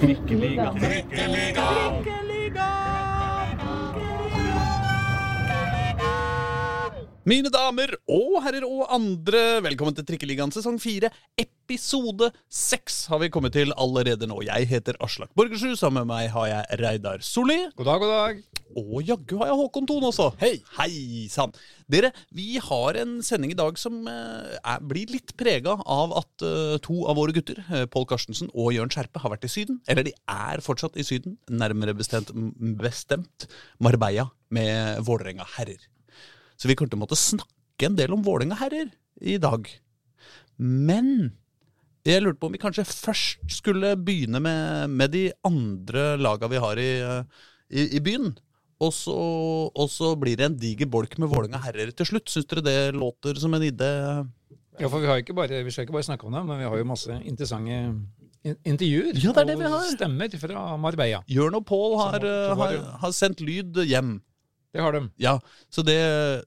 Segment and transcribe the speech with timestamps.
[0.00, 0.72] Trikkeliga.
[7.30, 11.06] Mine damer og herrer og andre, velkommen til Trikkeligaen sesong 4.
[11.38, 14.40] Episode 6 har vi kommet til allerede nå.
[14.48, 15.76] Jeg heter Aslak Borgersrud.
[15.78, 17.60] Sammen med meg har jeg Reidar Solli.
[17.78, 18.40] God dag, god dag.
[18.80, 20.26] Og jaggu har jeg Håkon Thon også.
[20.40, 20.56] Hei!
[20.80, 21.54] Hei sann.
[21.92, 26.46] Dere, vi har en sending i dag som eh, er, blir litt prega av at
[26.48, 29.78] eh, to av våre gutter, eh, Pål Karstensen og Jørn Skjerpe, har vært i Syden.
[29.86, 32.34] Eller de er fortsatt i Syden, nærmere bestemt,
[32.82, 33.46] bestemt
[33.78, 35.89] Marbella med Vålerenga herrer.
[36.60, 38.90] Så vi kommer til å måtte snakke en del om Vålerenga herrer
[39.24, 39.64] i dag.
[40.60, 41.30] Men
[42.04, 46.60] jeg lurte på om vi kanskje først skulle begynne med, med de andre laga vi
[46.60, 47.42] har i, eh,
[47.72, 48.34] i, i byen.
[48.80, 49.16] Og så,
[49.68, 52.28] og så blir det en diger bolk med Vålerenga herrer til slutt.
[52.32, 53.90] Syns dere det låter som en idé?
[54.80, 56.68] Ja, for vi, har ikke bare, vi skal ikke bare snakke om det, men vi
[56.68, 57.82] har jo masse interessante
[58.64, 59.12] intervjuer.
[59.20, 59.76] Ja, det er det vi har.
[59.76, 61.20] og stemmer fra Marbella.
[61.28, 64.18] Jørn og Pål har, eh, har, har sendt lyd hjem.
[64.70, 65.02] Det har de.
[65.18, 65.34] Ja,
[65.72, 65.98] så det,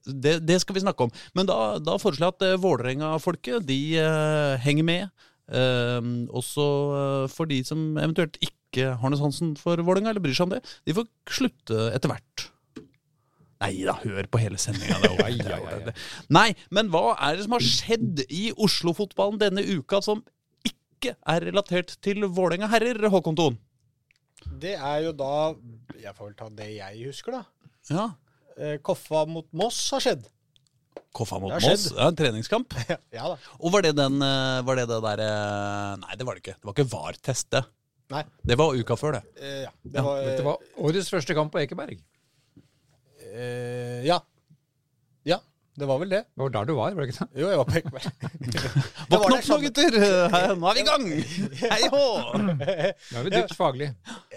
[0.08, 1.12] det, det skal vi snakke om.
[1.36, 5.26] Men da, da foreslår jeg at eh, Vålerenga-folket de eh, henger med.
[5.52, 6.00] Eh,
[6.32, 6.64] også
[7.34, 10.62] for de som eventuelt ikke har noe sansen for Vålerenga, eller bryr seg om det,
[10.88, 12.48] de får slutte etter hvert.
[13.64, 15.92] Nei da, hør på hele sendinga.
[16.32, 20.24] Nei, men hva er det som har skjedd i Oslo-fotballen denne uka som
[20.66, 23.60] ikke er relatert til Vålerenga herrer, Håkon Thon?
[24.60, 25.54] Det er jo da
[26.02, 27.44] Jeg får vel ta det jeg husker, da.
[27.92, 28.06] Ja.
[28.56, 30.26] Eh, Koffa mot Moss har skjedd.
[31.14, 31.64] Koffa mot Moss.
[31.66, 31.86] skjedd.
[31.98, 32.74] Ja, en treningskamp.
[33.18, 33.38] ja da.
[33.60, 36.56] Og var det den eh, Var det det der eh, Nei, det var det ikke.
[36.60, 37.64] Det var ikke VAR-test, det.
[38.12, 38.22] Nei.
[38.44, 39.22] Det var uka før, det.
[39.40, 39.72] Eh, ja.
[39.82, 41.98] Det Ja, var, Dette var årets første kamp på Ekeberg.
[43.32, 44.20] eh, Ja.
[45.24, 45.38] Ja,
[45.80, 46.20] det var vel det.
[46.36, 47.40] Det var der du var, var det ikke det?
[47.42, 48.04] Jo, jeg var på Ekeberg.
[49.14, 49.96] Våkn opp nå, gutter!
[50.60, 51.06] Nå er vi i gang!
[51.64, 52.02] Hei hå!
[52.44, 53.88] Nå er vi dypt faglig.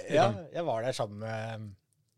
[0.10, 1.68] Ja, jeg var der sammen med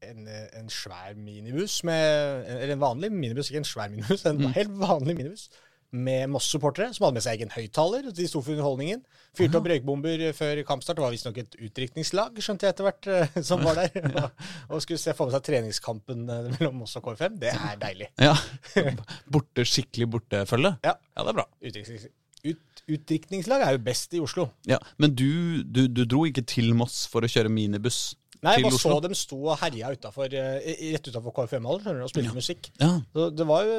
[0.03, 0.28] en,
[0.59, 4.53] en svær minibuss med Eller en vanlig minibuss, ikke en svær minibuss, en Mm.
[4.56, 5.50] helt vanlig minibuss.
[5.91, 8.12] Med Moss-supportere som hadde med seg egen høyttaler.
[8.13, 9.00] De sto for underholdningen.
[9.34, 11.00] Fyrte opp røykbomber før kampstart.
[11.00, 13.90] Det var visstnok et utdrikningslag, skjønte jeg etter hvert, eh, som var der.
[14.22, 14.44] Og,
[14.78, 17.40] og skulle se få med seg treningskampen eh, mellom Moss og KFM.
[17.41, 18.12] Det er deilig.
[18.22, 18.35] Ja.
[19.34, 20.75] Borte, skikkelig bortefølge?
[20.85, 20.94] Ja.
[20.94, 21.47] ja, det er bra.
[21.57, 22.06] Utdriknings,
[22.45, 24.45] ut, utdrikningslag er jo best i Oslo.
[24.69, 28.13] Ja, Men du, du, du dro ikke til Moss for å kjøre minibuss?
[28.39, 29.00] Nei, Til jeg bare så Oslo?
[29.03, 32.69] dem sto og herja utenfor, eh, rett utafor KFM-hallen og spilte musikk.
[32.79, 32.94] Ja.
[33.13, 33.75] Så det var jo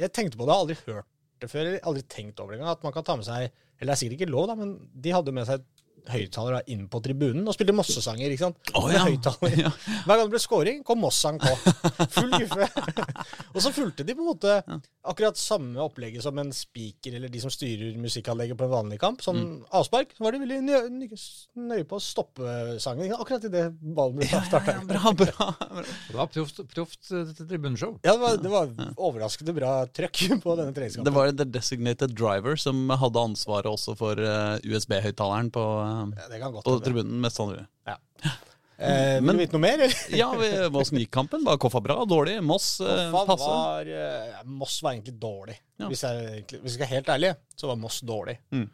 [0.00, 1.06] Jeg tenkte på det, jeg har aldri hørt
[1.38, 3.92] det før, eller aldri tenkt over det engang, at man kan ta med seg Eller
[3.92, 5.62] det er sikkert ikke lov, da, men de hadde med seg
[6.12, 8.72] høyttalere inn på tribunen og spilte Mosse-sanger, ikke sant.
[8.78, 9.04] Oh, ja.
[9.58, 9.70] Ja.
[10.04, 11.52] Hver gang det ble scoring, kom Moss-sang på.
[12.18, 12.68] Full guffe.
[13.54, 14.56] og så fulgte de på en måte
[15.08, 19.22] akkurat samme opplegget som en speaker eller de som styrer musikkanlegget på en vanlig kamp.
[19.24, 19.60] Som Mm.
[19.78, 21.18] avspark, så var de veldig nøye,
[21.68, 23.12] nøye på å stoppe sangen.
[23.14, 24.74] Akkurat idet ballen ble starta.
[24.88, 25.28] Bra, bra.
[25.30, 25.84] bra.
[26.08, 27.94] Det var proft, proft eh, tribuneshow.
[28.02, 31.06] Ja, det var, det var overraskende bra trøkk på denne treningskampen.
[31.08, 36.28] Det var the designated driver som hadde ansvaret også for eh, USB-høyttaleren på, eh, Ja,
[36.32, 37.66] det kan godt på tribunen, mest sannsynlig.
[38.78, 39.94] Eh, vil Men- du vite noe mer, eller?
[40.14, 40.28] Ja,
[40.78, 41.42] Åssen gikk kampen?
[41.42, 41.96] Var Koffa bra?
[42.06, 42.36] Dårlig?
[42.46, 43.42] Moss eh, passe?
[43.42, 45.56] var, eh, Moss var egentlig dårlig.
[45.82, 45.88] Ja.
[45.90, 48.68] Hvis, jeg, egentlig- hvis jeg, skal være helt ærlig, så var Moss dårlig, Mm.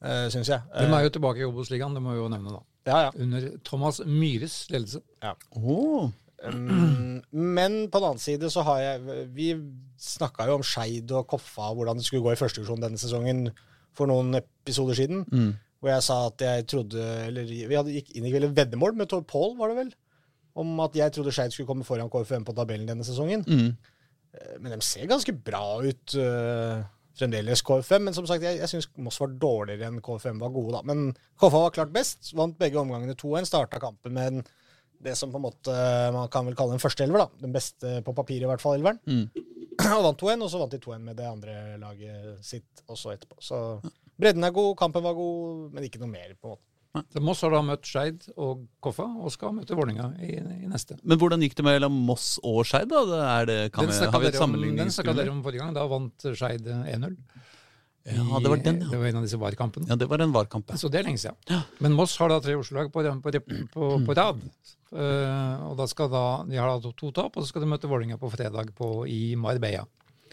[0.00, 0.62] eh, syns jeg.
[0.72, 2.62] De Eh, er jo tilbake i Obos-ligaen, det må vi jo nevne, da.
[2.88, 3.10] ja, ja.
[3.20, 5.02] Under Thomas Myhres ledelse.
[5.22, 5.34] Ja.
[5.54, 6.10] Åh.
[6.42, 9.52] Um, men på den annen side så har jeg Vi
[10.00, 12.96] snakka jo om Skeid og Koffa og hvordan det skulle gå i første divisjon denne
[12.96, 13.50] sesongen
[13.92, 15.26] for noen episoder siden.
[15.28, 15.58] Mm.
[15.80, 19.08] Hvor jeg sa at jeg trodde Eller vi hadde gikk inn i et veddemål med
[19.10, 19.92] Tor Pål, var det vel?
[20.60, 23.44] Om at jeg trodde Skeid skulle komme foran KFM på tabellen denne sesongen.
[23.46, 23.68] Mm.
[24.34, 26.82] Eh, Men de ser ganske bra ut uh,
[27.16, 28.08] fremdeles, KFM.
[28.08, 30.82] Men som sagt, jeg, jeg syns Moss var dårligere enn KFM var gode, da.
[30.90, 32.32] Men KFM var klart best.
[32.36, 33.48] Vant begge omgangene 2-1.
[33.48, 34.50] Starta kampen med en,
[35.06, 35.78] det som på en måte
[36.12, 37.44] man kan vel kalle en førsteelver, da.
[37.46, 39.00] Den beste på papiret, i hvert fall, elveren.
[39.06, 39.46] Mm.
[39.96, 43.38] og vant 2-1, og så vant de 2-1 med det andre laget sitt også etterpå.
[43.44, 43.62] Så
[44.20, 46.66] bredden er god, kampen var god, men ikke noe mer, på en måte.
[47.14, 50.32] Så Moss har da møtt Skeid og Koffa, og skal møte Vålerenga i,
[50.64, 50.96] i neste.
[51.06, 52.88] Men hvordan gikk det mellom Moss og Skeid?
[52.90, 53.04] da?
[53.06, 55.30] Det Er det, kan Den vi, snakka har vi et dere, om- den snakka dere
[55.30, 55.76] om forrige gang.
[55.76, 57.14] Da vant Skeid 1-0.
[58.10, 58.88] Ja, det var den, ja.
[58.90, 59.86] Det var en av disse VAR-kampene.
[59.86, 60.70] Ja, det var en VAR-kamp.
[60.72, 60.76] ja.
[60.80, 61.62] Så det er lenge siden.
[61.84, 63.32] Men Moss har da tre Oslo-lag på, på,
[63.74, 64.40] på, på rad.
[64.90, 67.68] Uh, og da skal da, De har da to, to tap, og så skal de
[67.70, 69.84] møte Vålerenga på fredag på, i Marbella.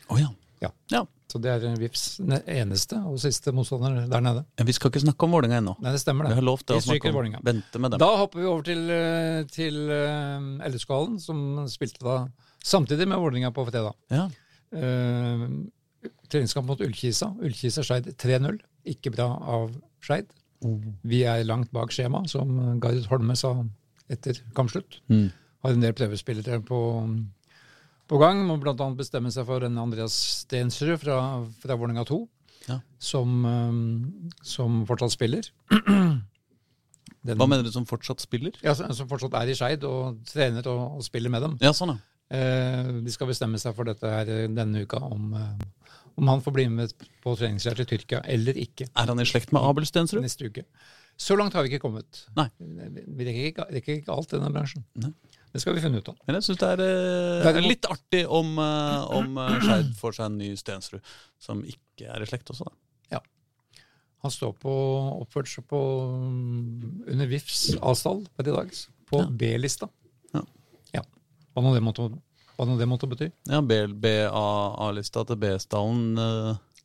[0.10, 0.32] Å ja.
[0.64, 0.72] Ja.
[0.92, 1.04] ja.
[1.28, 2.04] Så det er VIFs
[2.48, 4.44] eneste og siste motstander der nede.
[4.58, 5.74] Ja, Vi skal ikke snakke om Vålerenga ennå.
[5.84, 7.18] Nei, det stemmer, Vi har lovt til å snakke om.
[7.20, 7.42] Vålinga.
[7.44, 8.02] Vente med dem.
[8.02, 12.18] Da hopper vi over til, eh, til uh, LSK-hallen, som spilte da
[12.64, 13.98] samtidig med Vålerenga på fredag.
[14.14, 14.30] Ja.
[14.72, 15.68] Uh,
[16.32, 17.34] treningskamp mot Ullkisa.
[17.44, 18.62] Ullkisa Skeid 3-0.
[18.96, 19.28] Ikke bra
[19.58, 20.32] av Skeid.
[21.08, 23.54] Vi er langt bak skjema, som Gard Holme sa
[24.10, 25.02] etter kampslutt.
[25.12, 25.28] Mm.
[25.66, 26.80] Har en del prøvespillere på,
[28.08, 28.42] på gang.
[28.48, 28.74] Må bl.a.
[28.98, 31.20] bestemme seg for en Andreas Stensrud fra,
[31.64, 32.20] fra Vålerenga 2,
[32.68, 32.80] Ja.
[33.00, 35.48] som, um, som fortsatt spiller.
[37.28, 38.56] Den, Hva mener du som fortsatt spiller?
[38.64, 41.58] Ja, som fortsatt er i Skeid og trener og, og spiller med dem.
[41.64, 42.04] Ja, sånn, ja.
[42.28, 46.42] Eh, de skal bestemme seg for dette her eh, denne uka, om, eh, om han
[46.44, 46.92] får bli med
[47.24, 50.20] på treningsleir til Tyrkia eller ikke Er han i slekt med Abel Stensrud?
[50.26, 50.66] neste uke.
[51.18, 52.26] Så langt har vi ikke kommet.
[52.38, 52.50] Nei.
[52.60, 54.84] Vi rekker ikke, rekker ikke alt i denne bransjen.
[55.00, 55.14] Nei.
[55.54, 56.18] Det skal vi finne ut av.
[56.28, 59.94] Men jeg syns det er eh, Det er litt artig om, eh, om eh, Skeid
[60.00, 62.76] får seg en ny Stensrud, som ikke er i slekt også, da.
[64.26, 64.72] Han står på
[65.22, 68.72] oppført seg på mm, under VIFs avstand på i dag,
[69.08, 69.28] på Ja.
[69.30, 69.88] B-lista.
[70.34, 70.42] Ja.
[70.96, 71.04] Ja.
[71.54, 72.08] Hva nå det måtte,
[72.58, 73.28] hva nå det måtte bety.
[73.48, 76.18] Ja, B-A-lista til B-stallen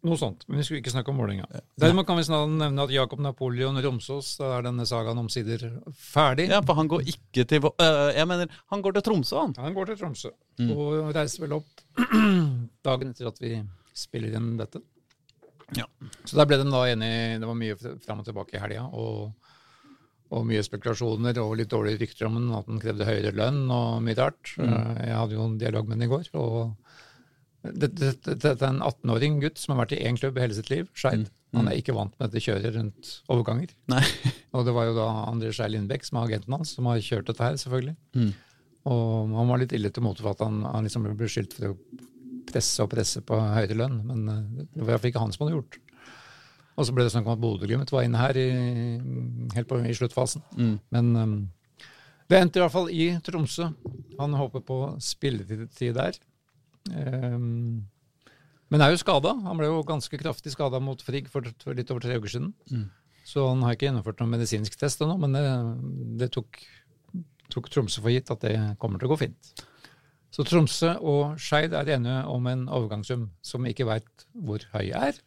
[0.03, 0.41] Noe sånt.
[0.49, 1.45] Men vi skulle ikke snakke om Vålerenga.
[1.79, 5.63] Derimot kan vi snart nevne at Jakob Napoleon Romsås, da er denne sagaen omsider
[5.95, 6.49] ferdig.
[6.51, 9.55] Ja, for han går ikke til Vå- eh, Jeg mener, han går til Tromsø, han.
[9.63, 10.73] Han går til Tromsø Mm.
[10.77, 11.85] og reiser vel opp
[12.85, 13.55] dagen etter at vi
[13.95, 14.83] spiller inn dette.
[15.77, 15.87] Ja.
[16.27, 17.39] Så der ble de da enige.
[17.41, 18.83] Det var mye fram og tilbake i helga.
[18.93, 19.33] Og,
[20.33, 24.03] og mye spekulasjoner og litt dårlige rykter om den, at den krevde høyere lønn og
[24.05, 24.53] mye rart.
[24.59, 24.69] Mm.
[24.69, 26.29] Eh, Jeg hadde jo en dialog med den i går.
[26.35, 26.77] og
[27.63, 30.57] Dette det, det, det er en 18-åring gutt som har vært i én klubb hele
[30.57, 31.29] sitt liv, Skeid.
[31.53, 33.75] Han er ikke vant med dette kjøret rundt overganger.
[33.85, 33.93] Mm.
[33.95, 34.05] Nei.
[34.57, 37.29] Og det var jo da André Skei Lindbekk, som er agenten hans, som har kjørt
[37.29, 37.95] dette her, selvfølgelig.
[38.17, 38.33] Mm.
[38.93, 41.71] Og han var litt ille til mote for at han, han liksom ble beskyldt for
[41.71, 41.77] å
[42.49, 45.79] presse og presse på høyere lønn, men eh, det var ikke han som hadde gjort.
[46.73, 48.49] Og så ble det snakk om at Bodø-Glimt var inne her i,
[49.55, 50.45] helt på, i sluttfasen.
[50.57, 50.77] Mm.
[50.95, 51.35] Men um,
[52.33, 53.69] det endte i hvert fall i Tromsø.
[54.17, 56.17] Han håper på spilletid der.
[56.91, 57.85] Um,
[58.73, 59.35] men er jo skada.
[59.45, 62.53] Han ble jo ganske kraftig skada mot Frigg for, for litt over tre uker siden.
[62.73, 62.87] Mm.
[63.29, 65.43] Så han har ikke gjennomført noen medisinsk test ennå, men det,
[66.23, 66.59] det tok,
[67.53, 69.53] tok Tromsø for gitt at det kommer til å gå fint.
[70.33, 74.89] Så Tromsø og Skeid er enige om en overgangssum som vi ikke veit hvor høy
[74.89, 75.21] er.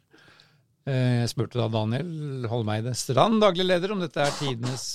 [0.90, 4.88] Eh, Jeg spurte da Daniel Holmeide Strand, daglig leder, om dette er tidenes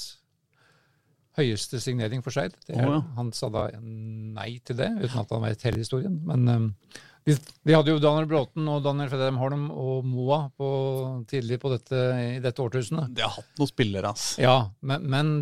[1.41, 2.57] høyeste signering for Skeid.
[2.71, 3.03] Er- ja.
[3.19, 6.21] Han sa da nei til det, uten at han vet hele historien.
[6.29, 6.69] Men um,
[7.27, 7.35] vi,
[7.69, 10.69] vi hadde jo Daniel Bråten og Daniel Fredheim Holm og Moa på,
[11.29, 11.99] tidlig på dette,
[12.37, 13.11] i dette årtusenet.
[13.17, 14.31] De har hatt noen spillere, ass.
[14.41, 15.33] Ja, men, men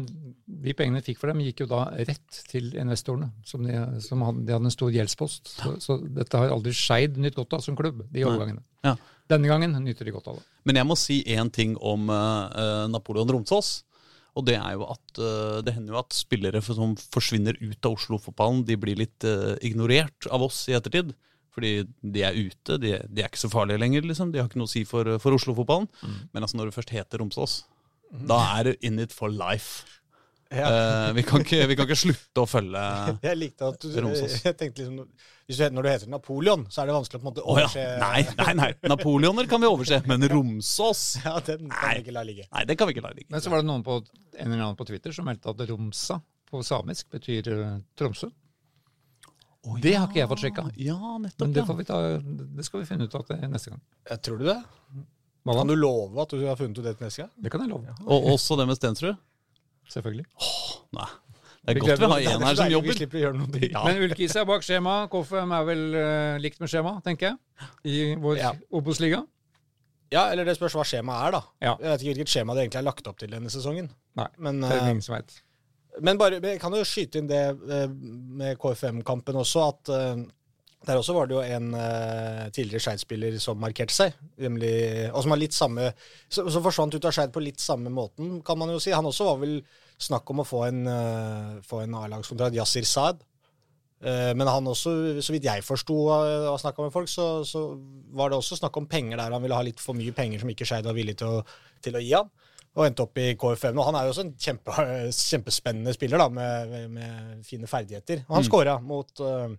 [0.49, 3.31] de pengene de fikk for dem, gikk jo da rett til investorene.
[3.47, 5.55] Som de, som hadde, de hadde en stor gjeldspost.
[5.55, 8.65] Så, så dette har aldri Skeid nytt godt av som klubb, de overgangene.
[8.87, 8.97] Ja.
[9.29, 10.47] Denne gangen nyter de godt av det.
[10.67, 13.85] Men jeg må si én ting om uh, Napoleon Romsås.
[14.37, 17.97] Og det er jo at eh, det hender jo at spillere som forsvinner ut av
[17.97, 21.15] Oslo-fotballen, de blir litt eh, ignorert av oss i ettertid.
[21.55, 21.73] Fordi
[22.03, 24.05] de er ute, de, de er ikke så farlige lenger.
[24.07, 24.31] liksom.
[24.31, 25.89] De har ikke noe å si for, for Oslo-fotballen.
[26.31, 27.63] Men altså når du først heter Romsås,
[28.29, 29.83] da er du in it for life.
[30.49, 32.83] Eh, vi, kan ikke, vi kan ikke slutte å følge
[33.27, 34.39] Jeg likte at du Romsås.
[34.47, 35.03] jeg tenkte liksom,
[35.45, 37.57] hvis du, Når du heter Napoleon, så er det vanskelig å på en måte Å
[37.59, 37.67] ja.
[37.67, 38.69] overse Nei, nei, nei.
[38.89, 41.93] Napoleoner kan vi overse, men Romsås Ja, den kan Nei.
[41.99, 42.49] vi ikke la ligge.
[42.49, 43.29] Nei, den kan vi ikke la ligge.
[43.35, 46.17] Men så var det noen på, en eller annen på Twitter som meldte at Romsa
[46.49, 47.85] på samisk betyr Tromsø.
[48.01, 48.33] Tromsø.
[48.33, 49.77] ja.
[49.85, 50.65] Det har ikke jeg fått sjekka.
[50.81, 51.45] Ja, nettopp.
[51.45, 52.01] Men det, får vi ta,
[52.57, 53.83] det skal vi finne ut av til neste gang.
[54.15, 54.59] Jeg tror du det?
[55.49, 57.33] Kan du love at du har funnet ut det til neste gang?
[57.37, 57.99] Det kan jeg love.
[58.09, 59.19] Og også det med Stensrud?
[59.93, 60.27] Selvfølgelig.
[60.43, 60.69] Åh,
[60.99, 61.09] Nei.
[61.69, 62.89] Det er Vi godt vi har en er her som jobber.
[62.89, 63.59] Vi slipper å gjøre noe.
[63.69, 63.83] Ja.
[63.85, 64.95] Men Ulkis er bak skjema.
[65.13, 68.53] KFM er vel uh, likt med skjema, tenker jeg, i vår Ja.
[68.73, 69.21] Obos-liga.
[70.15, 71.43] Ja, eller det spørs hva skjemaet er, da.
[71.61, 71.75] Ja.
[71.83, 73.91] Jeg vet ikke hvilket skjema det egentlig er lagt opp til denne sesongen.
[74.17, 75.35] Nei, Men, det er det eh, ingen som vet.
[76.01, 77.85] men bare, jeg kan jo skyte inn det eh,
[78.41, 79.93] med KFM-kampen også, at
[80.87, 84.71] der også var det jo en uh, tidligere Skeid-spiller som markerte seg, nemlig,
[85.11, 85.89] og som har litt samme
[86.31, 88.95] Som forsvant ut av Skeid på litt samme måten, kan man jo si.
[88.95, 89.59] Han også var vel
[89.99, 93.25] snakk om å få en, uh, få en A-lagskontrakt, Yasir Saad.
[93.99, 94.93] Uh, men han også,
[95.27, 97.65] så vidt jeg forsto av å snakke med folk, så, så
[98.15, 99.35] var det også snakk om penger der.
[99.35, 101.43] Han ville ha litt for mye penger som ikke Skeid var villig til å,
[101.83, 102.31] til å gi han.
[102.79, 103.79] Og endte opp i KFM.
[103.81, 104.75] Og han er jo også en kjempe,
[105.33, 108.23] kjempespennende spiller da, med, med, fine ferdigheter.
[108.29, 108.51] Og han Mm.
[108.53, 109.57] skåra mot, eh,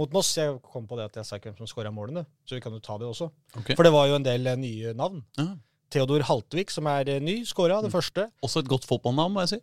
[0.00, 0.30] mot Moss.
[0.38, 2.74] Jeg kom på det at jeg sa ikke hvem som skåra målene, så vi kan
[2.74, 3.30] jo ta det også.
[3.58, 3.76] Okay.
[3.76, 5.22] For det var jo en del eh, nye navn.
[5.40, 5.52] Ja.
[5.92, 8.30] Theodor Haltvik, som er eh, ny, skåra det første.
[8.44, 9.60] Også et godt fotballnavn, må jeg si.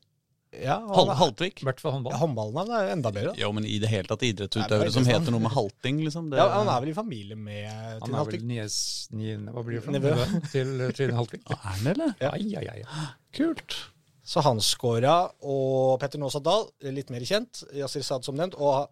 [0.58, 1.62] Ja, Hal Haltvik.
[1.62, 2.16] I hvert fall håndball.
[2.18, 3.34] Håndballnavn er jo enda bedre.
[3.38, 6.32] Jo, men i det hele tatt idrettsutøvere som er heter noe med halting, liksom.
[6.32, 7.70] Det, Ja, han er vel i familie med
[8.02, 8.80] Han er vel nies,
[9.14, 10.16] hva blir det for Nevø.
[10.50, 11.46] til eh, Trine Haltvik.
[11.54, 12.16] Er han eller?
[12.22, 12.34] Ja.
[12.34, 13.06] Ai, ai, ai.
[13.38, 13.78] Kult.
[14.26, 16.68] Så han skåra, og Petter Nåsa Dahl,
[16.98, 18.90] litt mer kjent, Yasir Saad som nevnt, og eh,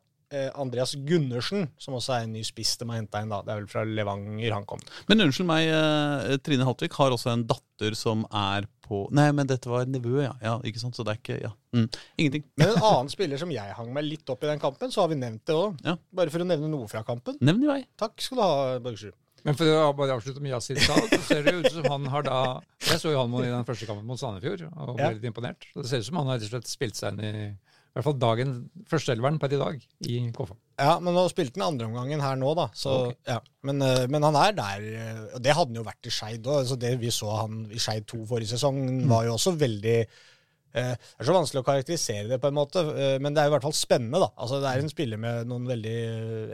[0.59, 3.29] Andreas Gundersen, som også er en ny spiss de har henta inn.
[3.31, 3.41] da.
[3.45, 4.79] Det er vel fra Levanger han kom.
[5.07, 9.47] Men unnskyld meg, eh, Trine Haltvik har også en datter som er på Nei, men
[9.47, 10.33] dette var nevø, ja.
[10.41, 10.55] ja.
[10.63, 10.95] Ikke sant?
[10.95, 11.51] Så det er ikke Ja.
[11.75, 11.89] Mm.
[12.17, 12.43] Ingenting.
[12.57, 15.09] Men en annen spiller som jeg hang meg litt opp i den kampen, så har
[15.11, 15.77] vi nevnt det òg.
[15.85, 15.97] Ja.
[16.15, 17.37] Bare for å nevne noe fra kampen.
[17.41, 17.81] Nevn i vei.
[17.99, 19.13] Takk skal du ha, Borgersrud.
[19.45, 22.23] Men for å bare avslutte med Yasir Shah, så ser det ut som han har
[22.25, 22.39] da
[22.83, 25.11] Jeg så jo han i den første kampen mot Sandefjord og ble Ja.
[25.13, 25.67] litt imponert.
[25.75, 27.55] Så det ser ut som han har rett og slett spilt seg inn i
[27.97, 28.49] i hvert fall dagen,
[28.91, 30.55] førsteelveren per i dag i KFA.
[30.77, 32.67] Ja, men nå spilte han andreomgangen her nå, da.
[32.77, 33.17] Så, okay.
[33.33, 33.39] ja.
[33.65, 34.83] men, eh, men han er der.
[35.01, 36.59] eh, Og det hadde han jo vært i Skeid òg.
[36.61, 38.77] Altså det vi så han i Skeid 2 forrige sesong,
[39.09, 42.83] var jo også veldig eh, Det er så vanskelig å karakterisere det, på en måte,
[42.93, 44.21] eh, men det er jo i hvert fall spennende.
[44.21, 44.29] da.
[44.37, 45.97] Altså Det er en spiller med noen veldig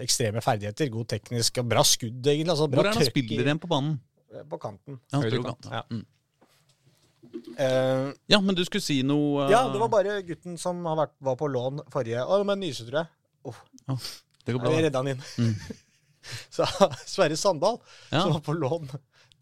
[0.06, 0.94] ekstreme ferdigheter.
[0.96, 2.56] God teknisk og bra skudd, egentlig.
[2.56, 4.00] Altså, bra Hvor er det han spiller igjen på banen?
[4.50, 5.02] På kanten.
[5.12, 5.68] Ja, han Høyre kant.
[5.70, 5.84] Ja.
[5.92, 6.06] Mm.
[7.58, 9.52] Eh, ja, men du skulle si noe uh...
[9.52, 12.56] ja, det var bare gutten som har vært, var på lån forrige Å, det må
[12.56, 13.10] jeg nyse, tror jeg.
[14.44, 14.74] Det går bra.
[14.74, 15.26] Jeg redda han inn.
[15.40, 15.82] Mm.
[16.56, 16.68] Så
[17.16, 18.22] Sverre Sandal, Ja.
[18.22, 18.88] som var på lån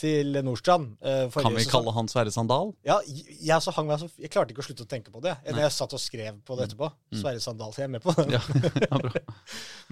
[0.02, 2.72] til Nordstrand uh, forrige Kan vi kalle han Sverre Sandal?
[2.88, 5.36] Ja, jeg, så hang meg, så, jeg klarte ikke å slutte å tenke på det.
[5.46, 5.62] Nei.
[5.62, 6.90] Jeg satt og skrev på det etterpå.
[7.22, 8.26] Sverre Sandal, så jeg er med på det.
[8.34, 8.42] Ja,
[8.88, 9.24] ja bra.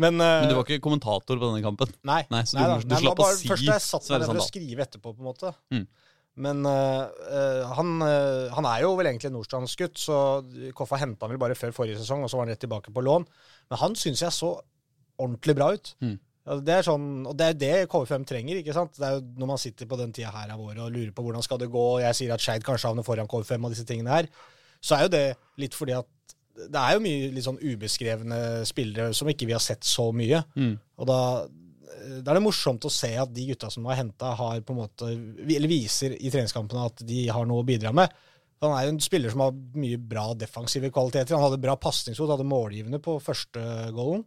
[0.01, 1.93] Men, Men du var ikke kommentator på denne kampen?
[2.09, 2.23] Nei.
[2.33, 2.79] Nei, så nei, da.
[2.81, 5.13] du slapp å si Først da jeg satt Sverre meg ned for å skrive etterpå,
[5.13, 5.53] på en måte.
[5.75, 5.85] Mm.
[6.39, 10.17] Men eh, han, eh, han er jo vel egentlig Nordstrandsgutt, så
[10.77, 13.03] Koffa henta han vel bare før forrige sesong, og så var han rett tilbake på
[13.03, 13.27] lån.
[13.69, 14.53] Men han syns jeg så
[15.19, 15.93] ordentlig bra ut.
[15.99, 16.15] Mm.
[16.65, 18.61] Det er sånn, og det er det KV5 trenger.
[18.61, 18.95] ikke sant?
[18.97, 21.25] Det er jo Når man sitter på den tida her av året og lurer på
[21.25, 23.85] hvordan skal det gå, og jeg sier at Skeid kanskje havner foran KV5 og disse
[23.85, 24.31] tingene her,
[24.81, 25.25] så er jo det
[25.59, 26.07] litt fordi at
[26.59, 30.41] det er jo mye litt sånn ubeskrevne spillere som ikke vi har sett så mye.
[30.59, 30.73] Mm.
[30.99, 31.19] Og da,
[32.23, 34.81] da er det morsomt å se at de gutta som har henta, har på en
[34.83, 38.13] måte Eller viser i treningskampene at de har noe å bidra med.
[38.63, 41.35] Han er jo en spiller som har mye bra defensive kvaliteter.
[41.35, 43.63] Han hadde bra pasningsfot, hadde målgivende på første
[43.95, 44.25] goalen.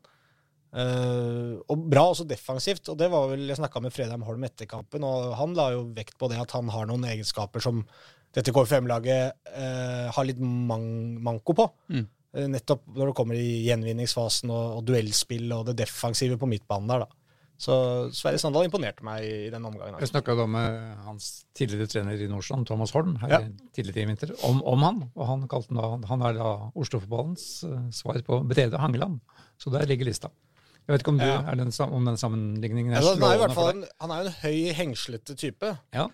[0.72, 2.88] Uh, og bra også defensivt.
[2.88, 5.84] Og det var vel, Jeg snakka med Fredheim Holm etter kampen, og han la jo
[5.92, 7.84] vekt på det at han har noen egenskaper som
[8.32, 10.86] dette KFM-laget uh, har litt man
[11.20, 11.68] manko på.
[11.92, 12.06] Mm.
[12.32, 16.94] Uh, nettopp når det kommer i gjenvinningsfasen og, og duellspill og det defensive på midtbanen
[16.94, 17.21] der, da.
[17.62, 17.74] Så
[18.16, 20.00] Sverre Sandal imponerte meg i den omgangen.
[20.02, 23.38] Jeg snakka da med hans tidligere trener i Nordstrand, Thomas Holm, her Ja.
[23.76, 24.98] tidligere i vinter, om, om han.
[25.14, 29.20] Og han kalte han da Han er da Oslo-fotballens eh, svar på Brede Hangeland.
[29.62, 30.32] Så der ligger lista.
[30.82, 31.36] Jeg vet ikke om, du, Ja.
[31.46, 33.76] er den, om den sammenligningen er ja, han er slående for deg?
[33.84, 35.70] en, han er jo en høy, hengslete type.
[35.94, 36.08] Ja.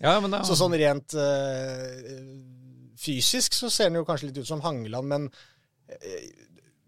[0.00, 2.32] ja, men da, Så sånn rent eh,
[2.98, 5.28] fysisk så ser han jo kanskje litt ut som Hangeland, men
[5.92, 6.32] eh,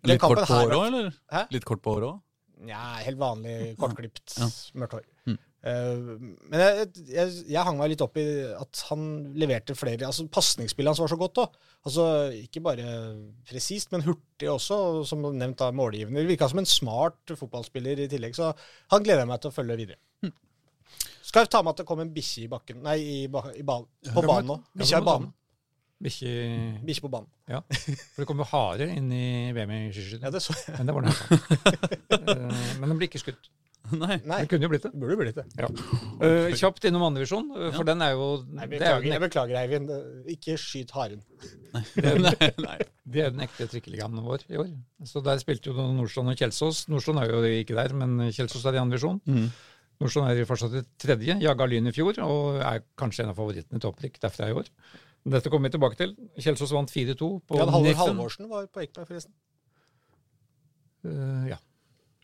[0.09, 1.13] Litt kort på her håret òg, eller?
[1.29, 1.45] Hæ?
[1.53, 2.21] Litt kort på håret òg?
[2.67, 4.49] Nja, helt vanlig kortklipt, Ja.
[4.81, 5.07] mørkt hår.
[5.31, 5.39] Mm.
[5.61, 6.15] Uh,
[6.49, 8.25] men jeg, jeg, jeg hang meg litt opp i
[8.57, 9.03] at han
[9.37, 11.59] leverte flere altså Pasningsspillet hans var så godt òg.
[11.85, 12.05] Altså,
[12.37, 12.87] ikke bare
[13.49, 16.25] presist, men hurtig også, og som nevnt da målgivende.
[16.29, 18.53] Virka som en smart fotballspiller i tillegg, så
[18.93, 20.01] han gleder jeg meg til å følge videre.
[20.25, 20.33] Mm.
[21.31, 23.77] Skal jeg ta med at det kom en bikkje i bakken Nei, i, i ba
[23.85, 24.57] på banen nå.
[24.65, 25.31] ja, Bikkja i banen.
[26.01, 27.29] Bikkje på banen.
[27.51, 27.61] Ja.
[27.69, 30.23] For det kommer harer inn i VM i skiskyting.
[30.25, 30.79] Ja, det så jeg.
[30.79, 31.17] Men det var det.
[32.17, 33.51] Eh, Men den ble ikke skutt.
[33.97, 34.17] Nei.
[34.29, 34.93] Nei, Det kunne jo blitt det.
[34.95, 35.45] burde blitt det.
[35.59, 35.69] Ja.
[36.25, 39.23] Eh, kjapt innom andredivisjon, uh, for den er jo Nei, det er jo den jeg
[39.25, 39.91] beklager, Eivind.
[40.31, 41.25] Ikke skyt haren.
[42.27, 42.77] nei, nei.
[43.11, 44.71] Det er den ekte trikkeligaen vår i år.
[45.09, 46.87] Så Der spilte jo Nordstrand og Kjelsås.
[46.93, 49.21] Nordstrand er jo ikke der, men Kjelsås er i andre divisjon.
[49.27, 49.49] Mm.
[50.01, 53.81] Nordstrand er fortsatt i tredje, jaga Lyn i fjor, og er kanskje en av favorittene
[53.81, 54.71] i opprykk derfra i år.
[55.25, 56.15] Dette kommer vi tilbake til.
[56.41, 59.35] Kjelsås vant 4-2 på Jan Halvor Halvorsen var på Ekeberg, forresten.
[61.05, 61.59] Uh, ja.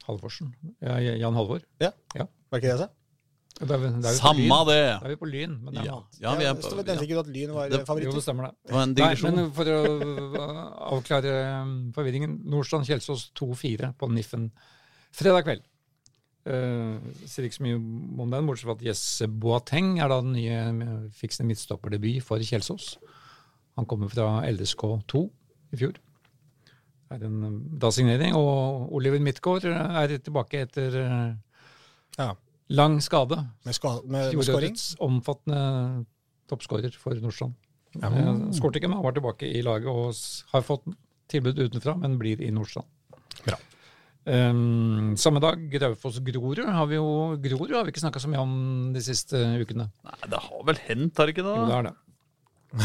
[0.06, 0.54] Halvorsen.
[0.80, 1.60] Ja, Jan Halvor.
[1.80, 1.92] Var
[2.60, 2.92] ikke det jeg sa?
[3.56, 4.50] Da er vi, da er Lyn.
[4.68, 4.80] det!
[4.84, 6.96] Da er vi på Lyn, men det er Ja, ja vi er på ja.
[7.00, 8.04] fikk jo at Lyn var Det- eh, favoritt.
[8.04, 8.52] Jo, det stemmer det.
[8.66, 9.78] Det var en Nei, men for å
[10.36, 11.32] uh, avklare
[11.96, 12.42] forvirringen.
[12.44, 14.50] Nordstrand-Kjelsås 2-4 på Niffen
[15.10, 15.64] fredag kveld.
[16.46, 17.76] Uh, sier ikke så mye
[18.22, 22.92] om den, bortsett fra at Jesse Boateng er da den nye fiksende midtstopperdebut for Kjelsås.
[23.76, 25.24] Han kommer fra LSK2
[25.74, 25.98] i fjor.
[27.06, 28.34] Det er en da signering.
[28.38, 31.34] Og Oliver Midtgaard er tilbake etter uh,
[32.18, 32.32] Ja.
[32.68, 33.42] lang skade.
[33.66, 34.78] Med, ska, med, med skåring?
[35.04, 36.06] Omfattende
[36.50, 37.54] toppskårer for Nordstrand.
[37.96, 40.14] Eh, Skåret ikke, men han var tilbake i laget og
[40.52, 40.84] har fått
[41.32, 42.86] tilbud utenfra, men blir i Nordstrand.
[43.46, 43.58] Bra.
[44.26, 47.06] Um, samme dag, Raufoss-Grorud har vi jo
[47.44, 48.54] Grorud har vi ikke snakka så mye om
[48.96, 49.86] de siste ukene.
[50.02, 51.76] Nei, det har vel hendt, har det ikke Jo, det det?
[51.76, 51.94] er det.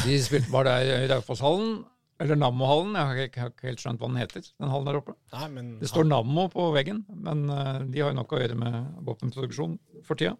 [0.05, 1.79] De spilte, bare der i Raufoss-hallen,
[2.21, 4.99] eller Nammo-hallen, jeg har ikke, har ikke helt skjønt hva den heter, den hallen der
[5.01, 5.15] oppe.
[5.33, 8.59] Nei, men Det står Nammo på veggen, men uh, de har jo nok å gjøre
[8.61, 8.77] med
[9.09, 10.35] våpenproduksjon for tida.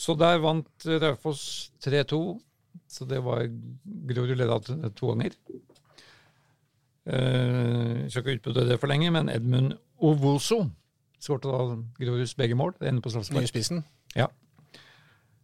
[0.00, 1.42] Så der vant Raufoss
[1.84, 2.22] 3-2,
[2.88, 3.44] så det var
[4.08, 4.56] Grorud leda
[4.96, 5.36] to ganger.
[7.08, 9.72] Uh, skal ikke utbytte det for lenge, men Edmund
[10.04, 10.66] Ovoso
[11.20, 12.74] skåret da Groruds begge mål.
[12.80, 13.44] Det ender på straffespark.
[13.44, 13.84] Nyspissen?
[14.16, 14.26] Ja.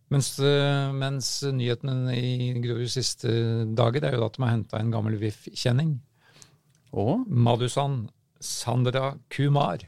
[0.09, 3.31] Mens, eh, mens nyhetene i Groruds siste
[3.77, 5.97] dager er jo at de har henta en gammel VIF-kjenning.
[6.93, 7.27] Og?
[7.29, 8.07] Madusan
[8.41, 9.83] Sandra Kumar.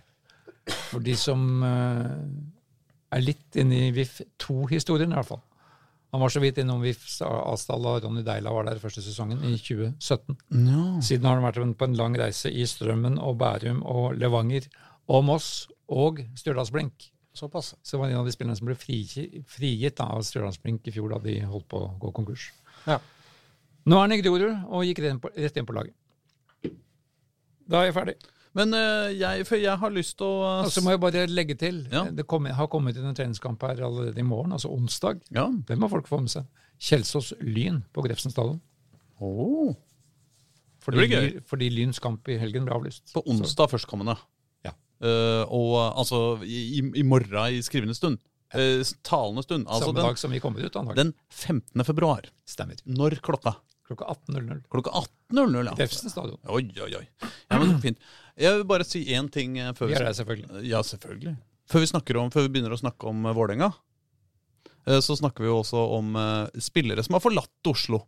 [0.91, 2.17] For de som eh,
[3.15, 5.45] er litt inne i VIF 2-historien, i hvert fall.
[6.15, 9.59] Han var så vidt innom VIF Asdal og Ronny Deila var der første sesongen, i
[9.61, 10.39] 2017.
[10.57, 10.85] No.
[11.05, 14.71] Siden har han vært på en lang reise i Strømmen og Bærum og Levanger
[15.13, 17.11] og Moss og Stjørdalsblink.
[17.37, 17.75] Såpass.
[17.83, 21.13] Så det var en av de spillerne som ble frigitt da, av Stjørdalsblink i fjor,
[21.13, 22.49] da de holdt på å gå konkurs.
[22.89, 22.99] Ja.
[23.89, 26.73] Nå er han i Grorud og gikk rett inn på, rett inn på laget.
[27.69, 28.17] Da er jeg ferdig.
[28.59, 31.55] Men eh, jeg, jeg har lyst til å eh, Og så må jeg bare legge
[31.59, 32.05] til, Ja.
[32.11, 35.21] det kom, har kommet inn en treningskamp her allerede i morgen, altså onsdag.
[35.35, 35.47] Ja.
[35.69, 36.49] Det må folk få med seg.
[36.79, 38.35] Kjelsås Lyn på Grefsen
[39.19, 39.75] Oh.
[40.79, 41.41] Fordi, Det blir gøy.
[41.51, 43.11] Fordi Lyns kamp i helgen ble avlyst.
[43.13, 44.15] På onsdag førstkommende.
[44.67, 44.73] Ja.
[45.03, 48.21] Uh, og eh, altså i, i morgen i skrivende stund.
[48.55, 49.67] Uh, talende stund.
[49.67, 50.97] Altså Samme den, dag som vi kommer ut, antagelig.
[51.03, 51.85] den 15.
[51.85, 52.31] februar.
[52.49, 52.79] Stemmer.
[52.87, 53.57] Når klokka?
[53.89, 54.63] Klokka 18.00.
[54.69, 54.93] Klokka
[55.33, 55.65] 18.00.
[55.65, 55.75] ja.
[55.79, 56.41] Defsen stadion.
[56.45, 57.05] Oi, oi, oi.
[57.49, 58.01] Ja, men fint.
[58.39, 60.63] Jeg vil bare si én ting eh, før Vi det selvfølgelig.
[60.69, 61.35] Ja, selvfølgelig.
[61.69, 61.89] Før vi,
[62.21, 63.71] om, før vi begynner å snakke om uh, Vålerenga,
[64.87, 68.05] eh, så snakker vi jo også om eh, spillere som har forlatt Oslo.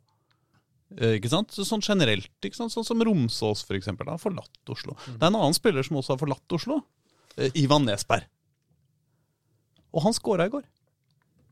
[0.99, 1.55] Eh, ikke sant?
[1.55, 2.33] Sånn generelt.
[2.43, 2.73] ikke sant?
[2.75, 4.11] Sånn som Romsås, for eksempel.
[4.11, 4.97] Har forlatt Oslo.
[5.07, 6.81] Det er en annen spiller som også har forlatt Oslo.
[7.37, 8.27] Eh, Ivan Nesberg.
[9.95, 10.67] Og han skåra i går.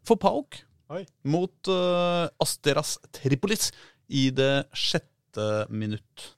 [0.06, 0.62] For Pauk.
[0.88, 1.02] Oi.
[1.28, 3.72] Mot uh, Asteras Tripolis
[4.08, 6.28] i det sjette minutt.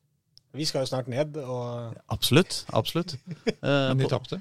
[0.57, 2.65] Vi skal jo snart ned, og Absolutt.
[2.75, 3.15] absolutt.
[3.47, 4.41] Eh, Men de på- tapte.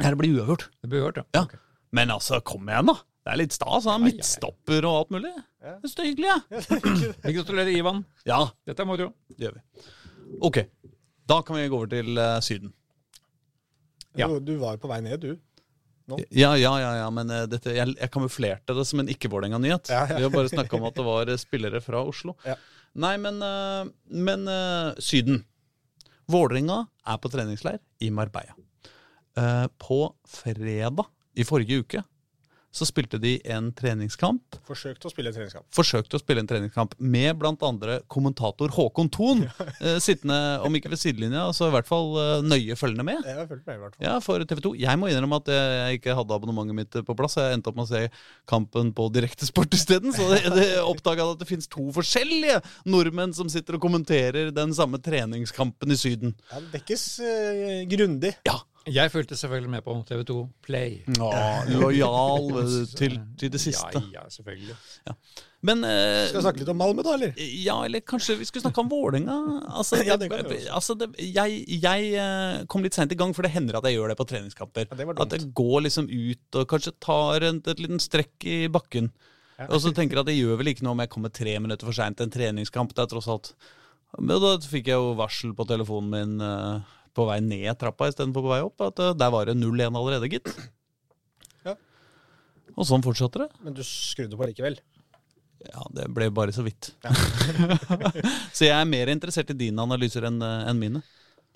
[0.00, 0.68] ja, det blir uavgjort.
[0.82, 1.26] Det blir uavgjort, ja.
[1.34, 1.42] Ja.
[1.44, 1.58] Okay.
[1.92, 2.94] Men altså, kom igjen, da.
[3.26, 3.84] Det er litt stas.
[3.90, 4.04] Han er Ja, ja, ja.
[4.16, 5.32] midtstopper og alt mulig.
[5.60, 5.74] Ja.
[5.76, 7.14] Jeg synes det er hyggelig, jeg.
[7.26, 8.04] Vi gratulerer Ivan.
[8.26, 8.40] Ja.
[8.66, 9.08] Dette er moro.
[9.34, 9.84] det gjør vi.
[10.46, 10.58] Ok,
[11.28, 12.72] da kan vi gå over til eh, Syden.
[14.16, 14.28] Ja.
[14.30, 15.36] du, du var på vei ned, du.
[16.06, 19.90] Ja, ja, ja, ja men eh, dette, jeg, jeg kamuflerte det som en ikke-Vålerenga-nyhet.
[19.90, 20.20] Ja, ja.
[20.20, 22.36] Vi har bare snakka om at det var eh, spillere fra Oslo.
[22.46, 22.54] Ja.
[22.96, 24.46] Nei, men, eh, men
[25.02, 25.42] Syden.
[26.30, 28.56] Vålerenga er på treningsleir i Marbella.
[29.78, 31.04] På fredag
[31.36, 32.00] i forrige uke
[32.76, 35.66] så spilte de en treningskamp Forsøkte å spille en treningskamp.
[35.74, 37.98] forsøkte å spille en treningskamp med bl.a.
[38.12, 39.44] kommentator Håkon Thon
[39.80, 43.24] eh, sittende, om ikke ved sidelinja, så i hvert fall eh, nøye følgende med.
[43.26, 44.06] Jeg har fulgt med, i hvert fall.
[44.06, 44.74] Ja, for TV 2.
[44.82, 47.38] Jeg må innrømme at jeg ikke hadde abonnementet mitt på plass.
[47.40, 48.02] Jeg endte opp med å se
[48.48, 50.14] kampen på direktesport isteden.
[50.16, 55.00] Så jeg oppdaga at det fins to forskjellige nordmenn som sitter og kommenterer den samme
[55.02, 56.36] treningskampen i Syden.
[56.50, 58.36] Ja, det dekkes eh, grundig.
[58.46, 58.60] Ja.
[58.86, 61.00] Jeg fulgte selvfølgelig med på TV2 Play.
[61.16, 63.98] lojal eh, til, til det siste.
[64.12, 64.76] Ja, ja, selvfølgelig.
[65.66, 67.32] Men eh, Skal vi snakke litt om Malmö, da, eller?
[67.64, 69.36] Ja, eller kanskje vi skulle snakke om Vålerenga?
[69.80, 70.74] Altså, Ja, det kan vi også.
[70.78, 73.98] altså det, jeg, jeg eh, kom litt seint i gang, for det hender at jeg
[73.98, 74.86] gjør det på treningskamper.
[74.90, 75.24] Ja, det var dumt.
[75.26, 79.10] at jeg går liksom ut og kanskje tar en, et liten strekk i bakken.
[79.66, 81.88] Og så tenker jeg at det gjør vel ikke noe om jeg kommer tre minutter
[81.88, 82.92] for seint til en treningskamp.
[82.92, 83.54] Det er tross alt
[84.20, 88.44] Men da fikk jeg jo varsel på telefonen min eh, på vei ned trappa istedenfor
[88.44, 90.52] på vei opp, at eh, der var det 0-1 allerede, gitt.
[91.64, 91.76] Ja.
[92.76, 93.48] Og sånn fortsatte det.
[93.64, 94.78] Men du skrudde på likevel.
[95.66, 96.92] Ja, det ble bare så vidt.
[98.56, 101.02] så jeg er mer interessert i dine analyser enn eh, enn mine.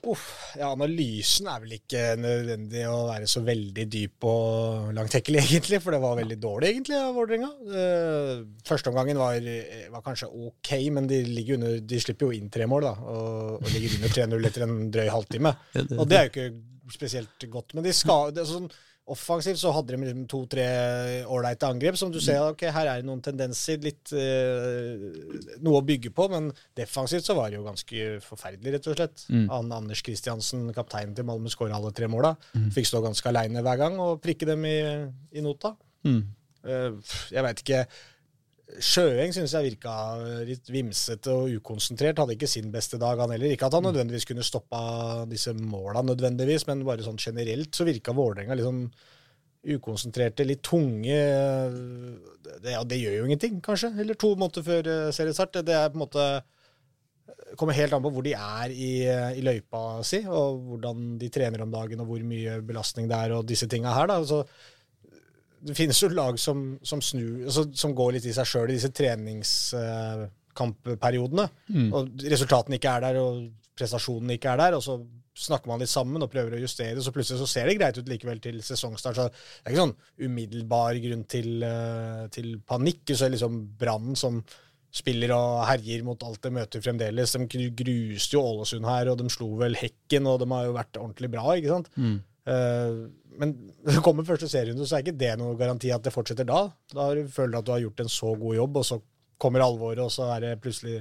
[0.09, 5.81] Uff, ja, Analysen er vel ikke nødvendig å være så veldig dyp og langtekkelig, egentlig,
[5.85, 7.51] for det var veldig dårlig egentlig av Vålerenga.
[7.83, 8.33] Eh,
[8.69, 9.51] Førsteomgangen var,
[9.93, 11.21] var kanskje ok, men de,
[11.57, 14.79] under, de slipper jo inn tre mål da, og, og ligger under 3-0 etter en
[14.95, 15.55] drøy halvtime.
[15.99, 16.49] Og det er jo ikke
[16.91, 17.75] spesielt godt.
[17.77, 18.71] Men de skal, det er sånn,
[19.11, 20.67] offensivt så hadde de liksom to-tre
[21.29, 25.05] ålreite angrep, som du ser ok, her er det noen tendenser, litt eh,
[25.65, 29.27] noe å bygge på, men defensivt så var det jo ganske forferdelig, rett og slett.
[29.51, 32.35] Han Anders Kristiansen, kapteinen til Malmö, skåra alle tre måla.
[32.75, 34.79] Fikk stå ganske aleine hver gang og prikke dem i,
[35.35, 35.75] i nota.
[36.07, 36.23] Mm.
[36.61, 37.85] Uh, jeg veit ikke
[38.79, 39.93] Sjøeng syns jeg virka
[40.47, 42.21] litt vimsete og ukonsentrert.
[42.23, 43.51] Hadde ikke sin beste dag, han heller.
[43.51, 44.83] Ikke at han nødvendigvis kunne stoppa
[45.31, 48.85] disse måla, nødvendigvis, men bare sånn generelt så virka Vålerenga litt sånn
[49.75, 51.19] ukonsentrerte, litt tunge.
[52.47, 53.93] Det, ja, det gjør jo ingenting, kanskje.
[54.01, 55.61] Eller to måneder før eh, seriestart.
[55.67, 56.31] Det, er på en måte
[57.59, 58.93] kommer helt an på hvor de er i,
[59.37, 63.35] i løypa si, og hvordan de trener om dagen, og hvor mye belastning det er,
[63.37, 64.11] og disse tinga her.
[64.11, 64.45] da, altså
[65.67, 68.77] det finnes jo lag som, som, snur, altså, som går litt i seg sjøl i
[68.79, 71.47] disse treningskampperiodene.
[71.97, 73.31] Og resultatene ikke er der, og
[73.79, 74.73] prestasjonene ikke er der.
[74.79, 74.95] Og så
[75.41, 78.11] snakker man litt sammen og prøver å justere, så plutselig så ser det greit ut
[78.11, 79.17] likevel til sesongstart.
[79.17, 83.05] Så det er ikke sånn umiddelbar grunn til, eh, til panikk.
[83.13, 84.35] Så er det liksom Brann som
[84.91, 87.37] spiller og herjer mot alt de møter fremdeles.
[87.37, 90.99] De gruste jo Ålesund her, og de slo vel Hekken, og de har jo vært
[90.99, 91.89] ordentlig bra, ikke sant.
[91.97, 92.19] Mm.
[92.51, 93.07] Uh,
[93.41, 96.67] når det kommer første serierunde, så er ikke det noen garanti at det fortsetter da.
[96.93, 99.01] Da føler du at du har gjort en så god jobb, og så
[99.41, 101.01] kommer alvoret, og så er det plutselig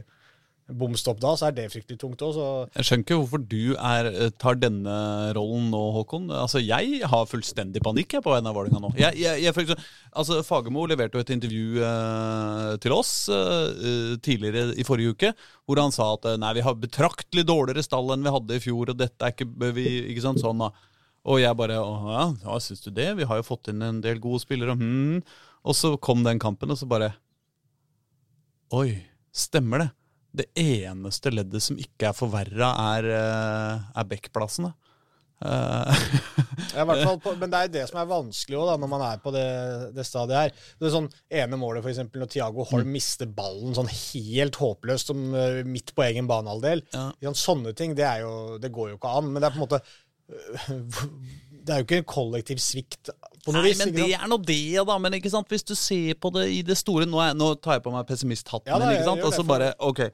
[0.69, 2.37] bom stopp da, så er det fryktelig tungt òg.
[2.77, 4.97] Jeg skjønner ikke hvorfor du er, eh, tar denne
[5.33, 6.29] rollen nå, Håkon.
[6.29, 8.91] Altså, Jeg har fullstendig panikk jeg, på vegne av Vålerenga nå.
[8.99, 9.77] Jeg, jeg, jeg,
[10.13, 15.33] altså, Fagermo leverte jo et intervju eh, til oss eh, tidligere i forrige uke,
[15.65, 18.93] hvor han sa at nei, vi har betraktelig dårligere stall enn vi hadde i fjor,
[18.93, 20.69] og dette er ikke, vi, ikke sant, sånn da.
[21.29, 23.11] Og jeg bare ja, hva syns du det?
[23.19, 24.75] Vi har jo fått inn en del gode spillere.
[24.79, 25.21] Hmm.
[25.67, 27.13] Og så kom den kampen, og så bare
[28.73, 28.99] Oi,
[29.33, 29.89] stemmer det?
[30.29, 34.69] Det eneste leddet som ikke er forverra, er, eh, er backplassene.
[35.39, 35.87] Uh.
[36.75, 36.83] ja,
[37.23, 39.45] på, men det er det som er vanskelig også, da, når man er på det,
[39.95, 40.67] det stadiet her.
[40.77, 41.07] Det er sånn
[41.41, 42.03] ene målet, f.eks.
[42.11, 42.93] når Tiago Holm mm.
[42.93, 46.83] mister ballen sånn helt håpløst som, uh, midt på egen banehalvdel.
[46.93, 47.33] Ja.
[47.33, 49.31] Sånne ting, det, jo, det, går jo ikke an.
[49.31, 49.81] Men det er på en måte
[51.69, 53.11] Det er jo ikke en kollektiv svikt
[53.43, 53.81] på noe Nei, vis.
[53.83, 54.95] Men det er nå det, da.
[55.01, 55.49] Men ikke sant?
[55.51, 58.07] hvis du ser på det i det store Nå, er, nå tar jeg på meg
[58.09, 59.25] pessimisthatten ja, min, ikke sant?
[59.27, 60.07] og så bare OK.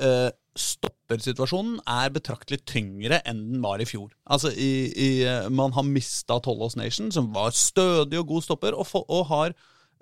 [0.00, 4.10] Uh, stoppersituasjonen er betraktelig tyngre enn den var i fjor.
[4.24, 8.76] Altså, i, i, eh, Man har mista Tollås Nation, som var stødig og god stopper,
[8.76, 9.54] og, for, og har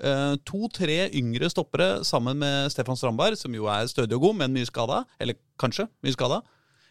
[0.02, 4.56] uh, to-tre yngre stoppere sammen med Stefan Strandberg, som jo er stødig og god, men
[4.56, 5.04] mye skada.
[5.22, 6.40] Eller kanskje mye skada.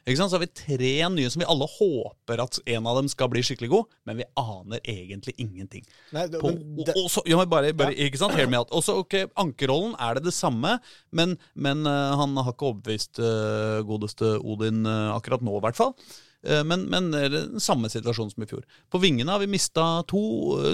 [0.06, 0.32] Ikke sant?
[0.32, 3.44] Så har vi tre nye som vi alle håper at en av dem skal bli
[3.46, 5.86] skikkelig god, men vi aner egentlig ingenting.
[6.16, 8.08] Nei, det, På, det, og, så, ja, bare, bare, ja.
[8.08, 8.38] ikke sant?
[8.38, 8.72] Hear me out.
[8.76, 10.78] Også, ok, Ankerrollen er det det samme,
[11.16, 15.80] men, men uh, han har ikke overbevist uh, godeste Odin uh, akkurat nå, i hvert
[15.80, 15.96] fall.
[16.40, 18.62] Men, men det er den samme situasjonen som i fjor.
[18.88, 20.22] På vingene har vi mista to,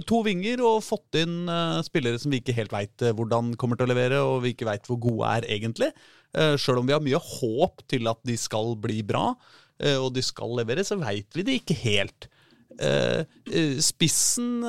[0.06, 3.88] to, vinger og fått inn uh, spillere som vi ikke helt veit hvordan kommer til
[3.88, 5.90] å levere, og vi ikke veit hvor gode er egentlig.
[6.62, 9.32] Sjøl om vi har mye håp til at de skal bli bra,
[10.04, 12.28] og de skal levere, så veit vi det ikke helt.
[12.76, 13.24] Uh,
[13.84, 14.66] spissen,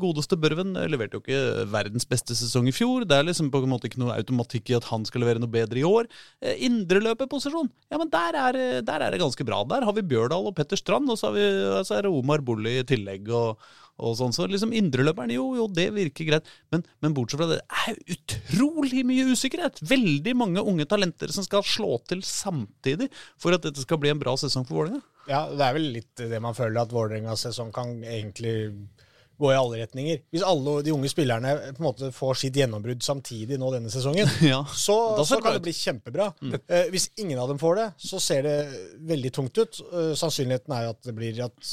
[0.00, 3.04] godeste Børven, leverte jo ikke verdens beste sesong i fjor.
[3.08, 5.52] Det er liksom på en måte ikke noe automatikk i at han skal levere noe
[5.52, 6.08] bedre i år.
[6.68, 9.62] Indreløperposisjon, ja, men der er, der er, det ganske bra.
[9.70, 11.44] Der har vi Bjørdal og Petter Strand, og så, vi,
[11.86, 13.30] så er det Omar Bolli i tillegg.
[13.30, 13.60] og
[14.00, 16.48] og sånn, så liksom Indreløperen, jo, jo, det virker greit.
[16.72, 19.80] Men, men, bortsett fra det, det er utrolig mye usikkerhet.
[19.90, 24.22] Veldig mange unge talenter som skal slå til samtidig for at dette skal bli en
[24.22, 25.04] bra sesong for Vålerenga.
[25.30, 28.72] Ja, det er vel litt det man føler, at Vålerengas sesong kan egentlig
[29.40, 30.20] gå i alle retninger.
[30.32, 34.28] Hvis alle de unge spillerne på en måte får sitt gjennombrudd samtidig nå denne sesongen,
[34.52, 36.28] ja, så, så, kan det bli kjempebra.
[36.42, 36.58] Mm.
[36.60, 38.58] Uh, hvis ingen av dem får det, så ser det
[39.08, 39.80] veldig tungt ut.
[39.94, 41.72] Uh, sannsynligheten er at det blir at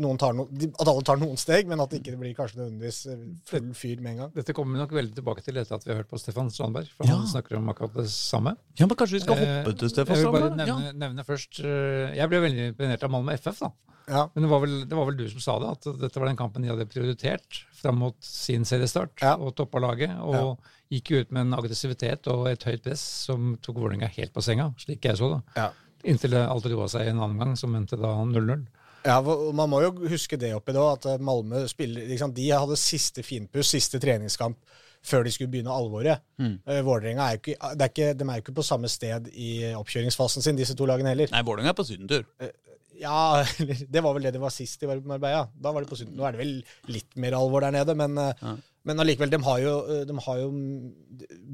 [0.00, 3.72] no, at alle tar noen steg, men at det ikke blir kanskje nødvendigvis eh, full
[3.78, 4.34] fyr med en gang.
[4.36, 6.92] Dette kommer vi nok veldig tilbake til etter at vi har hørt på Stefan Strandberg.
[6.96, 7.16] For ja.
[7.16, 8.56] han snakker om akkurat det samme.
[8.76, 10.46] Ja, men Kanskje vi skal hoppe til Stefan Strandberg?
[10.46, 11.00] Jeg vil bare nevne, ja.
[11.06, 13.64] nevne, først eh, Jeg ble veldig imponert av Malmö FF.
[13.64, 13.72] da.
[14.06, 14.28] Ja.
[14.34, 16.38] Men det var, vel, det var, vel, du som sa det, at dette var den
[16.38, 19.34] kampen de hadde prioritert fram mot sin seriestart, ja.
[19.34, 20.14] og toppa laget.
[20.22, 24.44] Og gikk ut med en aggressivitet og et høyt press som tok Vålerenga helt på
[24.44, 25.66] senga, slik jeg så det.
[26.06, 28.66] Inntil det alt roa seg en annen gang, som endte da 0-0.
[29.06, 29.20] Ja,
[29.54, 33.24] Man må jo huske det oppi da, at eh, Malmö spiller, liksom, de hadde siste
[33.26, 34.58] finpuss, siste treningskamp
[35.06, 36.24] før de skulle begynne alvoret.
[36.42, 36.56] Mm.
[36.66, 39.50] Uh, Vålerenga er jo ikke, er ikke, de er jo ikke på samme sted i
[39.78, 41.30] oppkjøringsfasen sin, disse to lagene heller.
[41.30, 42.24] Nei, Vålerenga er på sydentur.
[42.42, 42.50] Uh,
[42.98, 43.44] ja,
[43.94, 45.44] det var vel det det var sist de var på Marbella.
[45.54, 46.18] Da var de på sydentur.
[46.18, 46.56] Nå er det vel
[46.90, 48.54] litt mer alvor der nede, men, ja.
[48.88, 49.74] men allikevel, de har jo,
[50.10, 50.50] de har jo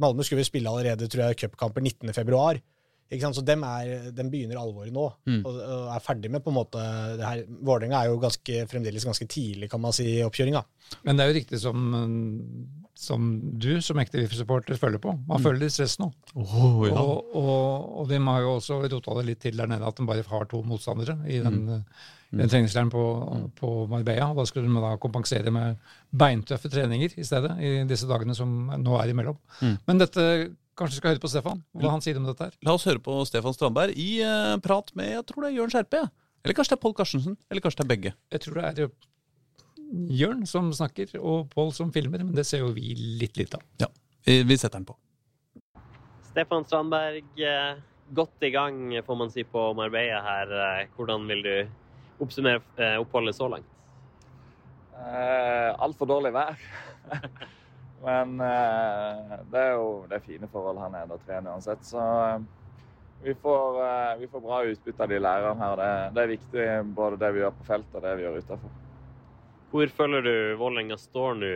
[0.01, 2.63] Malmö skulle spille allerede, tror jeg, cupkamper 19.2.
[3.21, 5.41] Så dem, er, dem, begynner alvoret nå, mm.
[5.45, 6.85] og, og, er ferdig med på en måte
[7.19, 7.43] det her.
[7.61, 10.63] Vålerenga er jo ganske, fremdeles ganske tidlig, kan man si, i oppkjøringa.
[11.05, 11.93] Men det er jo riktig som,
[12.99, 13.29] som
[13.61, 15.15] du som ekte supporter følger på.
[15.29, 15.61] Man mm.
[15.61, 16.09] litt stress nå.
[16.39, 16.97] Oh, ja.
[16.97, 17.53] og, og,
[18.01, 20.49] og, de har jo også rota det litt til der nede at de bare har
[20.51, 22.39] to motstandere i den, mm.
[22.41, 23.05] den treningsleiren på,
[23.59, 24.33] på, Marbella.
[24.39, 28.99] Da skulle de da kompensere med beintøffe treninger i stedet, i disse dagene som nå
[29.01, 29.41] er imellom.
[29.61, 29.79] Mm.
[29.89, 30.27] Men dette
[30.79, 32.55] Kanskje vi skal høre på Stefan, hva han sier om dette her.
[32.65, 35.73] La oss høre på Stefan Strandberg i uh, prat med jeg tror det er Jørn
[35.75, 36.03] Skjerpe.
[36.43, 37.37] Eller kanskje det er Pål Karstensen.
[37.51, 38.13] Eller kanskje det er begge.
[38.33, 39.11] Jeg tror det er eh,
[40.23, 42.25] Jørn som snakker, og Pål som filmer.
[42.25, 43.63] Men det ser jo vi litt litt av.
[43.85, 43.91] Ja,
[44.27, 44.97] vi setter den på.
[46.33, 47.77] Stefan Strandberg, eh,
[48.17, 50.89] godt i gang får man si på Marbella her.
[50.97, 51.55] Hvordan vil du
[52.25, 53.69] oppsummere oppholdet så langt?
[55.03, 56.59] Eh, Altfor dårlig vær.
[58.03, 61.85] Men eh, det er jo det er fine forhold her nede å trene uansett.
[61.87, 62.41] Så eh,
[63.23, 65.77] vi får, eh, vi får, bra utbytte av de lærerne her.
[65.83, 66.67] Det, det, er viktig
[66.99, 68.79] både det vi gjør på feltet og det vi gjør utafor.
[69.73, 71.53] Hvor føler du Vålerenga står nå,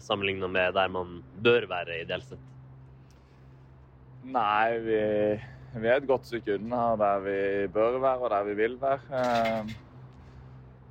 [0.00, 2.46] sammenlignet med der man bør være ideelt sett?
[4.22, 5.00] Nei, vi,
[5.82, 7.36] vi er et godt stykke unna der vi
[7.74, 9.24] bør være og der vi vil være.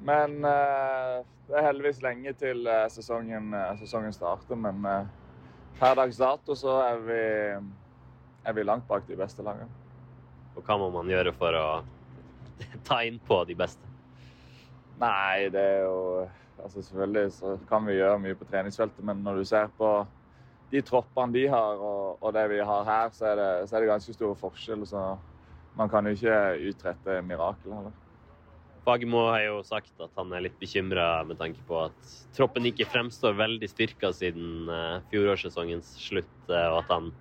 [0.02, 4.56] Eh, men eh, det er heldigvis lenge til eh, sesongen, sesongen starter.
[4.56, 5.08] Men
[5.80, 7.22] per dags dato så er vi,
[8.46, 9.70] er vi langt bak de beste lagene.
[10.56, 11.68] Og hva må man gjøre for å
[12.88, 13.88] ta innpå de beste?
[15.02, 16.28] Nei, det er jo
[16.62, 19.88] altså Selvfølgelig så kan vi gjøre mye på treningsfeltet, men når du ser på
[20.70, 23.82] de troppene de har og, og det vi har her, så er, det, så er
[23.82, 24.86] det ganske store forskjeller.
[24.86, 25.02] Så
[25.80, 27.98] man kan jo ikke utrette mirakel heller.
[28.86, 32.88] Fagermo har jo sagt at han er litt bekymra med tanke på at troppen ikke
[32.90, 37.12] fremstår veldig styrka siden uh, fjorårssesongens slutt, uh, og at han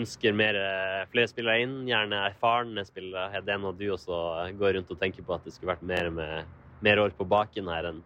[0.00, 3.28] ønsker mer, uh, flere spillere inn, gjerne erfarne spillere.
[3.38, 4.18] Er det noe du også
[4.58, 7.70] går rundt og tenker på, at det skulle vært mer, med, mer år på baken
[7.70, 8.02] her enn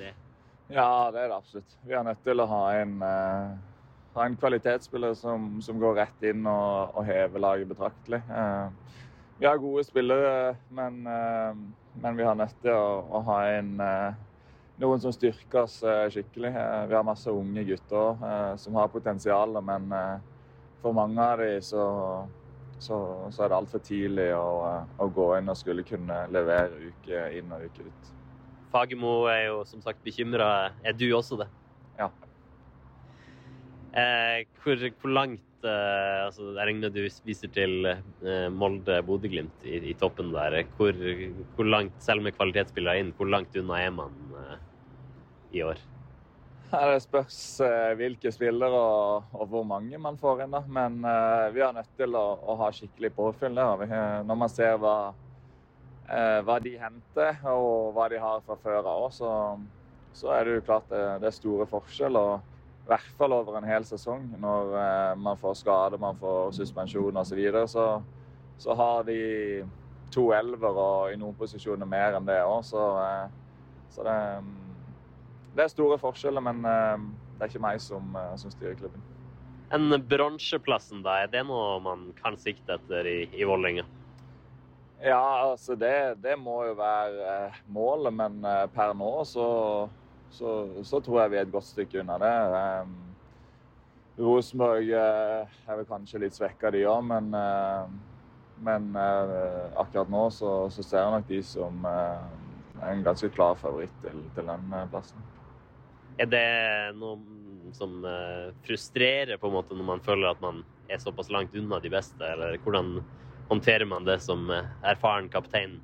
[0.00, 0.10] det?
[0.66, 1.78] Ja, det er det absolutt.
[1.86, 2.96] Vi er nødt til å ha en,
[4.16, 8.24] ha en kvalitetsspiller som, som, går rett inn og, og hever laget betraktelig.
[8.26, 8.74] Uh,
[9.38, 11.56] vi har gode spillere, men, uh,
[12.00, 13.76] men, vi har nødt til å, å ha en,
[14.80, 15.78] noen som styrker oss
[16.12, 16.50] skikkelig.
[16.88, 19.88] vi har masse unge gutter som har potensial, men
[20.82, 21.84] for mange av dem så,
[22.78, 22.98] så,
[23.30, 27.52] så, er det altfor tidlig å, å gå inn og skulle kunne levere uke inn
[27.56, 28.12] og uke ut.
[28.72, 30.72] Fagermo er jo som sagt bekymra.
[30.84, 31.48] Er du også det?
[31.98, 32.10] Ja.
[33.96, 39.94] Eh, hvor, hvor, langt eh, altså Jeg regner du viser til uh, Molde-Bodø-Glimt i, i,
[39.96, 40.62] toppen der.
[40.76, 40.92] Hvor,
[41.56, 44.56] hvor, langt, selv med kvalitetsspillere inn, hvor langt unna er man uh,
[45.56, 45.80] i år?
[46.70, 50.56] Det spørs eh, hvilke spillere og, og, hvor mange man får inn.
[50.56, 50.62] da.
[50.66, 53.54] Men eh, vi er nødt til å, å ha skikkelig påfyll.
[53.56, 54.96] Når man ser hva
[56.10, 59.30] eh, hva de henter og hva de har fra før av, så,
[60.16, 62.44] så er det jo klart det, det er store forskjeller.
[62.86, 64.28] I hvert fall over en hel sesong.
[64.38, 67.86] Når eh, man får skade, man får suspensjon osv., så, videre, så
[68.58, 69.64] så har de
[70.14, 72.62] to elver og i noen posisjoner mer enn det òg.
[72.64, 73.26] Så, eh,
[73.90, 74.14] så det,
[75.56, 79.02] det, er store forskjeller, men eh, det er ikke meg som, som styrer klubben.
[79.74, 83.82] En bronseplassen, da, er det noe man kan sikte etter i, i Vålerenga?
[85.02, 88.38] Ja, altså det, det må jo være målet, men
[88.72, 89.48] per nå så,
[90.30, 92.32] så, så, tror jeg vi er et godt stykke unna det.
[92.86, 92.96] Um,
[94.16, 97.26] Rosenborg eh, er vel kanskje litt svekka, de òg, men,
[98.64, 104.22] men akkurat nå så, så, ser jeg nok de som en ganske klar favoritt til,
[104.32, 105.20] til den plassen.
[106.16, 106.46] Er det
[106.96, 107.20] noe
[107.76, 107.98] som
[108.64, 112.24] frustrerer på en måte når man føler at man er såpass langt unna de beste,
[112.24, 113.02] eller hvordan
[113.48, 115.80] håndterer man det som eh, erfaren kaptein?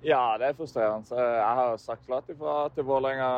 [0.00, 1.16] Ja, det er frustrerende.
[1.16, 3.30] Jeg har sagt klart ifra til Vålerenga.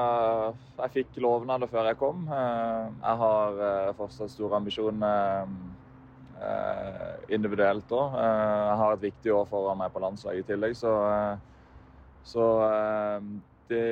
[0.79, 2.23] Jeg fikk lovnader før jeg kom.
[2.31, 5.49] Eh, jeg har eh, fortsatt store ambisjoner
[7.31, 8.15] individuelt òg.
[8.19, 10.91] Jeg har et viktig år foran meg på landslaget i tillegg, så,
[12.27, 12.47] så
[13.71, 13.83] de,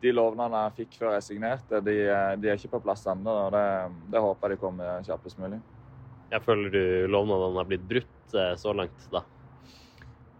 [0.00, 1.98] de lovnadene jeg fikk før jeg signerte, de,
[2.40, 3.36] de er ikke på plass ennå.
[3.52, 3.66] Det,
[4.14, 5.60] det håper jeg de kommer kjappest mulig.
[6.32, 9.22] Jeg føler du lovnadene har blitt brutt eh, så langt, da?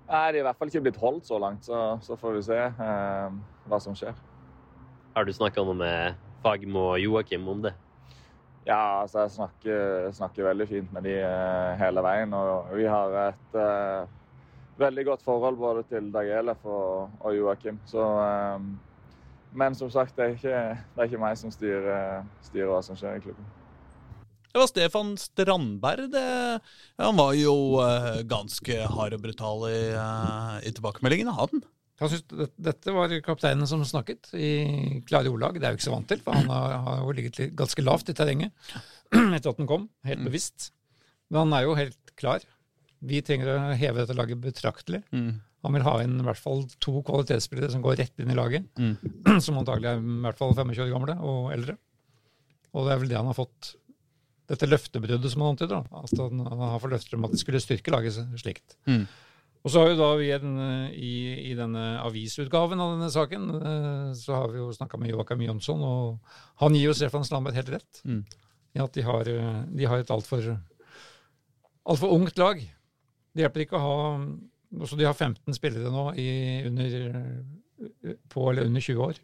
[0.04, 2.42] Nei, de er i hvert fall ikke blitt holdt så langt, så, så får vi
[2.50, 3.36] se eh,
[3.70, 4.12] hva som skjer.
[5.14, 7.72] Har du snakka noe med Fagermo og Joakim om det?
[8.66, 12.32] Ja, altså jeg snakker, snakker veldig fint med de eh, hele veien.
[12.36, 14.12] Og vi har et eh,
[14.80, 17.80] veldig godt forhold både til Dag Elef og, og Joakim.
[17.88, 18.70] Så eh,
[19.54, 20.62] Men som sagt, det er ikke,
[20.94, 23.52] det er ikke meg som styrer, styrer hva som skjer i klubben.
[24.54, 26.12] Det var Stefan Strandberg.
[26.12, 26.26] Det,
[27.02, 31.64] han var jo uh, ganske hard og brutal i, uh, i tilbakemeldingene, han.
[31.98, 35.58] Han synes Dette var kapteinen som snakket, i klare ordlag.
[35.58, 38.10] Det er jo ikke så vant til, for han har, har jo ligget ganske lavt
[38.10, 38.54] i terrenget
[39.36, 40.30] etter at den kom, helt mm.
[40.30, 40.70] bevisst.
[41.30, 42.46] Men han er jo helt klar.
[43.04, 45.02] Vi trenger å heve dette laget betraktelig.
[45.10, 45.40] Mm.
[45.66, 48.70] Han vil ha inn i hvert fall to kvalitetsspillere som går rett inn i laget.
[48.78, 49.40] Mm.
[49.44, 51.78] Som antagelig er i hvert fall 25 år gamle og eldre.
[52.74, 53.74] Og det er vel det han har fått
[54.50, 55.86] dette løftebruddet som han antyder.
[55.94, 58.76] Altså, han har fått løfter om at de skulle styrke laget slikt.
[58.90, 59.06] Mm.
[59.64, 60.58] Og så har jo da vi en,
[60.92, 61.14] i,
[61.48, 65.80] i, denne avisutgaven av denne saken, eh, så har vi jo snakka med Joakim Jonsson,
[65.80, 68.20] og han gir jo Stefan Slamberg helt rett mm.
[68.76, 69.30] i at de har,
[69.72, 70.52] de har et altfor
[71.84, 72.60] alt for ungt lag.
[73.34, 73.96] Det hjelper ikke å ha
[74.74, 76.28] også altså De har 15 spillere nå i,
[76.66, 76.94] under,
[78.32, 79.20] på eller under 20 år.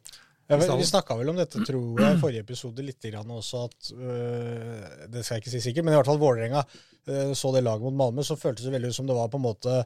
[0.51, 3.91] Ja, vi snakka vel om dette, tror jeg, i forrige episode litt grann også, at
[3.95, 7.63] øh, Det skal jeg ikke si sikkert, men i hvert fall Vålerenga øh, så det
[7.63, 9.77] laget mot Malmö, så føltes det veldig ut som det var på en måte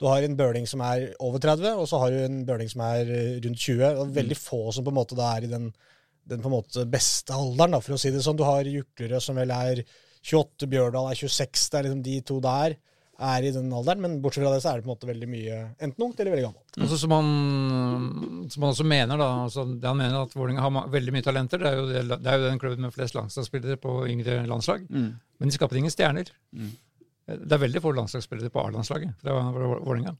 [0.00, 2.86] Du har en Bøling som er over 30, og så har du en Bøling som
[2.86, 3.84] er øh, rundt 20.
[4.00, 5.68] og Veldig få som på en måte da er i den,
[6.24, 8.40] den på en måte beste alderen, da, for å si det sånn.
[8.40, 9.84] Du har Juklerød som vel er
[10.24, 11.68] 28, Bjørdal er 26.
[11.68, 12.78] Det er liksom de to der
[13.18, 14.02] er i den alderen.
[14.02, 16.34] Men bortsett fra det så er det på en måte veldig mye enten ungt eller
[16.34, 16.78] veldig gammelt.
[16.86, 20.88] Også som, han, som han også mener, da, altså, det han mener at Vålerenga har
[20.94, 21.62] veldig mye talenter.
[21.62, 24.86] Det er jo, det, det er jo den klubben med flest landslagsspillere på yngre landslag.
[24.90, 26.32] Men de skaper ingen stjerner.
[27.24, 30.16] Det er veldig få landslagsspillere på A-landslaget fra, Vålerenga.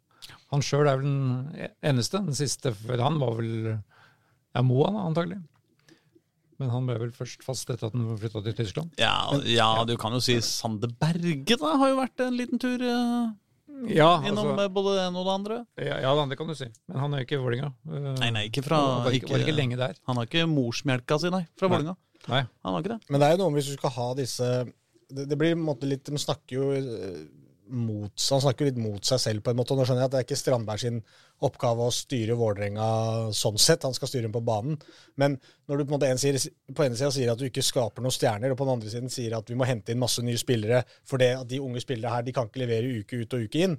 [0.55, 2.23] Han sjøl er vel den eneste.
[2.25, 3.51] Den siste før han var vel
[4.55, 5.43] ja, Moa, antagelig.
[6.63, 8.93] Men han ble vel først fast etter at han flytta til Tyskland.
[9.01, 9.15] Ja,
[9.51, 13.33] ja, du kan jo si Sander Berge da, har jo vært en liten tur eh,
[13.91, 15.57] Ja, innom altså, eh, både det ene og det andre.
[15.83, 16.69] ja, ja, det kan du si.
[16.87, 17.73] Men han er jo ikke i Vålinga.
[17.91, 19.99] Eh, Nei, nei, ikke fra var, ikke, var ikke lenge der.
[20.07, 21.83] Han har ikke morsmelka si, nei, fra Nei.
[22.29, 22.45] Nei.
[22.65, 23.01] Han har ikke det.
[23.11, 24.47] Men det er jo noe om hvis du skal ha disse
[25.13, 27.19] Det, det blir på en måte litt De snakker jo eh,
[27.69, 29.73] mot Han snakker litt mot seg selv, på en måte.
[29.75, 31.01] og Nå skjønner jeg at det er ikke Strandberg sin
[31.45, 32.89] oppgave å styre Vålerenga
[33.37, 33.87] sånn sett.
[33.87, 34.77] Han skal styre dem på banen.
[35.21, 36.39] Men når du på en måte en sier,
[36.75, 39.13] på ene sida sier at du ikke skaper noen stjerner, og på den andre siden
[39.13, 42.13] sier at vi må hente inn masse nye spillere for det at de unge spillere
[42.13, 43.77] her de kan ikke levere uke ut og uke inn.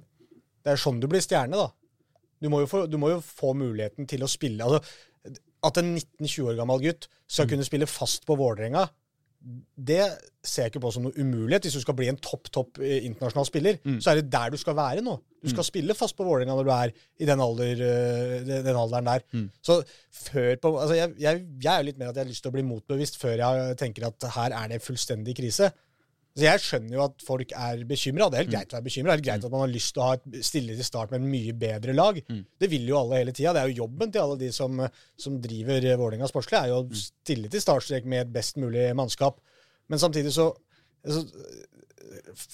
[0.66, 1.70] Det er sånn du blir stjerne, da.
[2.42, 4.66] Du må jo få, du må jo få muligheten til å spille.
[4.66, 4.82] Altså,
[5.66, 8.84] at en 19-20 år gammel gutt skal kunne spille fast på Vålerenga,
[9.46, 10.02] det
[10.42, 11.66] ser jeg ikke på som noe umulighet.
[11.68, 14.56] Hvis du skal bli en topp topp eh, internasjonal spiller, så er det der du
[14.58, 15.14] skal være nå.
[15.42, 19.06] Du skal spille fast på Vålerenga når du er i den, alder, eh, den alderen
[19.06, 19.22] der.
[19.62, 19.76] Så
[20.10, 22.50] før på, altså jeg, jeg, jeg er jo litt mer at jeg har lyst til
[22.50, 25.70] å bli motbevist før jeg tenker at her er det fullstendig krise.
[26.36, 28.26] Så Jeg skjønner jo at folk er bekymra.
[28.28, 29.08] Det er helt greit å være bekymra.
[29.08, 31.14] Det er helt greit at man har lyst til å ha et stille til start
[31.14, 32.18] med en mye bedre lag.
[32.60, 33.54] Det vil jo alle hele tida.
[33.56, 34.82] Det er jo jobben til alle de som,
[35.16, 39.40] som driver Vålerenga sportslig, er jo å stille til startstrek med et best mulig mannskap.
[39.88, 40.50] Men samtidig så,
[41.08, 41.24] så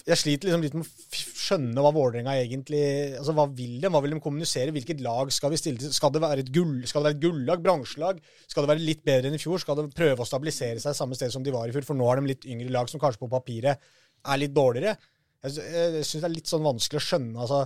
[0.07, 2.79] Jeg sliter liksom litt med å skjønne hva Vålerenga egentlig
[3.19, 3.89] altså Hva vil de?
[3.91, 4.71] Hva vil de kommunisere?
[4.75, 5.91] Hvilket lag skal vi stille til?
[5.93, 7.63] Skal det være et, gull, skal det være et gullag?
[7.65, 8.21] Bransjelag?
[8.47, 9.59] Skal det være litt bedre enn i fjor?
[9.59, 11.83] Skal det prøve å stabilisere seg samme sted som de var i fjor?
[11.89, 13.83] For nå har de litt yngre lag som kanskje på papiret
[14.23, 14.95] er litt dårligere.
[15.43, 17.35] Jeg, sy- jeg syns det er litt sånn vanskelig å skjønne.
[17.43, 17.65] altså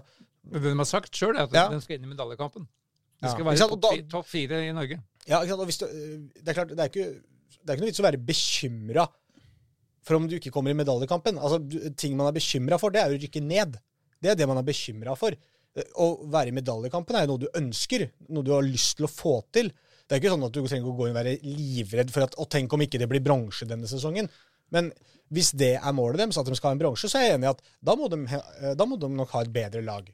[0.49, 1.67] Men de har sagt sjøl, er at Ja.
[1.69, 2.65] de skal inn i medaljekampen.
[3.21, 3.51] De skal ja.
[3.51, 4.97] være topp top fire i Norge.
[5.29, 5.61] Ja, ikke sant?
[5.61, 5.87] Og hvis du,
[6.41, 7.07] det er klart, det er ikke,
[7.61, 9.07] det er ikke noe vits å være bekymra
[10.07, 11.37] for om du ikke kommer i medaljekampen.
[11.37, 11.59] Altså,
[11.99, 13.77] Ting man er bekymra for, det er jo å rykke ned.
[14.23, 15.35] Det er det man er bekymra for.
[15.77, 19.11] Å være i medaljekampen er jo noe du ønsker, noe du har lyst til å
[19.11, 19.69] få til.
[20.07, 22.37] Det er ikke sånn at du trenger å gå inn og være livredd for at
[22.39, 24.29] Å, tenk om ikke det blir bronse denne sesongen.
[24.73, 24.89] Men
[25.33, 27.49] hvis det er målet deres, at de skal ha en bronse, så er jeg enig
[27.49, 28.23] i at da må, de,
[28.79, 30.07] da må de nok ha et bedre lag.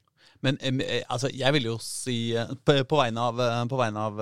[0.44, 4.02] Men eh, altså, jeg vil jo si eh, på, på vegne av, eh, på vegne
[4.10, 4.18] av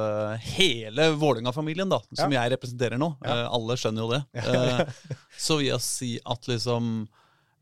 [0.54, 3.40] hele Vålerenga-familien, da, som jeg representerer nå, ja.
[3.50, 4.22] alle skjønner jo det,
[5.42, 6.92] så vil jeg si at liksom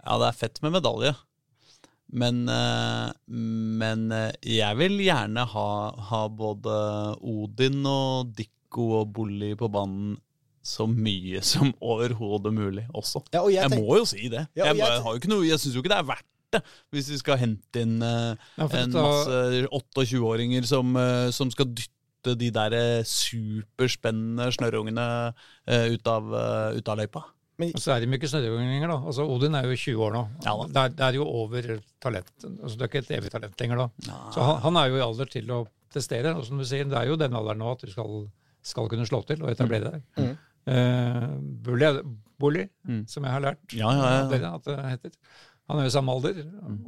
[0.05, 1.15] Ja, det er fett med medalje,
[2.21, 2.43] men,
[3.81, 4.07] men
[4.43, 5.67] jeg vil gjerne ha,
[6.11, 6.75] ha både
[7.21, 10.17] Odin og Dikko og Bolli på banen
[10.65, 13.23] så mye som overhodet mulig også.
[13.33, 14.43] Ja, og jeg Jeg tenk- må jo si det.
[14.59, 16.27] Ja, og jeg, jeg- har jo ikke noe, jeg syns jo ikke det er verdt
[16.57, 16.61] det,
[16.95, 21.69] hvis vi skal hente inn uh, Ja, en dette- masse 28-åringer som, uh, som skal
[21.73, 26.27] dytte de der eh, superspennende snørrungene uh, ut, av,
[26.77, 27.23] ut av løypa.
[27.61, 28.97] Og så er de ikke snørrunginger, da.
[29.11, 30.21] Altså, Odin er jo 20 år nå.
[30.47, 30.67] Ja da.
[30.73, 31.67] det, er, det er jo over
[32.01, 32.31] talent.
[32.49, 33.89] Altså, det er ikke et evig talent lenger da.
[34.33, 35.59] Så han, han er jo i alder til å
[35.93, 36.33] prestere.
[36.41, 38.23] Og som du sier, det er jo den alderen nå at du skal,
[38.65, 40.07] skal kunne slå til og etablere deg.
[40.17, 40.33] Mm.
[40.73, 41.29] Eh,
[41.69, 41.93] Bulli,
[42.41, 43.03] Bully Mm.
[43.13, 44.21] som jeg har lært Ja, ja, ja.
[44.33, 45.13] dere at det heter.
[45.71, 46.39] Han er jo samme alder,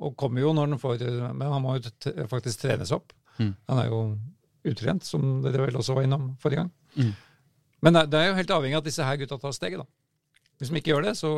[0.02, 3.14] og kommer jo når han får Men han må jo t faktisk trenes opp.
[3.38, 3.52] Mm.
[3.70, 4.00] Han er jo
[4.68, 6.72] utrent, som dere vel også var innom forrige gang.
[6.96, 7.12] Mm.
[7.82, 9.86] Men det, er jo helt avhengig av at disse her gutta tar steget, da.
[10.60, 11.30] Hvis de ikke gjør det, så,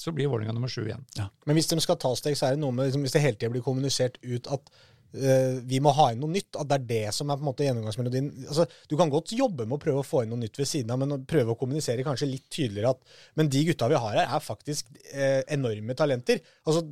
[0.00, 1.04] så blir Vålerenga nummer sju igjen.
[1.46, 3.38] Men hvis de skal ta steg, så er det noe med liksom, Hvis det hele
[3.38, 4.72] tida blir kommunisert ut at
[5.14, 7.50] eh, vi må ha inn noe nytt, at det er det som er på en
[7.50, 10.58] måte gjennomgangsmelodien altså, Du kan godt jobbe med å prøve å få inn noe nytt
[10.60, 14.00] ved siden av, men prøve å kommunisere kanskje litt tydeligere at Men de gutta vi
[14.00, 16.42] har her, er faktisk uh, enorme talenter.
[16.66, 16.84] Altså,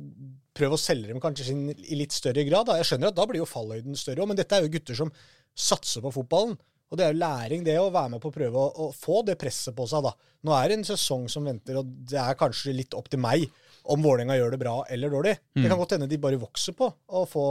[0.53, 2.67] Prøv å selge dem kanskje sin, i litt større grad.
[2.67, 2.75] Da.
[2.77, 5.09] Jeg skjønner at da blir jo fallhøyden større òg, men dette er jo gutter som
[5.57, 6.53] satser på fotballen.
[6.93, 9.23] Og det er jo læring, det å være med på å prøve å, å få
[9.25, 10.05] det presset på seg.
[10.05, 10.11] da.
[10.45, 13.47] Nå er det en sesong som venter, og det er kanskje litt opp til meg
[13.83, 15.33] om Vålerenga gjør det bra eller dårlig.
[15.55, 17.45] Det kan godt hende de bare vokser på å få,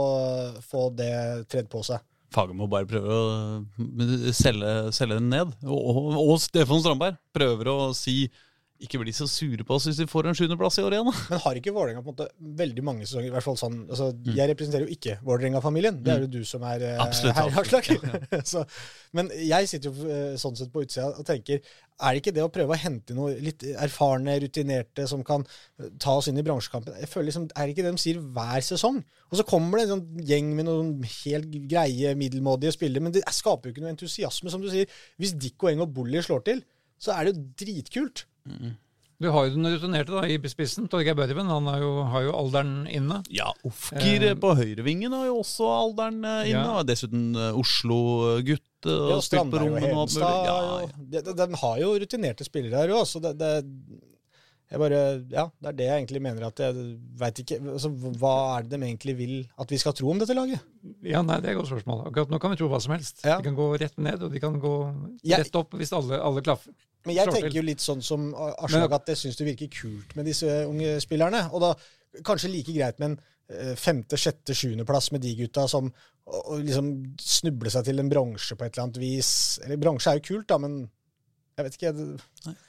[0.65, 1.13] få det
[1.51, 2.01] tredd på seg.
[2.33, 5.53] Fagermo bare prøver å selge, selge den ned.
[5.67, 8.23] Og, og, og Stefan Strandberg prøver å si
[8.85, 11.09] ikke bli så sure på oss hvis vi får en sjuendeplass i år igjen.
[11.31, 14.09] Men har ikke Vålerenga på en måte veldig mange sesonger i hvert fall sånn, altså,
[14.27, 16.01] Jeg representerer jo ikke Vålerenga-familien.
[16.03, 17.97] Det er jo du som er eh, Absolutt, her i
[18.33, 18.65] Ja, Så,
[19.15, 21.63] men jeg sitter jo eh, sånn sett på utsida og tenker
[22.03, 25.91] er det ikke det å prøve å hente noe litt erfarne, rutinerte som kan eh,
[26.01, 28.65] ta oss inn i bransjekampen Jeg føler liksom, Er det ikke det de sier hver
[28.65, 28.99] sesong?
[29.29, 33.23] Og så kommer det en sånn gjeng med noen helt greie, middelmådige spillere, men det
[33.33, 34.89] skaper jo ikke noe entusiasme, som du sier.
[35.21, 36.61] Hvis Dikko Eng og Bulli slår til,
[37.01, 38.25] så er det jo dritkult.
[39.23, 40.87] Du har jo den rutinerte da, i spissen.
[40.91, 43.21] Torgeir Børven han har jo, har jo alderen inne.
[43.31, 46.65] Ja, Ofker Eh, på høyrevingen har jo også alderen eh, inne.
[46.65, 46.79] Ja.
[46.81, 48.65] og Dessuten eh, Oslo-gutt.
[48.83, 49.79] eh, Ja, og Strandberg og.
[49.79, 50.27] Hedenstad.
[50.49, 51.05] Ja, Ja, ja.
[51.13, 53.53] de, de, de har jo rutinerte spillere her òg, så det, det
[54.71, 54.99] jeg bare,
[55.29, 56.45] ja, Det er det jeg egentlig mener.
[56.47, 56.75] at Jeg
[57.19, 60.33] vet ikke, altså, Hva er det de egentlig vil at vi skal tro om dette
[60.33, 60.63] laget?
[61.03, 62.07] Ja, nei, Det er et godt spørsmål.
[62.07, 63.21] Akkurat nå kan vi tro hva som helst.
[63.23, 63.37] Ja.
[63.37, 64.73] De kan gå rett ned, og de kan gå
[65.29, 66.73] rett opp hvis alle, alle klaffer.
[67.05, 70.25] Men jeg tenker jo litt sånn som Aslak, at jeg syns det virker kult med
[70.31, 71.43] disse unge spillerne.
[71.51, 71.73] Og da
[72.23, 73.19] kanskje like greit med en
[73.51, 76.89] eh, femte, sjette, sjuendeplass med de gutta som og, og liksom
[77.19, 79.31] snuble seg til en bronse på et eller annet vis.
[79.65, 80.85] Eller bronse er jo kult, da, men
[81.57, 81.93] jeg vet ikke.
[81.93, 82.07] Det,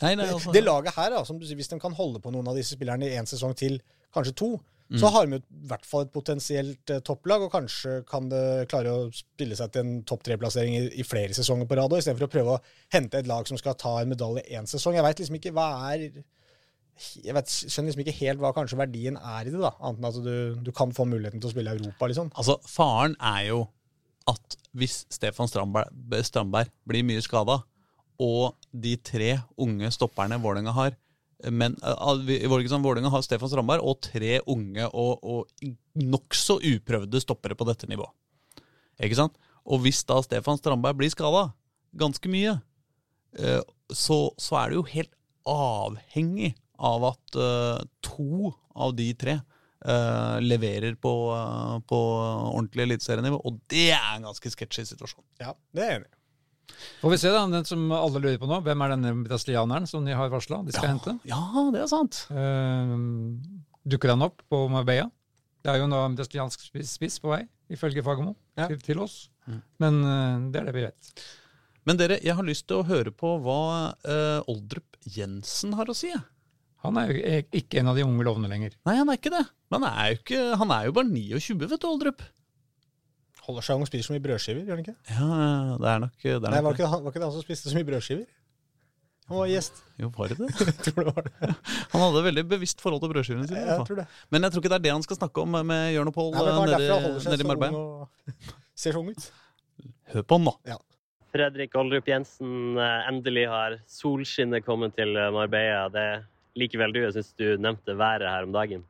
[0.03, 2.49] Nei, nei, altså, det laget her, da, som sier, hvis de kan holde på noen
[2.51, 3.81] av disse spillerne i én sesong til,
[4.15, 4.53] kanskje to,
[4.85, 4.99] Mm.
[5.01, 8.93] så har de i hvert fall et potensielt eh, topplag, og kanskje kan det klare
[8.93, 12.33] å spille seg til en topp tre-plassering i, i flere sesonger på rad, istedenfor å
[12.35, 12.61] prøve å
[12.93, 14.99] hente et lag som skal ta en medalje én sesong.
[14.99, 16.05] Jeg veit liksom ikke hva er
[17.25, 20.11] jeg vet, skjønner liksom ikke helt hva kanskje verdien er i det, da, annet enn
[20.13, 20.37] at du,
[20.69, 22.29] du kan få muligheten til å spille i Europa, liksom.
[22.37, 23.65] altså, faren er jo
[24.31, 25.91] at hvis Stefan Strandberg,
[26.29, 27.63] Strandberg blir mye skada,
[28.23, 30.95] og de tre unge stopperne Vålerenga har
[31.53, 32.15] men uh,
[32.49, 38.13] Vålerenga har Stefan Strandberg og tre unge og, og nokså uprøvde stoppere på dette nivået.
[39.03, 39.37] Ikke sant?
[39.65, 41.49] Og hvis da Stefan Strandberg blir skada,
[41.99, 42.55] ganske mye,
[43.39, 43.61] eh,
[43.91, 45.13] så, så er det jo helt
[45.49, 49.41] avhengig av at eh, to av de tre
[49.85, 51.97] Uh, leverer på, uh, på
[52.57, 53.37] ordentlig eliteserienivå.
[53.45, 55.21] Og det er en ganske sketchy situasjon.
[55.43, 56.15] Ja, det er jeg enig i.
[57.01, 57.43] Får vi se, da.
[57.53, 58.59] Den som alle lurer på nå.
[58.65, 61.17] Hvem er denne brasilianeren som de har varsla de skal hente?
[61.29, 61.41] Ja,
[61.75, 62.23] det er sant.
[62.33, 62.97] Uh,
[63.85, 65.11] dukker han opp på Marbella?
[65.65, 67.43] Det er jo nå en brasiliansk spiss på vei,
[67.73, 68.67] ifølge Fagermo, Ja.
[68.69, 69.31] til, til oss.
[69.81, 71.25] Men uh, det er det vi vet.
[71.85, 73.59] Men dere, jeg har lyst til å høre på hva
[74.05, 76.13] uh, Oldrup Jensen har å si.
[76.85, 78.75] Han er jo ikke en av de unge lovende lenger.
[78.89, 79.45] Nei, han er ikke det.
[79.73, 82.25] Men han er jo, ikke, han er jo bare 29, vet du, Oldrup.
[83.45, 84.97] Holder seg ung og spiser så mye brødskiver, gjør han ikke?
[85.11, 85.27] Ja,
[85.81, 86.33] det er nok det.
[86.33, 88.25] Er Nei, var ikke, han, var ikke det han som spiste så mye brødskiver?
[89.29, 89.79] Han var gjest.
[90.01, 90.49] Jo, var det det?
[90.69, 91.53] Jeg tror det var det.
[91.95, 93.63] Han hadde et veldig bevisst forhold til brødskivene sine.
[93.71, 94.05] Jeg tror det.
[94.35, 96.35] Men jeg tror ikke det er det han skal snakke om med Jørn og Pål
[96.35, 97.79] var nede, i Marbella.
[97.79, 98.35] og
[98.83, 99.29] ser så ung ut.
[100.13, 100.55] Hør på han da.
[100.75, 100.77] Ja.
[101.35, 105.87] Fredrik Oldrup Jensen, eh, endelig har solskinnet kommet til eh, Marbella.
[105.95, 106.07] Det
[106.61, 107.01] liker vel du?
[107.07, 108.85] Jeg syns du nevnte været her om dagen.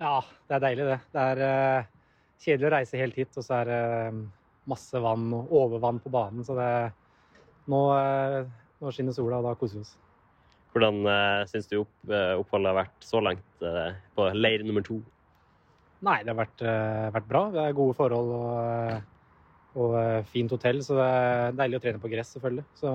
[0.00, 0.16] Ja,
[0.48, 0.98] det er deilig, det.
[1.12, 1.92] Det er eh,
[2.42, 4.20] kjedelig å reise helt hit, og så er det eh,
[4.70, 6.44] masse vann og overvann på banen.
[6.46, 6.70] Så det,
[7.70, 8.40] nå, eh,
[8.82, 9.96] nå skinner sola, og da koser vi oss.
[10.76, 14.84] Hvordan uh, syns du opp, eh, oppholdet har vært så langt eh, på leir nummer
[14.84, 14.98] to?
[16.04, 17.40] Nei, det har vært, eh, vært bra.
[17.54, 18.98] Det er gode forhold og, eh,
[19.80, 22.66] og eh, fint hotell, så det er deilig å trene på gress, selvfølgelig.
[22.76, 22.92] Så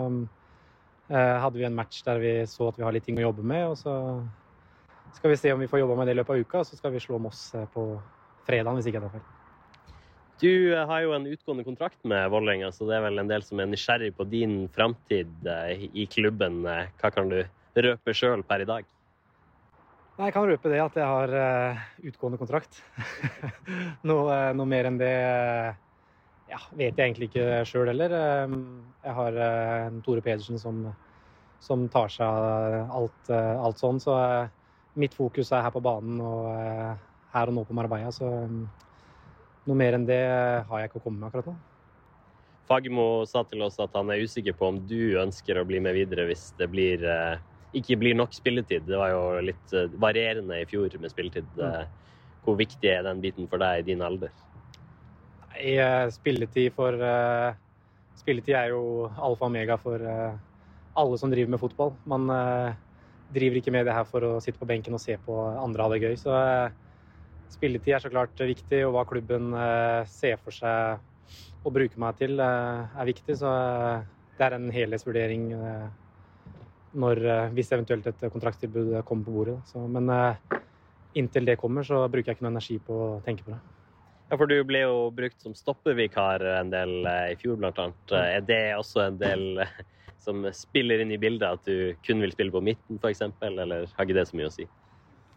[1.10, 3.48] eh, hadde vi en match der vi så at vi har litt ting å jobbe
[3.50, 3.96] med, og så
[5.18, 6.94] skal vi se om vi får jobba med det i løpet av uka, så skal
[6.94, 7.88] vi slå Moss eh, på
[8.48, 9.30] fredag, hvis ikke jeg tar feil.
[10.42, 13.44] Du eh, har jo en utgående kontrakt med Vålerenga, så det er vel en del
[13.46, 16.64] som er nysgjerrig på din framtid eh, i klubben.
[16.66, 17.44] Eh, Hva kan du
[17.78, 18.88] røpe sjøl per i dag?
[20.22, 21.32] Jeg kan røpe det at jeg har
[22.10, 22.82] utgående kontrakt.
[24.10, 25.14] noe, noe mer enn det
[26.52, 28.14] ja, vet jeg egentlig ikke sjøl heller.
[29.02, 30.84] Jeg har en Tore Pedersen som,
[31.64, 34.02] som tar seg av alt, alt sånn.
[34.04, 34.18] Så
[35.00, 36.52] mitt fokus er her på banen og
[37.34, 38.12] her og nå på Marbella.
[38.16, 38.56] Så eh,
[39.68, 40.24] noe mer enn det
[40.68, 41.58] har jeg ikke å komme med akkurat nå.
[42.72, 45.98] Fagermo sa til oss at han er usikker på om du ønsker å bli med
[45.98, 47.42] videre hvis det blir, eh,
[47.76, 48.86] ikke blir nok spilletid.
[48.88, 51.50] Det var jo litt eh, varierende i fjor med spilletid.
[51.60, 51.84] Eh,
[52.46, 54.32] Hvor viktig er den biten for deg i din alder?
[55.52, 55.76] Nei,
[56.10, 56.96] spilletid for
[58.18, 61.94] Spilletid er jo alfa og omega for alle som driver med fotball.
[62.10, 62.26] Man
[63.34, 65.94] driver ikke med det her for å sitte på benken og se på andre ha
[65.94, 66.16] det gøy.
[66.18, 66.34] Så
[67.52, 71.02] spilletid er så klart viktig, og hva klubben eh, ser for seg
[71.62, 73.38] å bruke meg til, eh, er viktig.
[73.41, 75.52] Så eh, det er en helhetsvurdering
[76.91, 77.20] når,
[77.56, 79.60] hvis eventuelt et kontraktstilbud kommer på bordet.
[79.70, 80.10] Så, men
[81.16, 83.62] inntil det kommer, så bruker jeg ikke noe energi på å tenke på det.
[84.32, 87.60] Ja, for du ble jo brukt som stoppevikar en del i fjor.
[87.60, 89.66] Eh, Er det også en del
[90.24, 94.08] som spiller inn i bildet, at du kun vil spille på midten, f.eks., eller har
[94.08, 94.68] ikke det så mye å si?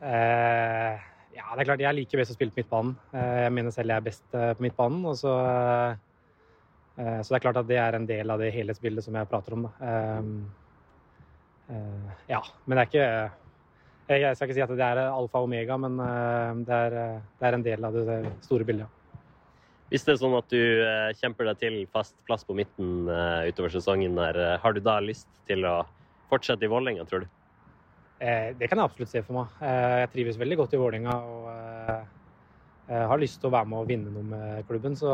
[0.04, 1.02] Eh,
[1.34, 2.96] ja, det er klart jeg liker best å spille på midtbanen.
[3.14, 5.06] Eh, jeg mener selv jeg er best eh, på midtbanen.
[5.10, 5.32] Og så,
[6.98, 9.30] eh, så det er klart at det er en del av det helhetsbildet som jeg
[9.30, 9.66] prater om.
[12.28, 15.78] Ja, men det er ikke jeg, skal ikke si at det er alfa og omega,
[15.80, 15.96] men
[16.68, 19.00] det, er, det er en del av det store bildet.
[19.88, 20.60] Hvis det er sånn at du
[21.22, 23.08] kjemper deg til fast plass på midten
[23.48, 25.78] utover sesongen, har du da lyst til å
[26.28, 27.32] fortsette i Vålerenga, tror du?
[28.22, 29.56] Eh, det kan jeg absolutt se for meg.
[29.64, 33.80] Eh, jeg trives veldig godt i Vålerenga og eh, har lyst til å være med
[33.80, 34.94] og vinne noe med klubben.
[34.98, 35.10] Så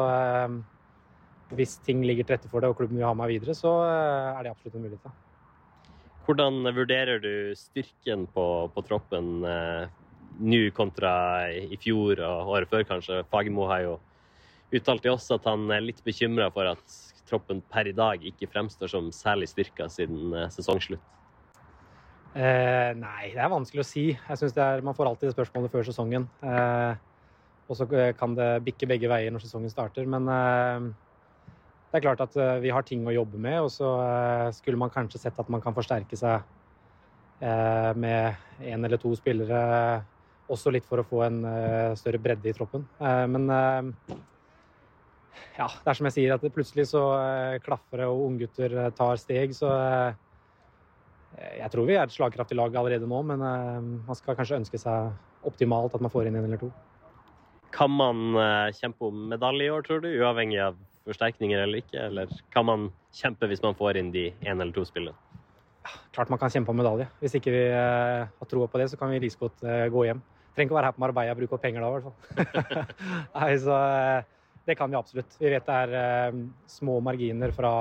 [1.55, 4.45] hvis ting ligger til rette for det og klubben vil ha meg videre, så er
[4.45, 5.07] det absolutt en mulighet.
[5.07, 5.95] Da.
[6.27, 8.45] Hvordan vurderer du styrken på,
[8.75, 9.31] på troppen
[10.41, 11.13] nå kontra
[11.51, 13.23] i fjor og året før, kanskje?
[13.31, 13.97] Fagermo har jo
[14.75, 16.99] uttalt til oss at han er litt bekymra for at
[17.31, 21.03] troppen per i dag ikke fremstår som særlig styrka siden sesongslutt.
[22.31, 24.05] Eh, nei, det er vanskelig å si.
[24.15, 26.29] Jeg synes er, Man får alltid spørsmålet før sesongen.
[26.47, 26.93] Eh,
[27.67, 30.07] og så eh, kan det bikke begge veier når sesongen starter.
[30.07, 30.87] Men eh,
[31.91, 34.79] det er klart at eh, vi har ting å jobbe med, og så eh, skulle
[34.79, 36.57] man kanskje sett at man kan forsterke seg
[37.41, 38.37] med
[38.69, 40.03] én eller to spillere.
[40.53, 41.39] Også litt for å få en
[41.97, 42.83] større bredde i troppen.
[43.01, 43.47] Men
[45.57, 47.01] ja, det er som jeg sier, at plutselig så
[47.65, 49.57] klaffer det, og unggutter tar steg.
[49.57, 49.73] Så
[51.39, 54.81] jeg tror vi er et slagkraftig lag allerede nå, men eh, man skal kanskje ønske
[54.81, 56.71] seg optimalt at man får inn en eller to.
[57.75, 60.11] Kan man eh, kjempe om medalje i år, tror du?
[60.11, 60.79] Uavhengig av
[61.09, 62.01] forsterkninger eller ikke?
[62.09, 65.17] Eller kan man kjempe hvis man får inn de én eller to spillene?
[66.15, 67.07] Klart man kan kjempe om medalje.
[67.23, 70.05] Hvis ikke vi eh, har troa på det, så kan vi like godt eh, gå
[70.09, 70.21] hjem.
[70.51, 72.87] Trenger ikke å være her på Marbella og bruke opp penger da, i hvert fall.
[73.39, 74.29] Nei, så eh,
[74.67, 75.39] det kan vi absolutt.
[75.39, 77.73] Vi vet det er eh, små marginer fra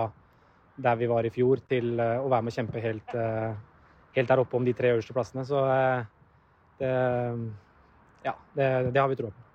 [0.84, 3.52] der vi var i fjor, til eh, å være med og kjempe helt, eh,
[4.16, 5.46] helt der oppe om de tre øverste plassene.
[5.48, 6.08] Så eh,
[6.80, 6.96] det,
[8.26, 9.46] ja, det, det har vi troa på.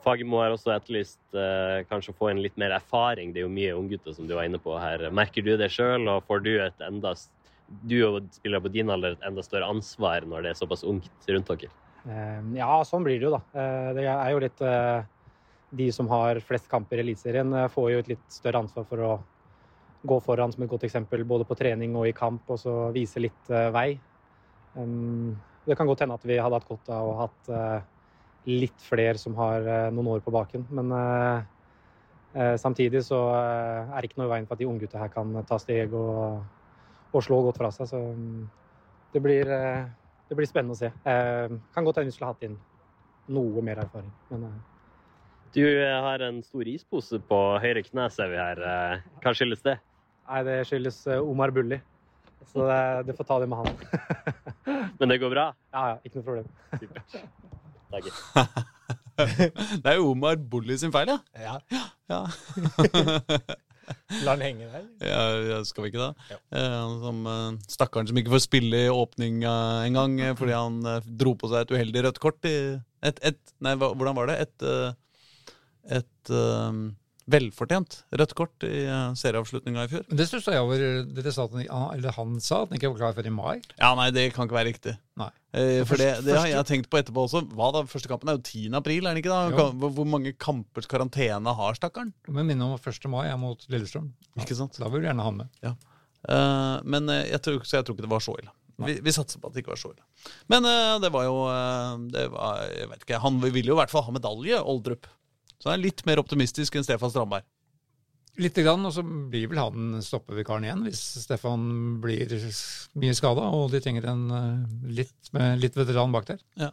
[0.00, 3.34] Fagermo har også etterlyst eh, kanskje å få inn litt mer erfaring.
[3.34, 5.10] Det er jo mye unggutter som du var inne på her.
[5.12, 7.12] Merker du det sjøl, og får du et enda
[7.86, 11.28] du og spiller på din alder et enda større ansvar når det er såpass ungt
[11.28, 11.68] rundt dere?
[12.56, 13.62] Ja, sånn blir det jo, da.
[13.94, 14.62] Det er jo litt
[15.78, 19.12] De som har flest kamper i Eliteserien, får jo et litt større ansvar for å
[20.06, 23.20] gå foran som et godt eksempel både på trening og i kamp, og så vise
[23.20, 23.88] litt eh, vei.
[24.74, 25.36] Um,
[25.66, 27.82] Det kan godt hende at vi hadde hatt godt av å ha hatt eh,
[28.48, 30.94] litt flere som har eh, noen år på baken, men
[32.62, 35.56] samtidig så er det ikke noe i veien for at de unggutta her kan ta
[35.58, 36.44] steg og,
[37.10, 37.88] og slå godt fra seg.
[37.90, 38.44] Så mm,
[39.10, 39.50] det blir,
[40.30, 40.92] det blir spennende å se.
[41.10, 42.54] Eh, kan godt hende vi skulle hatt inn
[43.34, 44.12] noe mer erfaring.
[44.30, 44.46] Men
[45.58, 48.62] Du har en stor ispose på høyre kne, ser vi her.
[49.24, 49.80] Hva skyldes det?
[50.30, 51.80] Nei, det skyldes eh, Omar Bulli.
[52.50, 53.68] Så det, det får ta det med han.
[54.98, 55.50] Men det går bra?
[55.74, 56.46] ja, ja, ikke noe problem.
[56.80, 57.18] Supert.
[59.82, 61.18] Det er jo Omar Bulli sin feil, ja.
[61.36, 61.56] Ja.
[62.10, 62.20] Ja,
[64.24, 64.84] La han henge der.
[65.02, 66.26] ja, ja skal vi ikke det?
[66.30, 66.38] Jo.
[66.56, 70.78] Eh, som eh, Stakkaren som ikke får spille i åpning engang en gang fordi han
[71.20, 72.46] dro på seg et uheldig rødt kort.
[72.46, 74.38] I et, et, nei, hvordan var det?
[74.46, 74.66] Et,
[75.98, 76.99] et, et
[77.30, 80.06] velfortjent rødt kort i uh, serieavslutninga i fjor.
[80.08, 80.84] Men det stussa jeg over.
[81.16, 81.60] det han,
[81.94, 83.60] eller han sa at han ikke var klar før i mai.
[83.76, 84.96] Ja, nei, det kan ikke være riktig.
[85.20, 85.30] Nei.
[85.50, 87.42] Eh, for det, det har jeg tenkt på etterpå også.
[87.58, 87.82] Hva da?
[87.90, 88.68] Første kampen er jo 10.
[88.78, 89.70] april, er den ikke da?
[89.74, 92.14] Hvor, hvor mange kampers karantene har stakkaren?
[92.30, 93.10] Men minne om 1.
[93.12, 94.12] mai er mot Lillestrøm.
[94.40, 94.78] Ikke sant?
[94.80, 95.50] Da vil du gjerne ha med.
[95.64, 95.90] med.
[96.28, 98.52] Eh, men eh, jeg tror, så jeg tror ikke det var så ille.
[98.80, 100.04] Vi, vi satser på at det ikke var så ille.
[100.52, 103.80] Men eh, det var jo eh, det var, Jeg vet ikke, Han ville jo i
[103.82, 105.08] hvert fall ha medalje, Oldrup.
[105.60, 107.46] Så han er litt mer optimistisk enn Stefan Strandberg.
[108.40, 111.64] Lite grann, og så blir vel han stoppevikaren igjen hvis Stefan
[112.00, 112.30] blir
[113.02, 116.40] mye skada og de trenger en eh, litt, med litt veteran bak der.
[116.60, 116.70] Ja.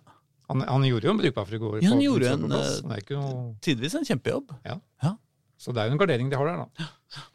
[0.48, 1.80] Han, han gjorde jo en brukbar figur.
[1.82, 4.54] Ja, han gjorde en, eh, Tidvis en kjempejobb.
[4.64, 4.78] Ja.
[5.60, 7.26] så det er jo en gardering de har der, da.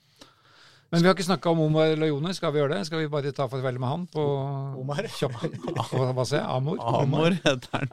[0.93, 2.34] Men vi har ikke snakka om Omar Lajone.
[2.36, 2.82] Skal vi gjøre det?
[2.84, 4.22] Skal vi bare ta farvel med han på
[4.82, 5.07] Omar?
[5.09, 6.45] Hva, sa jeg?
[6.45, 6.76] Amor?
[6.84, 7.88] Amor heter han.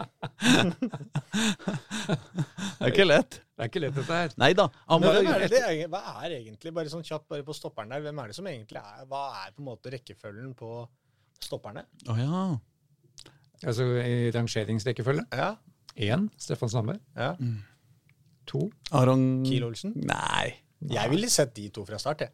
[2.75, 3.37] det er ikke lett.
[3.39, 4.35] Det er ikke lett, dette her.
[4.43, 4.65] Nei da.
[4.67, 8.03] Men Amor hvem er det, hva er egentlig, bare sånn kjapt bare på stopperen der,
[8.03, 10.73] hvem er det som egentlig er Hva er på en måte rekkefølgen på
[11.43, 11.85] stopperne?
[12.11, 12.43] Å ja.
[13.63, 15.23] Altså i rangeringsrekkefølge.
[15.39, 15.53] Ja.
[15.99, 16.99] Én Stefan Sandberg.
[17.15, 17.31] ja.
[18.49, 18.65] To.
[18.97, 19.91] Aron Kiel Olsen?
[20.09, 20.55] Nei.
[20.89, 22.31] Jeg ville sett de to fra start, jeg.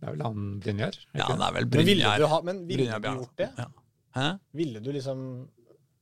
[0.00, 0.98] Det er vel han Brynjar?
[1.12, 3.48] Ja, det er vel Men ville du, ha, men ville du gjort det?
[3.58, 3.66] Ja.
[4.16, 4.28] Hæ?
[4.56, 5.24] Ville du liksom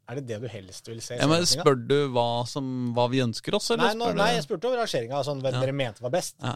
[0.09, 1.19] Er det det du helst vil se?
[1.19, 4.29] Ja, men spør du hva, som, hva vi ønsker oss, eller Nei, nå, spør nei,
[4.37, 5.65] jeg spurte over rangeringa, sånn hvem Ja.
[5.67, 6.39] dere mente var best.
[6.41, 6.55] Ja.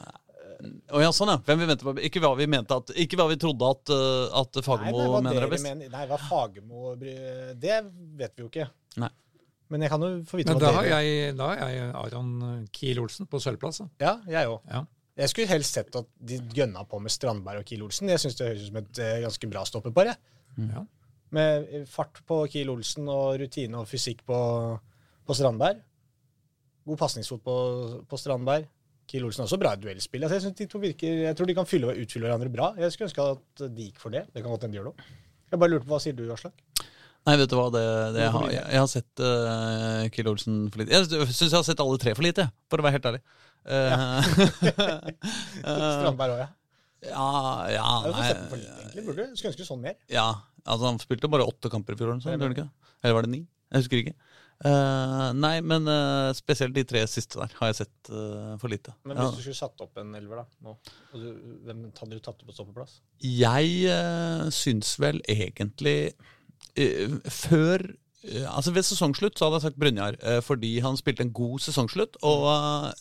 [0.92, 1.36] Oh, ja, sånn ja.
[1.42, 4.40] Hvem vi mente på, ikke hva vi mente at Ikke hva vi trodde at, uh,
[4.40, 5.66] at Fagermo nei, mener er best.
[5.66, 7.80] Men, nei, hva Fagermo Det
[8.20, 8.68] vet vi jo ikke.
[9.02, 9.10] Nei.
[9.72, 11.92] Men jeg kan jo få vite Men hva da har, dere jeg, da har jeg
[12.02, 12.32] Aron
[12.76, 13.80] Kiel Olsen på sølvplass.
[14.02, 14.60] Ja, jeg òg.
[14.68, 14.84] Ja.
[15.18, 18.08] Jeg skulle helst sett at de gønna på med Strandberg og Kiel Olsen.
[18.08, 20.12] Jeg syns det høres ut som et eh, ganske bra stopperpar.
[20.56, 20.84] Ja.
[21.36, 24.38] Med eh, fart på Kiel Olsen og rutine og fysikk på,
[25.28, 25.82] på Strandberg.
[26.88, 27.56] God pasningsfot på,
[28.08, 28.64] på Strandberg.
[29.10, 30.24] Kiel Olsen har også bra i duellspill.
[30.24, 32.72] Altså, jeg, synes de to virker, jeg tror de kan fylle og utfylle hverandre bra.
[32.80, 34.24] Jeg skulle ønske at de gikk for det.
[34.32, 35.12] Det kan godt hende de gjør det òg.
[35.52, 36.56] Jeg bare lurte på, Hva sier du, Aslak?
[37.22, 37.84] Nei, vet du hva, det,
[38.16, 40.96] det jeg, har, jeg, jeg har sett uh, Kiel Olsen for lite.
[40.96, 43.20] Jeg syns jeg har sett alle tre for lite, for å være helt ærlig.
[43.62, 44.18] Uh,
[45.62, 46.48] Strandberg òg, ja.
[47.06, 47.26] ja,
[47.76, 49.04] ja, nei, for egentlig.
[49.06, 49.96] Burde Skulle ønske sånn mer.
[50.10, 50.28] ja,
[50.64, 52.68] altså Han spilte bare åtte kamper i fjor, eller ikke?
[53.02, 53.42] Eller var det ni?
[53.72, 54.14] Jeg husker ikke.
[54.62, 58.92] Uh, nei, men uh, spesielt de tre siste der har jeg sett uh, for lite.
[59.02, 59.24] Men Ja.
[59.24, 60.76] hvis du skulle satt opp en elver, da nå,
[61.16, 61.24] du,
[61.66, 63.00] Hvem hadde du tatt opp på stoppeplass?
[63.26, 66.12] Jeg uh, syns vel egentlig
[66.78, 71.24] eh, Før eh, Altså Ved sesongslutt så hadde jeg sagt Brynjar, eh, fordi han spilte
[71.26, 72.20] en god sesongslutt.
[72.22, 72.44] Og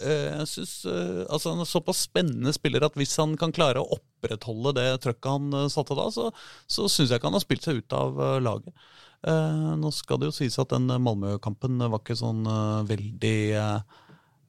[0.01, 3.83] eh, jeg synes eh, altså Han er såpass spennende spiller at hvis han kan klare
[3.83, 6.31] å opprettholde det trøkket han eh, satte da, så,
[6.65, 8.73] så syns jeg ikke han har spilt seg ut av eh, laget.
[9.21, 13.99] Eh, nå skal det jo sies at den Malmö-kampen var ikke sånn eh, veldig eh,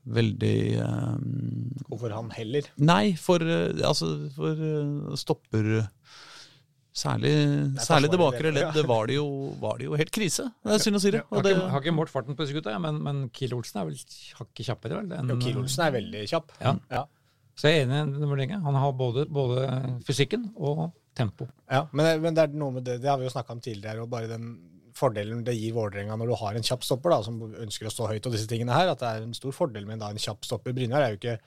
[0.02, 1.10] Veldig eh,
[1.86, 2.66] Hvorfor han heller?
[2.82, 5.68] Nei, for, eh, altså, for eh, stopper
[6.92, 7.32] Særlig,
[7.80, 8.68] særlig det bakre det, ja.
[8.68, 9.26] leddet var, det jo,
[9.62, 10.44] var det jo helt krise.
[10.60, 11.22] Det er synd å si det.
[11.24, 13.88] Jeg har ikke, har ikke målt farten på disse gutta, men, men Kiel Olsen er
[13.88, 13.96] vel
[14.40, 14.98] hakket kjappere.
[15.00, 15.14] vel?
[15.16, 16.52] En, Jo, Kiel Olsen er veldig kjapp.
[16.60, 16.74] Ja.
[16.92, 17.06] Ja.
[17.56, 18.60] Så jeg er enig i Vålerenga.
[18.66, 19.64] Han har både, både
[20.04, 21.48] fysikken og tempo.
[21.70, 24.04] Ja, men, men det er noe med det, det har vi jo snakka om tidligere,
[24.04, 24.52] og bare den
[24.96, 28.10] fordelen det gir Vålerenga når du har en kjapp stopper da, som ønsker å stå
[28.12, 30.44] høyt og disse tingene her, at det er en stor fordel med da, en kjapp
[30.48, 30.76] stopper.
[30.76, 31.38] Brynjar er jo ikke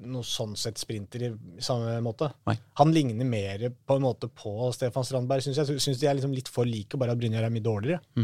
[0.00, 1.30] noe sånn sett sprinter i
[1.62, 2.30] samme måte.
[2.48, 2.56] Nei.
[2.80, 5.80] Han ligner mer på en måte på Stefan Strandberg, syns jeg.
[5.82, 8.00] Syns de er liksom litt for like, bare at Brynjar er mye dårligere.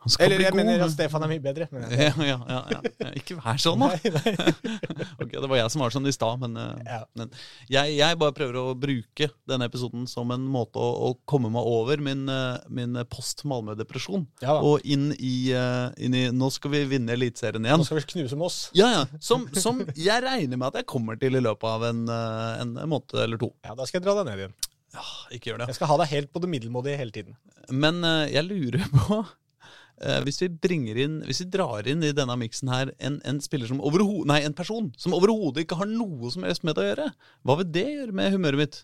[0.00, 1.68] han skal Eller jeg mener at Stefan er mye bedre.
[1.72, 3.12] Men ja, ja, ja, ja.
[3.20, 3.90] Ikke vær sånn, da.
[4.00, 5.06] Nei, nei.
[5.20, 7.00] Ok, Det var jeg som var sånn i stad, men, eh, Ja.
[7.18, 7.32] men
[7.70, 11.66] jeg, jeg bare prøver å bruke denne episoden som en måte å, å komme meg
[11.68, 14.26] over min, eh, min post-Malmö-depresjon.
[14.44, 14.58] Ja.
[14.64, 17.80] Og inn i, eh, inn i Nå skal vi vinne Eliteserien igjen.
[17.80, 18.58] Nå skal vi knuse Moss.
[18.76, 19.04] Ja, ja.
[19.22, 22.74] Som, som jeg regner med at jeg kommer til i løpet av en, eh, en
[22.88, 23.50] måned eller to.
[23.66, 24.56] Ja, da skal jeg dra deg ned igjen.
[24.94, 25.04] Ja,
[25.36, 25.68] ikke gjør det.
[25.70, 27.36] Jeg skal ha deg helt på det middelmådige hele tiden.
[27.70, 32.14] Men eh, jeg lurer på eh, hvis vi bringer inn Hvis vi drar inn i
[32.16, 33.82] denne miksen her en, en spiller som
[34.26, 37.10] Nei, en person som overhodet ikke har noe som helst med det å gjøre,
[37.46, 38.80] hva vil det gjøre med humøret mitt?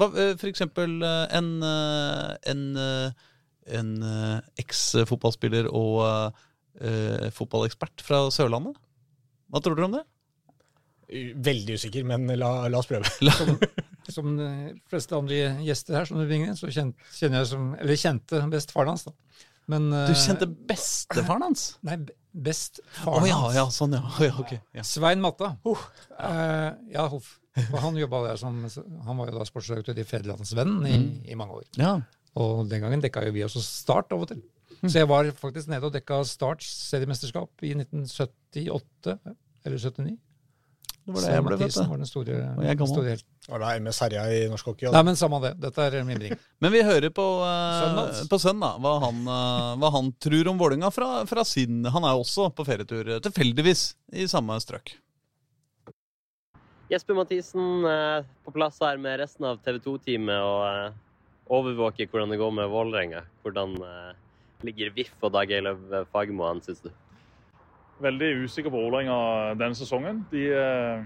[0.00, 0.08] Hva,
[0.40, 2.62] for eksempel en, en,
[3.68, 3.90] en
[4.62, 5.98] eks-fotballspiller og
[6.80, 8.78] uh, fotballekspert fra Sørlandet?
[9.50, 10.04] Hva tror dere om det?
[11.10, 13.08] Veldig usikker, men la, la oss prøve.
[14.10, 14.48] Som de
[14.90, 18.72] fleste andre gjester her, som du ringer, så kjen- kjenner jeg som Eller kjente best
[18.74, 19.12] faren hans, da.
[19.70, 21.64] Men, Du eh, kjente bestefaren hans?
[21.86, 23.54] Nei, be- best faren ja, hans.
[23.58, 24.00] ja, sånn ja.
[24.26, 24.82] ja okay, Ja.
[24.86, 25.52] Svein Matta.
[26.18, 27.36] Eh, ja, Hoff.
[27.74, 28.60] Han der som
[29.06, 31.68] Han var jo da sportsdirektør i Fedrelandsvennen Venn i, i mange år.
[31.78, 31.98] ja.
[32.38, 34.38] Og den gangen dekka jo vi også Start av og til.
[34.86, 39.16] Så jeg var faktisk nede og dekka Starts seriemesterskap i 1978
[39.66, 40.14] eller 79.
[41.10, 42.94] Det var det jeg ble, født Mathisen var den store, Og jeg gammel.
[42.94, 43.24] store helt.
[43.50, 44.86] Og da MS herja i norsk hockey.
[44.86, 45.50] og- Nei, men samme det.
[45.60, 46.34] Dette er mimring.
[46.62, 48.70] Men vi hører på, uh, på sønn, da.
[48.78, 52.64] Hva han, uh, hva han tror om Vålerenga fra, fra sin Han er også på
[52.68, 54.94] ferietur, eh, tilfeldigvis, i samme strøk.
[56.90, 60.94] Jesper Mathisen uh, på plass her med resten av TV 2-teamet og
[61.50, 63.22] overvåker hvordan det går med Vålerenga.
[63.42, 63.76] Hvordan
[64.62, 66.90] ligger VIF og Dag Eilev Fagermo an, syns du?
[68.02, 69.16] Veldig usikker på Vålerenga
[69.60, 70.24] denne sesongen.
[70.32, 71.04] De eh,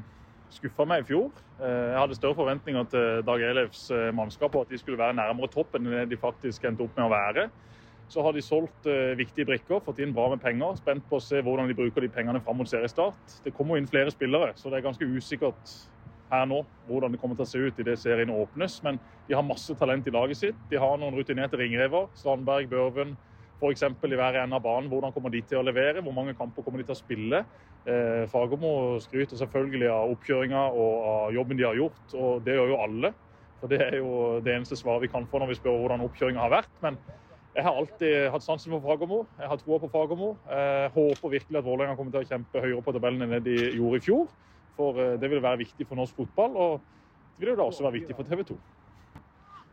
[0.54, 1.30] skuffa meg i fjor.
[1.58, 5.16] Eh, jeg hadde større forventninger til Dag Eilefs eh, mannskap og at de skulle være
[5.18, 7.48] nærmere toppen enn det de faktisk endte opp med å være.
[8.12, 8.84] Så har de solgt
[9.16, 10.74] viktige brikker, fått inn bra med penger.
[10.76, 13.38] Spent på å se hvordan de bruker de pengene fram mot seriestart.
[13.42, 15.72] Det kommer inn flere spillere, så det er ganske usikkert
[16.28, 18.76] her nå hvordan det kommer til å se ut idet serien åpnes.
[18.84, 20.60] Men de har masse talent i laget sitt.
[20.68, 22.10] De har noen rutinerte ringrever.
[22.20, 23.16] Strandberg, Børven,
[23.64, 23.84] f.eks.
[23.88, 24.90] i hver ende av banen.
[24.92, 26.02] Hvordan kommer de til å levere?
[26.04, 27.42] Hvor mange kamper kommer de til å spille?
[27.88, 32.72] Eh, Fagermo skryter selvfølgelig av oppkjøringa og av jobben de har gjort, og det gjør
[32.74, 33.12] jo alle.
[33.60, 36.44] For Det er jo det eneste svaret vi kan få når vi spør hvordan oppkjøringa
[36.44, 36.72] har vært.
[36.84, 37.00] Men
[37.54, 39.24] jeg har alltid hatt sansen for Fagermo.
[39.40, 40.34] Jeg har troa på Fagermo.
[40.96, 44.02] Håper virkelig at Vålerenga kommer til å kjempe høyere på tabellen enn det de gjorde
[44.02, 44.26] i fjor.
[44.78, 46.72] For eh, det vil være viktig for norsk fotball, og
[47.34, 48.58] det vil jo da også være viktig for TV 2.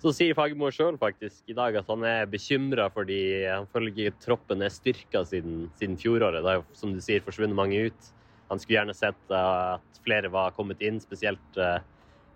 [0.02, 4.64] Så sier Fagermo sjøl faktisk i dag at han er bekymra fordi han ikke troppen
[4.66, 6.41] er styrka siden, siden fjoråret.
[6.41, 8.08] Det er jo som du sier forsvunnet mange ut.
[8.49, 11.84] Han skulle gjerne sett eh, at flere var kommet inn, spesielt eh,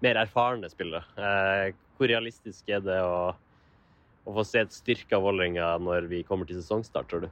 [0.06, 1.02] mer erfarne spillere.
[1.18, 6.46] Eh, hvor realistisk er det å, å få se et styrka Vålerenga når vi kommer
[6.46, 7.32] til sesongstart, tror du?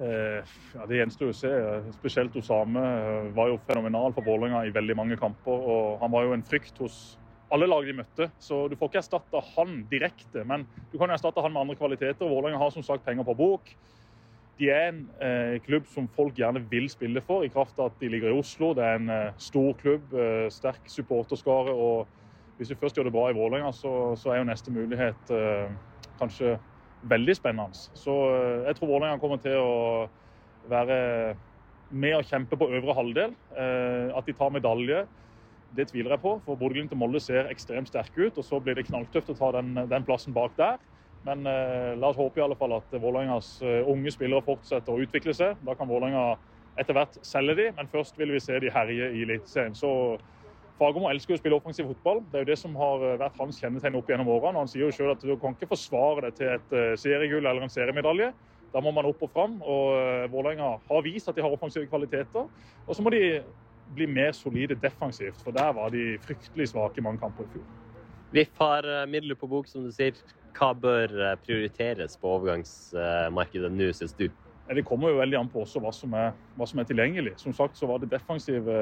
[0.00, 1.48] Ja, det gjenstår å se.
[1.96, 2.84] Spesielt Osame
[3.36, 5.66] var jo fenomenal for Vålerenga i veldig mange kamper.
[5.72, 7.00] og Han var jo en frykt hos
[7.50, 8.28] alle lag de møtte.
[8.42, 12.28] Så du får ikke erstatta han direkte, men du kan erstatte han med andre kvaliteter.
[12.28, 13.72] Vålerenga har som sagt penger på bok.
[14.60, 18.00] De er en eh, klubb som folk gjerne vil spille for, i kraft av at
[18.02, 18.74] de ligger i Oslo.
[18.76, 21.72] Det er en eh, stor klubb, eh, sterk supporterskare.
[21.72, 22.06] og
[22.58, 25.70] Hvis vi først gjør det bra i Vålerenga, så, så er jo neste mulighet eh,
[26.20, 26.58] kanskje
[27.08, 27.86] veldig spennende.
[27.96, 29.78] Så eh, jeg tror Vålerenga kommer til å
[30.68, 30.98] være
[31.90, 33.32] med å kjempe på øvre halvdel.
[33.56, 35.06] Eh, At de tar medalje,
[35.76, 36.36] det tviler jeg på.
[36.44, 38.38] For Bodø-Glimt og Molde ser ekstremt sterke ut.
[38.38, 40.80] Og så blir det knalltøft å ta den, den plassen bak der.
[41.26, 45.04] Men eh, la oss håpe i alle fall at Vålerengas eh, unge spillere fortsetter å
[45.04, 45.58] utvikle seg.
[45.66, 46.38] Da kan Vålerenga
[46.80, 49.76] etter hvert selge de, men først vil vi se de herje i Eliteserien.
[49.76, 49.90] Så
[50.80, 52.22] Fagermo elsker å spille offensiv fotball.
[52.30, 54.62] Det er jo det som har eh, vært hans kjennetegn opp gjennom årene.
[54.62, 57.66] Han sier jo selv at du kan ikke forsvare det til et eh, seriegull eller
[57.66, 58.30] en seriemedalje.
[58.70, 59.58] Da må man opp og fram.
[59.66, 62.46] og Vålerenga har vist at de har offensive kvaliteter.
[62.86, 63.40] Og så må de
[63.94, 67.66] bli mer solide defensivt, for der var de fryktelig svake i mange kamper i fjor.
[68.32, 70.18] VIF har eh, midler på bok, som du sier.
[70.54, 74.28] Hva bør eh, prioriteres på overgangsmarkedet nå, syns du?
[74.70, 77.32] Det kommer jo veldig an på også hva som, er, hva som er tilgjengelig.
[77.42, 78.76] Som sagt så var det defensive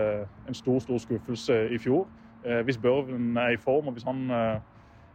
[0.48, 2.04] en stor stor skuffelse i fjor.
[2.44, 4.60] Eh, hvis Børven er i form, og hvis han eh,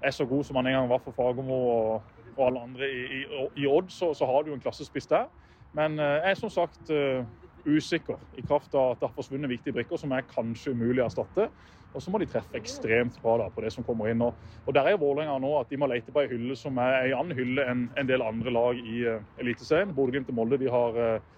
[0.02, 2.02] er så god som han en gang var for Fagermo og,
[2.38, 3.22] og alle andre i, i,
[3.64, 5.30] i Odd, så, så har du jo en klassespiss der.
[5.74, 7.26] Men eh, jeg er som sagt eh,
[7.66, 11.08] usikker i kraft av at det har forsvunnet viktige brikker som er kanskje umulig å
[11.08, 11.50] erstatte.
[11.94, 14.24] Og så må de treffe ekstremt bra da, på det som kommer inn.
[14.26, 14.34] Og,
[14.66, 17.14] og der er Vålerenga nå at de må lete på ei hylle som er ei
[17.14, 19.94] annen hylle enn en del andre lag i uh, Eliteserien.
[19.94, 21.32] Bodø-Glimt og Molde de har uh,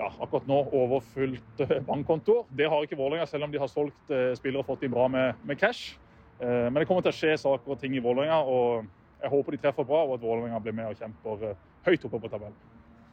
[0.00, 2.48] ja, akkurat nå overfylt uh, bankkontoer.
[2.50, 5.06] Det har ikke Vålerenga, selv om de har solgt uh, spillere og fått dem bra
[5.12, 5.94] med, med cash.
[6.42, 8.90] Uh, men det kommer til å skje saker og ting i Vålerenga, og
[9.22, 12.20] jeg håper de treffer bra, og at Vålerenga blir med og kjemper eh, høyt oppe
[12.22, 12.56] på tabellen.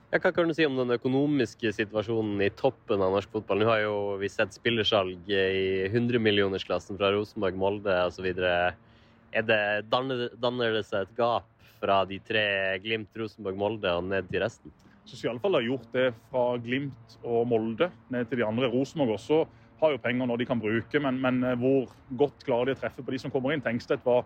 [0.07, 3.59] Ja, hva kan du si om den økonomiske situasjonen i toppen av norsk fotball?
[3.59, 8.29] Nå har jo vi sett spillersalg i 100-millionersklassen fra Rosenborg, Molde osv.
[8.31, 11.49] Er danner, danner det seg et gap
[11.81, 12.45] fra de tre
[12.85, 14.71] Glimt, Rosenborg, Molde og ned til resten?
[15.03, 18.69] Så skal iallfall ha gjort det fra Glimt og Molde ned til de andre.
[18.71, 19.41] Rosenborg også
[19.81, 21.91] har jo penger når de kan bruke, men, men eh, hvor
[22.23, 23.65] godt klarer de å treffe på de som kommer inn?
[23.65, 24.23] Tengstedt var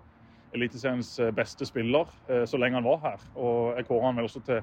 [0.54, 3.28] Eliteseriens eh, beste spiller eh, så lenge han var her.
[3.34, 4.62] Og jeg kårer han vel også til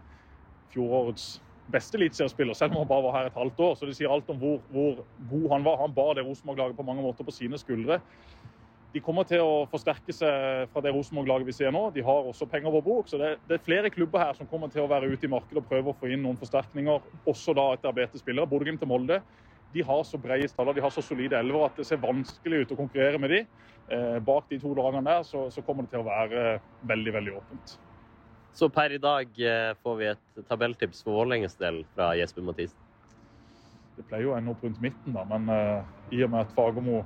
[0.72, 1.38] fjorårets
[1.72, 3.74] beste eliteseriespiller, selv om han bare var her et halvt år.
[3.76, 5.82] Så det sier alt om hvor, hvor god han var.
[5.82, 8.00] Han bar det Rosenborg-laget på mange måter på sine skuldre.
[8.94, 11.90] De kommer til å forsterke seg fra det Rosenborg-laget vi ser nå.
[11.92, 14.72] De har også penger på bok, så det, det, er flere klubber her som kommer
[14.72, 17.66] til å være ute i markedet og prøve å få inn noen forsterkninger, også da
[17.74, 18.48] etter etablerte spillere.
[18.48, 19.20] Bodø-Glimt og Molde
[19.74, 22.72] de har så brede staller, de har så solide elver at det ser vanskelig ut
[22.72, 23.42] å konkurrere med de.
[23.92, 26.46] Eh, bak de to lagene der så, så kommer det til å være
[26.88, 27.76] veldig, veldig åpent.
[28.56, 32.78] Så per i dag eh, får vi et tabelltips for Vålerengas del fra Jesper Mathisen.
[33.98, 35.82] Det pleier jo å ende opp rundt midten, da, men uh,
[36.14, 37.00] i og med at Fagermo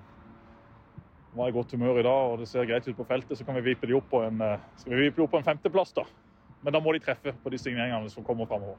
[1.32, 3.56] var i godt humør i dag og det ser greit ut på feltet, så kan
[3.56, 5.94] vi vipe de opp på en, uh, skal vi vipe de opp på en femteplass.
[5.96, 6.04] da.
[6.62, 8.76] Men da må de treffe på de signeringene som kommer framover.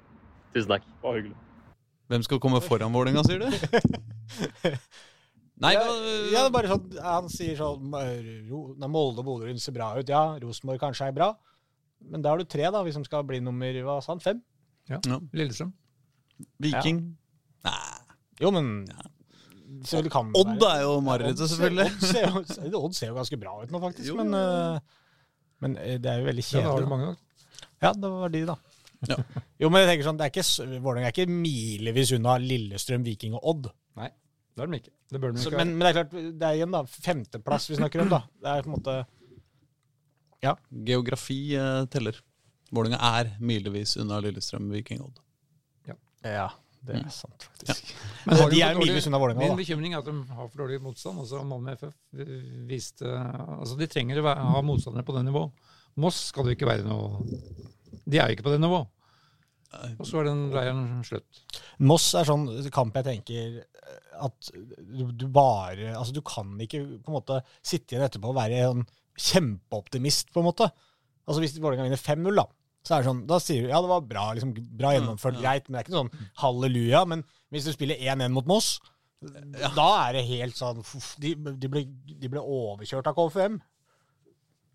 [0.54, 0.86] Tusen takk.
[1.02, 1.38] Bare hyggelig.
[2.14, 3.50] Hvem skal komme foran Vålerenga, sier du?
[5.64, 5.90] Nei, ja, ja,
[6.30, 7.94] det er bare sånn, Han sier sånn
[8.50, 10.10] Ro- Molde og Bodø-Glimt ser bra ut.
[10.10, 11.28] Ja, Rosenborg kanskje er bra.
[12.12, 14.42] Men da har du tre, da, hvis de skal bli nummer hva sa han, fem.
[14.90, 15.00] ja.
[15.34, 15.72] Lillestrøm.
[16.60, 17.00] Viking.
[17.64, 17.76] Nei.
[18.42, 19.06] Jo, men ja.
[20.02, 21.88] det kan Odd være- er jo marerittet, Odd ser- selvfølgelig.
[21.94, 24.08] Odd ser, jo- Odd ser jo ganske bra ut nå, faktisk.
[24.10, 24.18] Jo.
[24.20, 24.80] Men, eh,
[25.64, 27.16] men eh, det er jo veldig Ja, kjedelig.
[27.84, 28.58] Ja, det var de, da.
[29.10, 29.18] Ja.
[29.64, 33.70] Jo, men jeg tenker sånn, er Vålerenga er ikke milevis unna Lillestrøm, Viking og Odd.
[34.00, 34.10] Nei,
[34.56, 34.92] Det er de ikke.
[35.14, 37.70] Det bør de Så, ikke men, men det er klart, det er igjen da, femteplass
[37.70, 38.20] vi snakker om, da.
[38.42, 38.96] Det er på en måte
[40.86, 42.20] Geografi eh, teller.
[42.74, 45.20] Vålerenga er milevis unna Lillestrøm, Viking, Odd.
[46.24, 46.46] Ja,
[46.84, 47.06] det Mm.
[47.06, 47.90] er sant, faktisk.
[48.26, 50.82] Men de de er milevis unna Vålerenga, Min bekymring er at de har for dårlig
[50.82, 51.20] motstand.
[51.20, 51.94] Altså Malmö FF
[52.68, 53.04] viste
[53.60, 55.52] Altså De trenger å være- ha motstandere på det nivået.
[55.98, 57.22] Moss skal det ikke være noe
[58.10, 58.88] De er jo ikke på det nivået.
[60.00, 61.44] Og så er den leiren slutt.
[61.80, 67.02] Moss er sånn kamp jeg tenker eh, at du, du bare Altså, du kan ikke
[67.04, 68.88] på en måte sitte igjen etterpå og være en sånn
[69.20, 70.70] kjempeoptimist, på en måte.
[71.28, 72.48] Altså, hvis Vålerenga vinner 5-0, da,
[72.84, 75.70] så er det sånn Da sier du ja, det var bra, liksom, bra gjennomført, greit,
[75.70, 77.04] men det er ikke sånn halleluja.
[77.08, 78.76] Men hvis du spiller 1-1 mot Moss,
[79.78, 83.62] da er det helt sånn uff, De, de, ble, de ble overkjørt av KFM.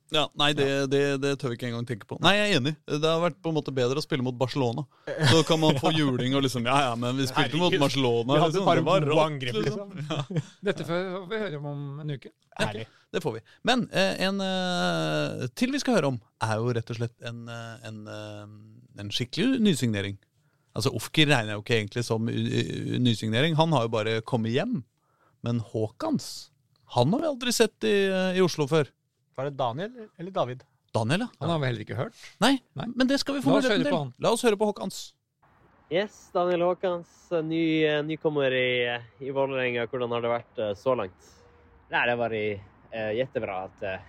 [0.09, 2.16] Ja, Nei, det, det, det tør vi ikke engang tenke på.
[2.24, 2.72] Nei, jeg er enig.
[2.89, 4.86] Det har vært på en måte bedre å spille mot Barcelona.
[5.28, 8.39] Så kan man få juling og liksom Ja, ja, men vi spilte mot Barcelona.
[8.39, 8.70] Vi hadde liksom.
[8.70, 9.93] bare Det var rått, angrep, liksom.
[9.99, 10.41] liksom.
[10.70, 12.32] Dette får vi høre om om en uke.
[12.64, 12.86] Ærlig.
[13.12, 13.40] Det får vi.
[13.64, 17.38] Men eh, en eh, til vi skal høre om, er jo rett og slett en,
[17.48, 18.02] eh, en,
[19.00, 20.18] en skikkelig nysignering.
[20.76, 23.56] Altså Ofker regner jeg jo ikke egentlig som nysignering.
[23.59, 24.82] Han har jo bare kommet hjem.
[25.46, 26.50] Men Haakons,
[26.94, 27.94] han har vi aldri sett i,
[28.36, 28.90] i Oslo før.
[29.38, 30.62] Var det Daniel eller David?
[30.94, 31.28] Daniel, ja.
[31.40, 32.16] Han har vi heller ikke hørt.
[32.42, 32.86] Nei, Nei.
[32.96, 34.04] men det skal vi få La oss muligheten høre på til.
[34.04, 34.12] han.
[34.24, 35.00] La oss høre på Haakons.
[35.88, 37.12] Yes, Daniel Haakons,
[37.48, 37.64] ny,
[38.09, 38.70] nykommer i,
[39.24, 39.86] i Vålerenga.
[39.88, 41.30] Hvordan har det vært så langt?
[41.88, 44.01] Nei, det har varit eh, jättebra att, eh,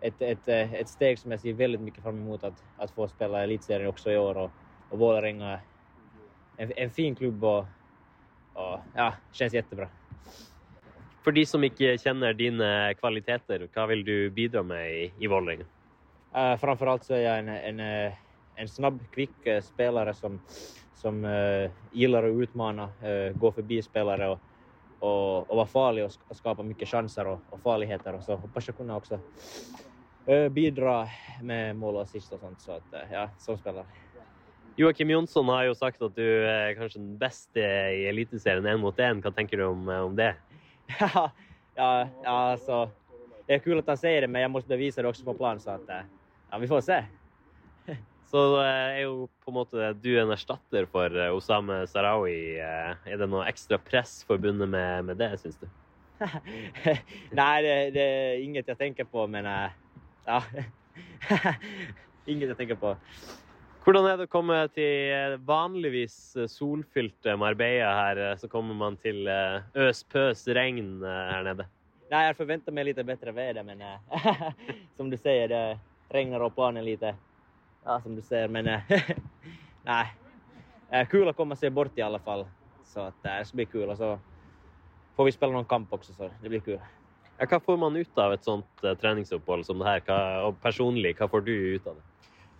[0.00, 3.08] ett ett, eh, ett steg som jag ser väldigt mycket fram emot att, att få
[3.08, 4.50] spela elitserien också i år och,
[4.90, 5.60] och Vålerenga
[6.56, 7.64] en, en fin klubb och,
[8.54, 9.88] och ja, känns jättebra.
[11.24, 15.66] For de som ikke kjenner dine kvaliteter, hva vil du bidra med i, i Vålerenga?
[16.36, 18.12] Uh, framförallt så är jag en, en, eh,
[18.54, 20.40] en snabb, kvick eh, spelare som,
[20.94, 24.38] som uh, gillar att utmana, uh, gå förbi spelare och,
[25.00, 28.14] och, och vara farlig och, och skapa mycket chanser och, och farligheter.
[28.14, 29.18] Och så hoppas jag kunna också
[30.26, 31.08] eh, bidra
[31.42, 32.60] med mål och assist och sånt.
[32.60, 33.84] Så att, eh, ja, som spelare.
[34.76, 38.96] Joakim Jonsson har jo sagt at du er kanskje den beste i Eliteserien én mot
[38.96, 39.18] én.
[39.20, 40.34] Hva tenker du om, om det?
[41.00, 41.30] ja,
[41.74, 42.90] ja, alltså,
[43.46, 45.60] det är kul att han säger det, men jag måste bevisa det också på plan.
[45.60, 46.00] Så att, eh,
[46.50, 47.04] ja, vi får se.
[48.30, 52.60] Så eh, er jo på en måte du en erstatter for eh, Osame Sarawi.
[52.62, 55.66] Eh, Er det noe ekstra press forbundet med, med det, syns du?
[57.40, 60.38] Nei, det, det er inget jeg tenker på, men ja.
[62.30, 62.94] inget jeg tenker på.
[63.80, 68.20] Hvordan er det å komme til vanligvis solfylte Marbella her?
[68.38, 71.66] Så kommer man til øs-pøs regn her nede.
[72.12, 73.80] Nei, jeg forventer meg litt bedre vær, men
[75.00, 75.64] som du sier, det
[76.12, 77.14] regner opp planen lite,
[77.84, 78.80] ja, som du ser, men nei,
[79.84, 80.06] nej.
[80.90, 82.46] er Kul att komma seg bort i alla fall,
[82.84, 83.88] så att eh, det ska bli kul.
[83.88, 84.18] Och så
[85.16, 86.80] får vi spela någon kamp också, så det blir kul.
[87.38, 90.00] Ja, hva får man ut av et sånt eh, treningsopphold som det her?
[90.04, 90.18] Hva,
[90.48, 92.04] og personlig, hva får du ut av det?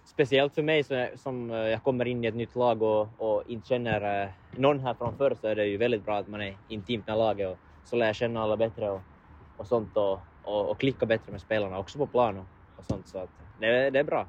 [0.09, 0.87] Spesielt for meg
[1.21, 5.49] som jeg kommer inn i et nytt lag og, og eh, någon här framför så
[5.49, 8.16] er det jo veldig bra at man er intimt med laget og så lærer jeg
[8.16, 9.01] kjenne alle bedre og,
[9.59, 12.45] og sånt og, og, och klicka bättre med spillerne, også på plan og
[12.79, 13.29] och sånt så
[13.61, 14.27] det, det er bra.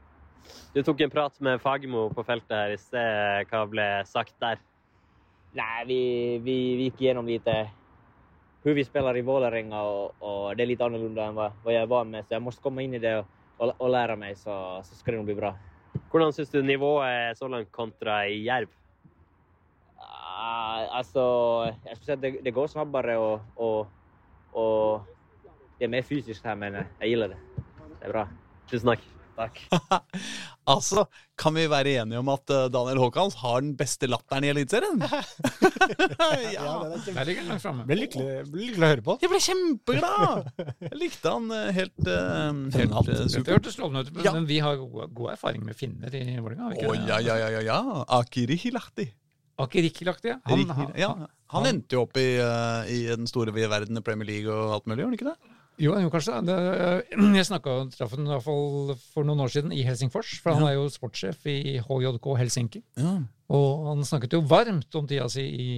[0.74, 3.48] Du tok en prat med Fagmo på feltet her i sted.
[3.52, 4.62] Hva ble sagt der?
[5.58, 6.02] Nei, vi,
[6.40, 7.66] vi, vi gikk gjennom lite
[8.62, 11.90] hvordan vi spiller i Vålerenga og, og, det er litt annorlunda enn hva, hva, jeg
[11.90, 13.26] var med så jeg må komme inn i det og,
[13.58, 15.56] og, och lära mig så, så skal det bli bra.
[16.12, 18.70] Hvordan syns du nivået er så langt kontra i Jerv?
[19.98, 21.24] Uh, altså
[21.86, 23.88] Jeg skulle si at det, det går snabbere, og, og
[24.54, 25.02] och
[25.80, 27.38] det er mer fysisk her, men jeg gilder det.
[28.00, 28.28] Det er bra.
[28.70, 29.21] Tusen takk.
[29.42, 29.62] Tack.
[30.72, 31.08] Altså,
[31.42, 35.02] kan vi være enige om at eh, Daniel Haakons har den beste latteren i Eliteserien?
[36.22, 36.74] Ja, ja.
[36.86, 37.86] er Der ligger den langt framme.
[37.90, 39.16] Ble lykkelig, lykkelig å høre på.
[39.24, 40.52] Jeg ble kjempeglad!
[40.86, 43.34] Jeg likte han eh, helt, uh, helt uh, supert.
[43.34, 43.56] super.
[43.58, 44.36] hørtes lovende ut, men Ja.
[44.38, 46.70] men vi har god, god erfaring med finner i Vålerenga.
[46.70, 47.80] Å ikke ja, ja, ja, ja, ja.
[48.22, 49.10] Akirihilahti.
[49.66, 50.38] Akirikilaktig.
[50.46, 51.12] Han, han, Ja,
[51.56, 54.88] han endte jo opp i, uh, i den store verden i Premier League og alt
[54.88, 55.58] mulig, gjorde han ikke det?
[55.82, 56.38] Jo, jo kanskje.
[56.46, 56.56] Det,
[57.40, 60.58] jeg snakka og traff ham i hvert fall for noen år siden i Helsingfors, for
[60.58, 62.84] han er jo sportssjef i HJK Helsinki.
[63.02, 63.18] Ja.
[63.52, 65.72] Og han snakket jo varmt om tida si i,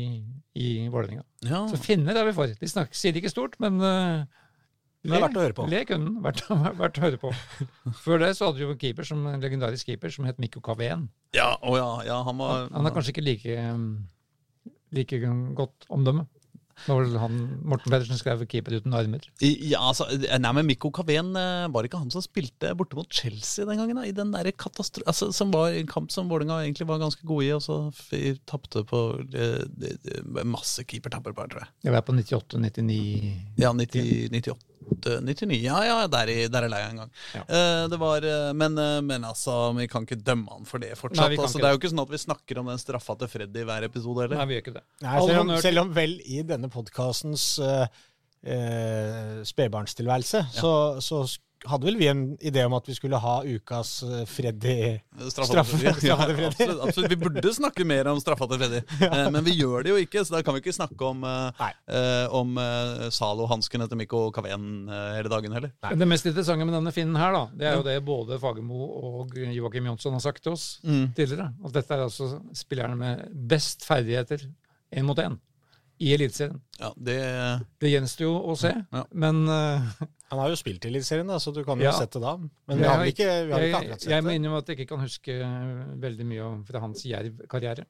[0.59, 1.23] i Vålerenga.
[1.47, 1.63] ja.
[1.71, 2.51] Så finner er vi for.
[2.59, 4.27] De snakker, sier ikke stort, men uh,
[5.01, 5.65] Det er verdt å høre på.
[5.71, 6.19] Le kunden.
[6.25, 6.43] Verdt,
[6.83, 7.33] verdt å høre på.
[8.03, 10.61] Før det så hadde vi jo en keeper som, en legendarisk keeper som het Mikko
[10.65, 11.07] Kaveen.
[11.33, 13.57] Ja, å ja, ja, han var Han har kanskje ikke like,
[14.93, 15.23] like
[15.57, 16.27] godt omdømme.
[16.87, 19.27] Det han, Morten Pedersen skrev 'Keeper uten armer'.
[19.41, 20.07] Ja, altså,
[20.39, 23.95] nei, men Mikko Kaveen eh, var ikke han som spilte borte mot Chelsea den gangen?
[23.95, 25.03] da, I den der katastro...
[25.07, 27.77] Altså, som var en kamp som Vålerenga egentlig var ganske gode i, og så
[28.49, 29.03] tapte på
[29.33, 31.69] eh, det- det- masse keepertabber, bare, tror jeg.
[31.83, 34.57] Jeg var på 98-99 Ja, 90, 98,
[35.03, 35.57] 99.
[35.63, 37.11] Ja, ja, der, i, der er leia en gang.
[37.35, 37.43] Ja.
[37.47, 40.93] Uh, det var, eh, men, eh, men altså, vi kan ikke dømme han for det
[40.99, 41.31] fortsatt.
[41.33, 43.63] Nei, altså, det er jo ikke sånn at vi snakker om den straffa til Freddy
[43.63, 44.39] i hver episode heller.
[44.41, 44.85] Nei, vi gjør ikke det.
[45.05, 47.85] Nei, selv, om, selv om vel i denne podkastens uh,
[49.47, 50.73] spedbarnstilværelse, så,
[51.03, 54.99] så sk- hadde vel vi en idé om at vi skulle ha ukas eh, Freddy
[55.29, 56.07] Straffa til Freddy.
[56.09, 56.45] Ja, Freddy.
[56.49, 57.09] absolutt, absolutt.
[57.13, 59.29] Vi burde snakke mer om straffa til Freddy, ja.
[59.33, 60.23] men vi gjør det jo ikke.
[60.25, 64.67] Så da kan vi ikke snakke om, eh, eh, om eh, Zalo-hansken etter Mikko Kaveen
[64.89, 65.71] eh, hele dagen heller.
[65.85, 65.93] Nei.
[66.03, 68.83] Det mest interessante med denne finnen her, da, det er jo det både Fagermo
[69.13, 71.13] og Joakim Jonsson har sagt til oss Mm.
[71.15, 71.49] tidligere.
[71.65, 74.41] At dette er altså spillerne med best ferdigheter
[74.93, 75.37] én mot én
[76.03, 76.57] i Eliteserien.
[76.79, 77.15] Ja, det
[77.79, 79.03] Det gjenstår jo å se, Ja.
[79.13, 79.81] men eh,
[80.33, 81.93] Han har jo spilt i Eliteserien, så du kan jo Ja.
[81.93, 82.41] sette det av.
[82.67, 84.79] Men vi har vel ikke, vi har ikke akkurat sett jeg må innrømme at jeg
[84.79, 85.35] ikke kan huske
[86.01, 87.85] veldig mye om fra hans Jerv-karriere.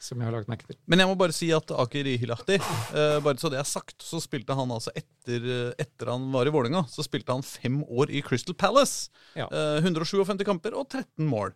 [0.00, 0.78] Som jeg har lagt merke til.
[0.88, 4.16] Men jeg må bare si at Aker Ihilahti, eh, bare så det er sagt, så
[4.18, 8.08] spilte han altså etter, eh, etter han var i Vålinga, så spilte han fem år
[8.08, 9.10] i Crystal Palace.
[9.36, 9.44] Ja.
[9.52, 11.52] Eh, 157 kamper og 13 mål.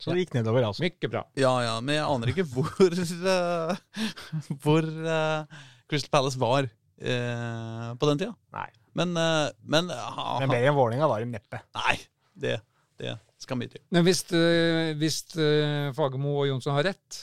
[0.00, 0.82] Så det gikk nedover, altså.
[0.82, 1.26] Mykje bra.
[1.38, 3.76] Ja, ja, men jeg aner ikke hvor uh,
[4.64, 5.44] Hvor uh,
[5.86, 8.32] Crystal Palace var uh, på den tida.
[8.56, 8.70] Nei.
[8.98, 11.62] Men, eh, men ha, Men bedre enn Vålerenga var det neppe.
[11.78, 11.94] Nei,
[12.34, 12.58] det,
[13.00, 13.80] det skal mye til.
[13.94, 17.22] Men hvis, eh, hvis eh, Fagermo og Jonsson har rett,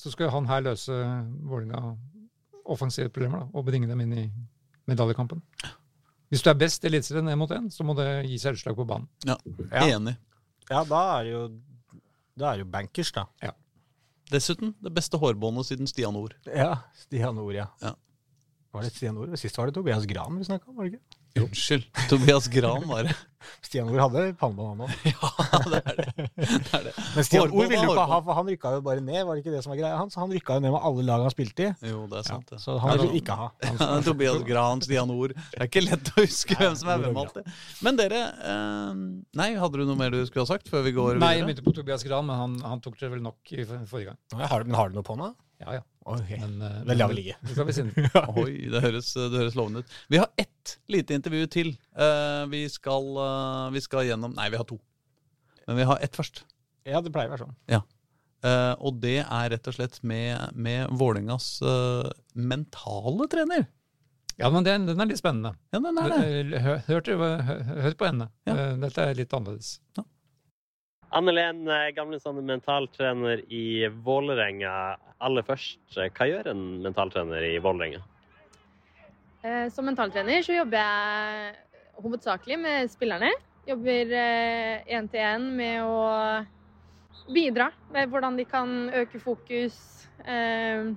[0.00, 0.92] så skal han her løse
[1.46, 1.94] Vålerenga
[2.64, 4.26] offensive problemer da, og bringe dem inn i
[4.90, 5.40] medaljekampen.
[6.32, 8.76] Hvis du er best i Eliteserien ned mot én, så må det gi seg utslag
[8.78, 9.08] på banen.
[9.28, 9.36] Ja,
[9.70, 9.84] Ja.
[9.96, 10.16] Enig.
[10.70, 11.42] Ja, da er det jo,
[12.40, 13.26] da er det jo bankers, da.
[14.32, 16.32] Dessuten det beste hårbåndet siden Stian Ord.
[16.48, 17.66] Ja, Stian Ord, ja.
[17.84, 17.92] Ja.
[18.74, 19.36] Var det Stian Ord?
[19.38, 21.20] Sist var det Tobias Gran vi snakka om, var det ikke?
[21.44, 21.84] Unnskyld.
[22.10, 23.14] Tobias Gran var det.
[23.66, 24.92] Stian Ord hadde pannebånd, han òg.
[25.12, 26.26] Ja, det er det.
[26.38, 26.92] det, er det.
[27.14, 29.44] Men Stian Ord ville jo ikke ha, for han rykka jo bare ned, var det
[29.44, 30.18] ikke det som var greia hans?
[30.18, 32.50] Han rykka jo ned med alle lag han spilte i, Jo, det er sant.
[32.50, 33.48] Ja, så han ville ikke ha.
[33.78, 35.36] Ja, Tobias Gran, Stian Ord.
[35.38, 37.54] Det er ikke lett å huske hvem som er hvem alltid.
[37.86, 39.02] Men dere eh,
[39.38, 41.26] Nei, hadde du noe mer du skulle ha sagt før vi går videre?
[41.28, 44.10] Nei, jeg begynte på Tobias Gran, men han, han tok det vel nok i forrige
[44.10, 44.46] gang.
[44.50, 45.30] Har, men har du noe på nå?
[45.62, 45.82] Ja, ja.
[46.04, 46.38] Okay.
[46.40, 47.36] Men, uh, det lar vi ligge.
[47.40, 47.84] Det skal vi si.
[48.42, 49.98] Oi, det høres, det høres lovende ut.
[50.12, 51.72] Vi har ett lite intervju til.
[51.96, 54.78] Uh, vi, skal, uh, vi skal gjennom Nei, vi har to.
[55.68, 56.42] Men vi har ett først.
[56.84, 57.84] Ja, det pleier å være sånn.
[58.44, 61.46] Eh, og det er rett og slett med, med Vålerengas
[62.36, 63.64] mentale trener.
[64.36, 65.54] Ja, men den, den er litt spennende.
[65.72, 66.60] Ja, den er det.
[66.60, 67.08] Hør, hør,
[67.48, 68.28] hør, hør på henne.
[68.44, 68.58] Ja.
[68.82, 69.78] Dette er litt annerledes.
[71.12, 74.96] Anne-Len, eh, gamle sånn mentaltrener i Vålerenga.
[75.20, 78.02] Aller først, eh, hva gjør en mentaltrener i Vålerenga?
[79.44, 81.54] Eh, Som mentaltrener så jobber jeg
[82.02, 83.30] hovedsakelig med spillerne.
[83.66, 84.06] Jobber
[84.86, 86.46] én til én med å
[87.32, 90.08] bidra med hvordan de kan øke fokus.
[90.26, 90.92] eh,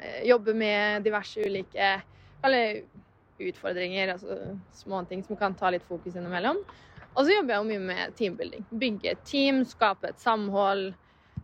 [0.00, 2.02] eh, Jobbe med diverse ulike
[3.40, 6.56] utfordringer, altså småting som kan ta litt fokus innimellom.
[7.16, 8.64] Og så jobber jeg jo mye med teambuilding.
[8.76, 10.90] Bygge et team, skape et samhold.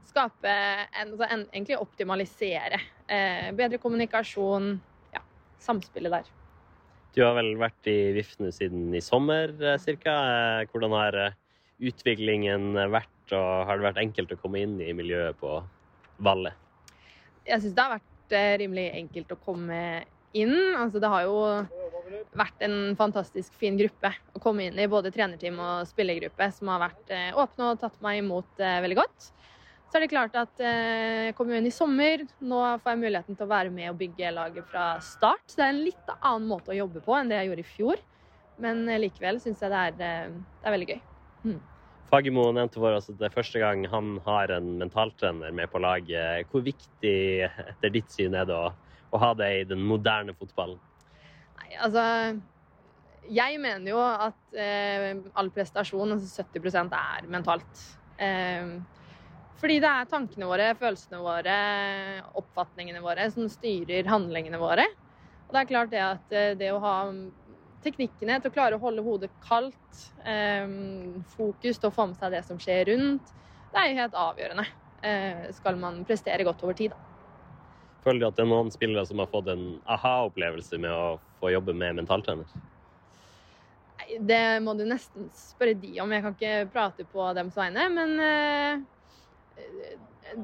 [0.04, 2.80] Skape en, altså en, Egentlig optimalisere.
[3.08, 4.74] Eh, bedre kommunikasjon.
[5.14, 5.24] Ja,
[5.64, 6.28] samspillet der.
[7.16, 9.78] Du har vel vært i Vifnu siden i sommer ca.
[9.80, 10.16] cirka.
[10.60, 11.38] Eh, Hvordan har eh,
[11.88, 15.56] utviklingen vært, og har det vært enkelt å komme inn i miljøet på
[16.22, 16.52] Valle?
[17.48, 19.80] Jeg syns det har vært eh, rimelig enkelt å komme
[20.36, 20.56] inn.
[20.76, 21.38] Altså, det har jo
[22.36, 24.90] vært en fantastisk fin gruppe å komme inn i.
[24.90, 29.00] Både trenerteam og spillergruppe som har vært eh, åpne og tatt meg imot eh, veldig
[29.00, 29.32] godt.
[29.92, 32.22] Så er det klart at eh, jeg kom jo inn i sommer.
[32.40, 35.44] Nå får jeg muligheten til å være med og bygge laget fra start.
[35.44, 37.72] Så det er en litt annen måte å jobbe på enn det jeg gjorde i
[37.74, 38.00] fjor.
[38.64, 40.32] Men eh, likevel syns jeg det er, eh,
[40.62, 41.02] det er veldig gøy.
[42.08, 45.84] Fagermo nevnte for oss at det er første gang han har en mentaltrener med på
[45.84, 46.48] laget.
[46.48, 48.72] Hvor viktig etter ditt syn er det å,
[49.12, 50.80] å ha det i den moderne fotballen?
[51.62, 52.04] Nei, altså
[53.32, 57.84] Jeg mener jo at eh, all prestasjon, altså 70% er mentalt.
[58.18, 58.74] Eh,
[59.62, 61.58] fordi det er tankene våre, følelsene våre,
[62.40, 64.88] oppfatningene våre som styrer handlingene våre.
[65.46, 66.96] Og det er klart det at eh, det å ha
[67.82, 70.66] teknikkene til å klare å holde hodet kaldt, eh,
[71.36, 73.32] fokus til å få med seg det som skjer rundt,
[73.72, 74.66] det er jo helt avgjørende.
[75.02, 77.08] Eh, skal man prestere godt over tid, da.
[78.02, 81.06] Føler du at det er noen spillere som har fått en aha-opplevelse med å
[81.42, 82.46] få jobbe med mentaltrener?
[84.20, 86.10] Det må du nesten spørre de om.
[86.12, 87.86] Jeg kan ikke prate på dems vegne.
[87.94, 89.94] Men eh,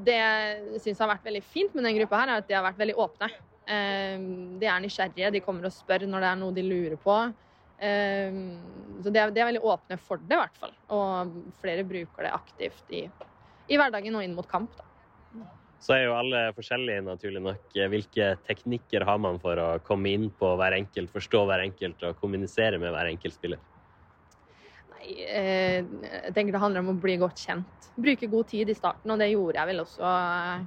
[0.07, 2.67] det jeg syns har vært veldig fint med den gruppa, her, er at de har
[2.67, 3.29] vært veldig åpne.
[3.69, 4.25] Eh,
[4.63, 7.21] de er nysgjerrige, de kommer og spør når det er noe de lurer på.
[7.79, 8.43] Eh,
[9.05, 10.77] så de er, veldig åpne for det, i hvert fall.
[10.95, 13.05] Og flere bruker det aktivt i,
[13.69, 14.73] i hverdagen og inn mot kamp.
[14.79, 14.88] Da.
[15.79, 17.67] Så er jo alle forskjellige, naturlig nok.
[17.93, 22.19] Hvilke teknikker har man for å komme inn på hver enkelt, forstå hver enkelt og
[22.19, 23.63] kommunisere med hver enkelt spiller?
[24.97, 25.79] Nei, eh,
[26.27, 27.93] jeg tenker det handler om å bli godt kjent.
[27.95, 30.67] Bruke god tid i starten, og det gjorde jeg vel også eh,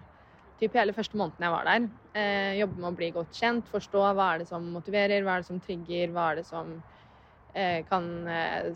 [0.63, 1.91] typ hele første måneden jeg var der.
[2.15, 5.43] Eh, jobbe med å bli godt kjent, forstå hva er det som motiverer, hva er
[5.43, 6.79] det som trigger, hva er det som
[7.51, 8.05] kan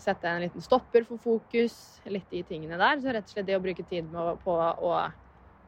[0.03, 2.01] sette en liten stopper for fokus.
[2.11, 2.97] Litt de tingene der.
[2.99, 4.89] Så rett og slett det å bruke tid på å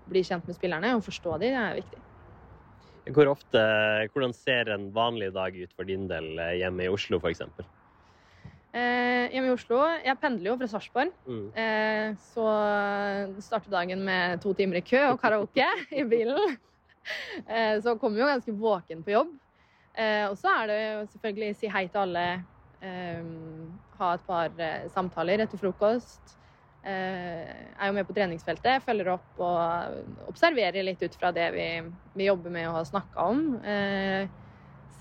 [0.10, 2.04] bli kjent med spillerne og forstå dem, det er viktig.
[3.16, 3.64] Hvor ofte,
[4.12, 7.44] hvordan ser en vanlig dag ut for din del eh, hjemme i Oslo, f.eks.?
[8.78, 11.14] Eh, hjemme i Oslo Jeg pendler jo fra Sarpsborg.
[11.26, 11.46] Mm.
[11.56, 12.48] Eh, så
[13.46, 16.58] starter dagen med to timer i kø og karaoke i bilen.
[17.48, 19.30] Eh, så kommer jo ganske våken på jobb.
[19.96, 22.26] Eh, og så er det jo selvfølgelig si hei til alle.
[22.84, 23.30] Eh,
[23.98, 26.36] ha et par eh, samtaler etter frokost.
[26.84, 27.48] Eh,
[27.80, 31.66] er jo med på treningsfeltet, følger opp og observerer litt ut fra det vi,
[32.16, 33.42] vi jobber med og har snakka om.
[33.60, 34.30] Eh,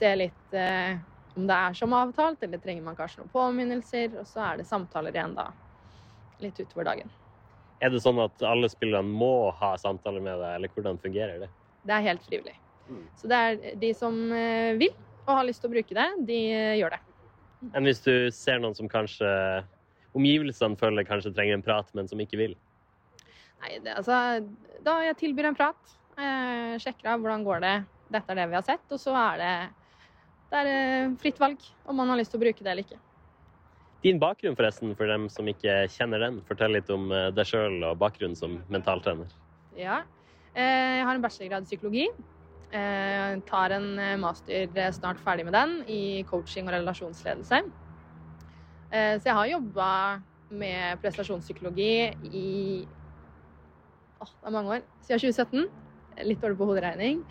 [0.01, 0.97] ser litt eh,
[1.37, 4.17] om det er som avtalt, eller trenger man kanskje noen påminnelser.
[4.19, 5.51] Og så er det samtaler igjen da,
[6.43, 7.13] litt utover dagen.
[7.85, 11.51] Er det sånn at alle spillerne må ha samtaler med deg, eller hvordan fungerer det?
[11.87, 12.57] Det er helt frivillig.
[12.89, 13.05] Mm.
[13.21, 14.17] Så det er de som
[14.81, 14.95] vil
[15.27, 16.39] og har lyst til å bruke det, de
[16.81, 17.01] gjør det.
[17.75, 19.27] Enn hvis du ser noen som kanskje
[20.17, 22.57] omgivelsene føler kanskje trenger en prat, men som ikke vil?
[23.63, 24.17] Nei, det, altså,
[24.85, 27.75] da jeg tilbyr en prat, eh, sjekker av hvordan går det,
[28.13, 29.55] dette er det vi har sett, og så er det
[30.47, 31.59] Det er eh, fritt valg
[31.91, 33.01] om man har lyst til å bruke det eller ikke.
[34.05, 36.37] Din bakgrunn, forresten, for dem som ikke kjenner den.
[36.47, 39.33] Fortell litt om eh, deg sjøl og bakgrunnen som mentaltrener.
[39.75, 40.03] Ja.
[40.55, 42.05] Eh, Jeg har en bachelorgrad i psykologi.
[42.71, 43.89] Eh, Jeg tar en
[44.23, 47.65] master snart ferdig med den i coaching og relasjonsledelse.
[48.93, 49.89] Eh, Så jeg har jobba
[50.51, 51.91] med prestasjonspsykologi
[52.31, 52.87] i
[54.21, 54.85] åh, det er mange år.
[55.03, 55.67] Siden 2017.
[56.27, 57.25] Litt dårlig på hoderegning.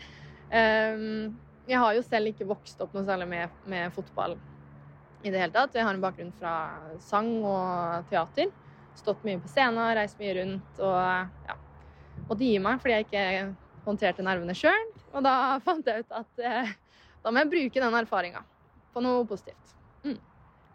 [0.51, 1.31] Eh,
[1.67, 4.35] Jeg har jo selv ikke vokst opp noe særlig med, med fotball
[5.25, 5.73] i det hele tatt.
[5.73, 6.51] Jeg har en bakgrunn fra
[7.01, 8.51] sang og teater.
[8.95, 10.93] Stått mye på scenen, reist mye rundt og
[11.49, 11.55] ja,
[12.29, 13.23] måtte gi meg fordi jeg ikke
[13.87, 14.85] håndterte nervene sjøl.
[15.15, 15.33] Og da
[15.65, 16.69] fant jeg ut at eh,
[17.25, 18.43] da må jeg bruke den erfaringa
[18.93, 19.73] på noe positivt.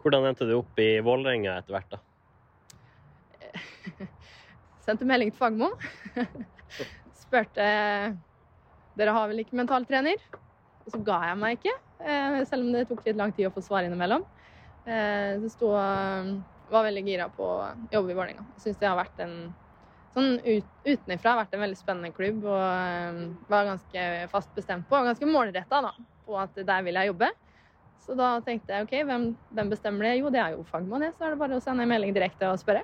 [0.01, 1.99] Hvordan endte du opp i Vålerenga etter hvert, da?
[4.85, 5.69] Sendte melding til Fagmo.
[7.21, 7.67] Spurte
[8.97, 10.19] dere har vel ikke mentaltrener?
[10.81, 13.53] Og så ga jeg meg ikke, eh, selv om det tok litt lang tid å
[13.53, 14.25] få svar innimellom.
[14.85, 18.45] Eh, Så sto, var veldig gira på å jobbe i Vålerenga.
[18.57, 19.35] Syns det har vært en
[20.15, 23.21] sånn ut, utenifra vært en veldig spennende klubb og eh,
[23.51, 25.85] var ganske fast bestemt på, og ganske målretta
[26.25, 27.31] på at der vil jeg jobbe.
[28.01, 30.15] Så da tenkte jeg OK, hvem, hvem bestemmer det?
[30.21, 31.13] Jo, det er jo fagmann, det.
[31.17, 32.81] Så er det bare å sende en melding direkte og spørre.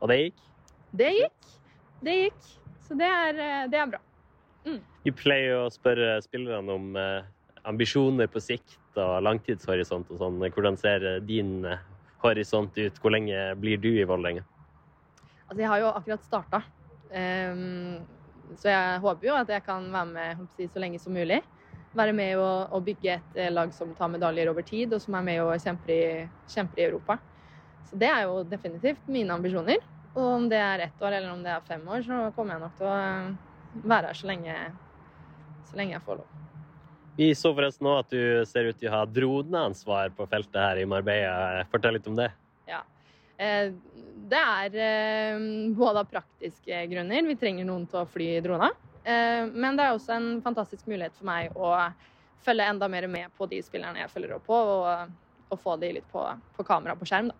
[0.00, 0.42] Og det gikk?
[1.00, 1.52] Det gikk.
[2.04, 2.50] Det gikk.
[2.84, 4.00] Så det er, eh, det er bra.
[5.04, 7.28] Vi pleier å spørre spillerne om eh,
[7.70, 10.40] ambisjoner på sikt og langtidshorisont og sånn.
[10.42, 11.64] Hvordan ser eh, din
[12.24, 13.00] horisont ut?
[13.00, 14.44] Hvor lenge blir du i Vålerenga?
[15.46, 16.62] Altså, jeg har jo akkurat starta.
[18.60, 21.40] så jeg håper jo at jeg kan være med si, så lenge som mulig.
[21.96, 25.16] Være med og, og bygge et eh, lag som tar medaljer over tid, og som
[25.18, 26.02] er med og kjemper i,
[26.52, 27.16] kjemper i Europa.
[27.90, 29.80] Så det er jo definitivt mine ambisjoner.
[30.14, 32.62] Og om det er ett år eller om det er fem år, så kommer jeg
[32.62, 34.54] nok til å eh, være her så lenge,
[35.70, 36.36] så lenge jeg får lov.
[37.18, 40.78] Vi så forresten nå at du ser ut til å ha droneansvar på feltet her
[40.80, 41.64] i Marbella.
[41.74, 42.30] Fortell litt om det.
[42.70, 42.84] Ja.
[43.34, 43.72] Eh,
[44.30, 45.40] Det er
[45.74, 47.26] både av praktiske grunner.
[47.26, 48.68] Vi trenger noen til å fly drona.
[49.04, 51.74] Eh, Men det er også en fantastisk mulighet for meg å
[52.44, 55.12] følge enda mer med på de spillerne jeg følger opp på, og,
[55.50, 56.24] og få de litt på,
[56.56, 57.30] på kamera på skjerm.
[57.32, 57.36] da.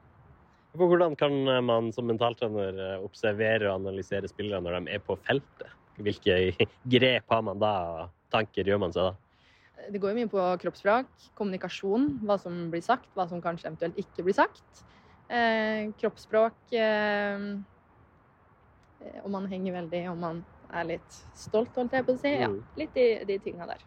[0.78, 1.34] Hvordan kan
[1.66, 5.72] man som mentaltrener observere og analysere spillere når de er på feltet?
[6.00, 6.36] Hvilke
[6.94, 9.16] grep har man da, og tanker gjør man seg da?
[9.90, 13.98] Det går jo mye på kroppsspråk, kommunikasjon, hva som blir sagt, hva som kanskje eventuelt
[13.98, 14.84] ikke blir sagt.
[15.30, 17.44] Eh, kroppsspråk eh,
[19.24, 20.40] Om man henger veldig, om man
[20.72, 22.32] er litt stolt, holdt jeg på å si.
[22.40, 22.60] Ja, Mm.
[22.76, 23.82] litt de, de tinga der.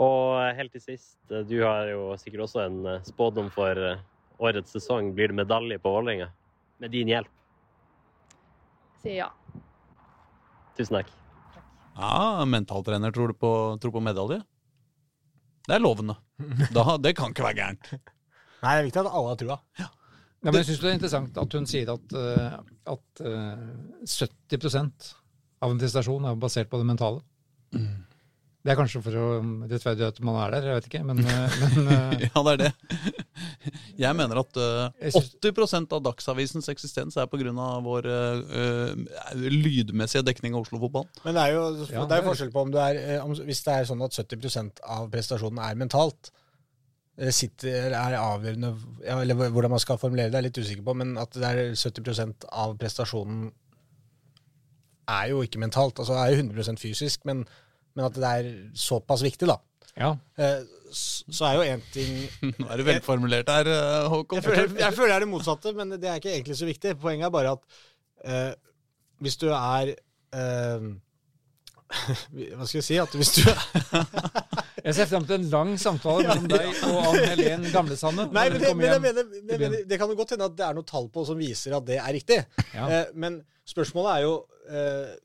[0.00, 3.98] Og helt til sist, du har jo sikkert også en eh, spådom for eh,
[4.40, 5.12] årets sesong.
[5.16, 6.30] Blir det medalje på Vålerenga?
[6.80, 7.28] Med din hjelp.
[9.02, 9.28] Sier ja.
[10.78, 11.10] Tusen takk.
[12.00, 13.50] Ja, mentaltrener tror du på,
[13.82, 14.40] tror på medalje?
[15.68, 16.16] Det er lovende.
[16.72, 17.90] Da, det kan ikke være gærent.
[18.62, 19.56] Nei, det er viktig at alle har trua.
[19.80, 19.88] Ja,
[20.48, 22.54] men jeg syns det er interessant at hun sier at, eh,
[22.94, 23.66] at eh,
[24.08, 25.19] 70
[25.60, 27.20] av en prestasjon er basert på det mentale.
[28.60, 29.26] Det er kanskje for å
[29.70, 32.58] rettferdiggjøre at man er der, jeg vet ikke, men, eh, men eh, Ja, det er
[32.60, 32.72] det.
[34.00, 37.52] Jeg mener at uh, 80% av Dagsavisens eksistens er pga.
[37.84, 41.08] vår uh, eh, lydmessige dekning av Oslo-fotballen.
[41.24, 43.64] Men det er jo Ja, det er forskjell på om du er eh, om, Hvis
[43.64, 46.32] det er sånn at 70% av prestasjonen er mentalt,
[47.36, 48.70] sitter, er avgjørende
[49.04, 51.48] ja, Eller hvordan man skal formulere det, er jeg litt usikker på, men at det
[51.48, 53.50] er 70% av prestasjonen
[55.14, 55.98] er jo ikke mentalt.
[55.98, 57.44] Altså det er jo 100% fysisk, men,
[57.96, 59.58] men at det er såpass viktig, da.
[59.98, 60.14] ja.
[60.38, 60.60] Eh,
[60.92, 62.16] Så er jo én ting
[62.58, 64.40] Nå er det velformulert her, eh, Håkon.
[64.40, 66.96] jeg føler, jeg føler det er det motsatte, men det er ikke egentlig så viktig.
[66.98, 67.62] Poenget er bare at
[68.26, 68.54] eh,
[69.22, 69.92] hvis du er
[70.34, 70.88] eh,
[72.56, 72.98] Hva skal jeg si?
[73.02, 73.42] At hvis du
[74.86, 78.24] Jeg ser frem til en lang samtale mellom deg og Ann Helen Gamlesande.
[78.32, 79.26] Nei, men det, men jeg mener,
[79.60, 81.84] men det kan jo godt hende at det er noe tall på som viser at
[81.90, 82.38] det er riktig.
[82.72, 82.86] Ja.
[82.88, 83.36] Eh, men
[83.68, 84.32] spørsmålet er jo
[84.70, 85.18] eh,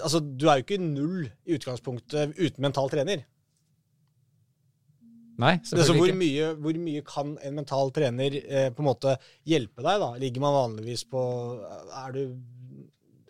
[0.00, 3.26] Altså, du er jo ikke null i utgangspunktet uten mental trener.
[5.42, 6.20] Nei, selvfølgelig hvor ikke.
[6.22, 9.16] mye, hvor mye kan en mental trener eh, på en måte
[9.50, 10.02] hjelpe deg?
[10.02, 10.10] da?
[10.22, 11.22] Ligger man vanligvis på
[12.04, 12.22] Er du,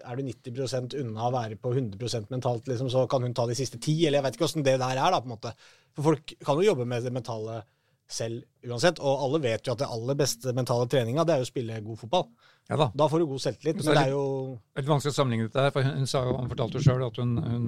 [0.05, 3.57] er du 90% unna å være på 100% mentalt, liksom, så kan hun ta de
[3.59, 3.97] siste ti?
[4.05, 5.23] Eller jeg vet ikke åssen det der er, da.
[5.25, 5.55] på en måte.
[5.97, 7.63] For folk kan jo jobbe med det mentale
[8.11, 9.01] selv uansett.
[9.01, 11.81] Og alle vet jo at det aller beste mentale treninga, det er jo å spille
[11.89, 12.29] god fotball.
[12.71, 12.87] Ja da.
[12.97, 13.77] Da får du god selvtillit.
[13.77, 15.97] Men det er det det- er jo litt vanskelig å sammenligne dette her, for hun,
[15.99, 17.67] hun, sa hun fortalte jo sjøl at hun, hun,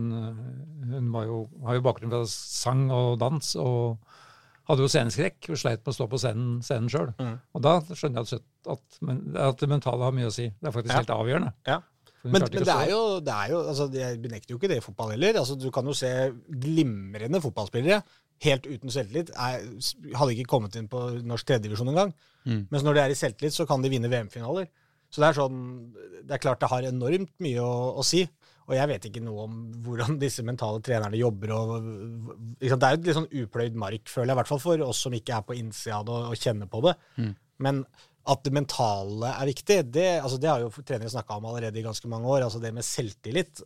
[0.93, 3.99] hun var jo, har jo bakgrunn fra sang og dans, og
[4.71, 7.13] hadde jo sceneskrekk og sleit med å stå på scenen, scenen sjøl.
[7.21, 7.35] Mm.
[7.55, 8.99] Og da skjønner jeg at, at,
[9.53, 10.49] at det mentale har mye å si.
[10.49, 11.03] Det er faktisk Ja.
[11.05, 11.53] helt avgjørende.
[11.69, 11.81] Ja.
[12.27, 14.83] Men, men det er jo, det er jo altså, Jeg benekter jo ikke det i
[14.83, 15.37] fotball heller.
[15.39, 16.09] Altså, du kan jo se
[16.51, 18.01] glimrende fotballspillere
[18.45, 19.63] helt uten selvtillit, er,
[20.19, 22.11] hadde ikke kommet inn på norsk tredjedivisjon engang.
[22.45, 22.67] Mm.
[22.73, 24.67] Mens når de er i selvtillit, så kan de vinne VM-finaler.
[25.11, 25.61] Så det er sånn
[26.27, 28.25] Det er klart det har enormt mye å, å si.
[28.67, 31.55] Og jeg vet ikke noe om hvordan disse mentale trenerne jobber.
[31.55, 31.89] Og,
[32.59, 34.85] liksom, det er jo et litt sånn upløyd mark, føler jeg, i hvert fall for
[34.89, 36.97] oss som ikke er på innsida av det og, og kjenner på det.
[37.23, 37.33] Mm.
[37.67, 37.83] Men
[38.27, 41.87] at det mentale er viktig, det, altså det har jo trenere snakka om allerede i
[41.87, 42.49] ganske mange år.
[42.49, 43.63] altså Det med selvtillit.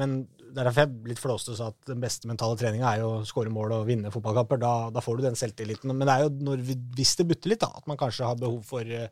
[0.00, 3.10] Men det er derfor jeg litt flåste sa at den beste mentale treninga er jo
[3.18, 4.60] å skåre mål og vinne fotballkamper.
[4.62, 5.92] Da, da får du den selvtilliten.
[5.92, 8.40] Men det er jo når vi, hvis det butter litt, da, at man kanskje har
[8.40, 9.10] behov for, eh,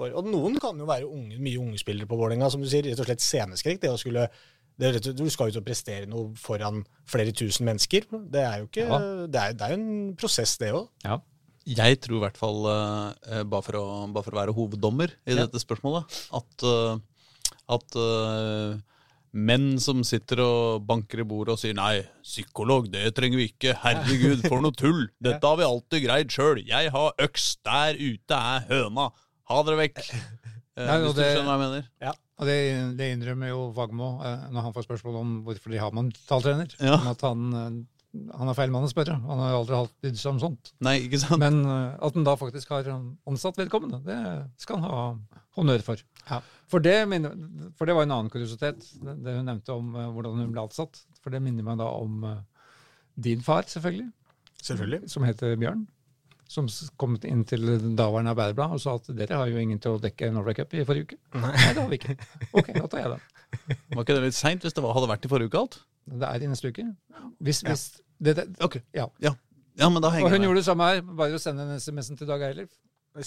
[0.00, 2.88] for Og noen kan jo være unge, mye unge spillere på Vålerenga, som du sier.
[2.88, 3.82] Rett og slett sceneskrekk.
[3.84, 4.26] Det å skulle
[4.80, 8.06] det du skal ut og prestere noe foran flere tusen mennesker.
[8.32, 9.00] Det er jo ikke Ja.
[9.28, 10.88] det, er, det er jo en prosess, det òg.
[11.04, 11.20] Ja.
[11.68, 15.34] Jeg tror i hvert fall, uh, bare, for å, bare for å være hoveddommer i
[15.36, 15.44] Ja.
[15.44, 16.96] dette spørsmålet, at, uh,
[17.68, 18.78] at uh,
[19.36, 23.76] menn som sitter og banker i bordet og sier nei, psykolog, det trenger vi ikke,
[23.84, 28.40] herregud, for noe tull, dette har vi alltid greid sjøl, jeg har øks, der ute
[28.56, 29.10] er høna,
[29.50, 30.00] ha dere vekk.
[30.08, 30.24] Eh,
[30.86, 32.18] Nei, og hvis du det- skjønner hva jeg mener.
[32.40, 32.58] Og det,
[32.96, 36.70] det innrømmer jo Vagmo eh, når han får spørsmål om hvorfor de har mentaltrener.
[36.80, 36.94] Ja.
[36.96, 39.18] Om at han, eh, han er feil mann å spørre.
[39.26, 40.70] Han har jo aldri hatt brydd seg om sånt.
[40.86, 41.36] Nei, ikke sant?
[41.42, 44.16] Men eh, at han da faktisk har ansatt vedkommende, det
[44.64, 45.02] skal han ha
[45.58, 46.00] honnør for.
[46.30, 46.38] Ja.
[46.70, 47.36] For, det minner,
[47.76, 50.64] for det var en annen kuriositet, det, det hun nevnte om eh, hvordan hun ble
[50.64, 51.02] ansatt.
[51.20, 52.40] For det minner meg da om eh,
[53.20, 54.08] din far, selvfølgelig,
[54.64, 55.02] Selvfølgelig.
[55.12, 55.84] som heter Bjørn.
[56.50, 56.66] Som
[56.98, 57.62] kom inn til
[57.94, 60.82] daværende Arbeiderblad og sa at dere har jo ingen til å dekke Norway Cup i
[60.88, 61.18] forrige uke.
[61.38, 62.16] Nei, det har vi ikke.
[62.58, 63.20] Ok, da tar jeg det.
[63.94, 65.76] Var ikke det litt seint hvis det var, hadde vært i forrige uke alt?
[66.10, 66.84] Det er i neste uke.
[67.38, 67.84] Hvis, hvis
[68.18, 69.06] det, det, Ok, ja.
[69.22, 69.32] ja,
[69.86, 70.46] men da Og henger hun jeg med.
[70.48, 71.00] gjorde det samme her.
[71.22, 72.74] Bare å sende en SMS-en til Dag Eilif.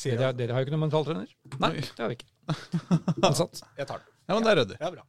[0.04, 1.32] Dere, dere har jo ikke noen mentaltrener.
[1.64, 2.30] Nei, det har vi ikke.
[3.30, 3.64] Ansatt.
[3.80, 4.12] Jeg tar den.
[4.28, 4.78] Ja, men det er ryddig.
[4.84, 5.04] Ja, bra.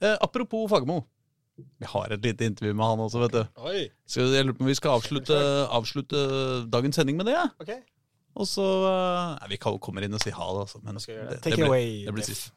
[0.00, 1.02] Eh, apropos Fagermo.
[1.80, 3.62] Vi har et lite intervju med han også, vet du.
[3.70, 3.86] Oi.
[4.08, 6.26] Så jeg lurer på om vi skal avslutte, avslutte
[6.72, 7.38] dagens sending med det.
[7.38, 7.48] Ja.
[7.62, 7.74] Ok.
[8.38, 10.82] Og så eh, Nei, vi kommer inn og sier ha det, altså.
[10.84, 11.06] Men det.
[11.06, 12.52] det, det, blir, away, det blir sist.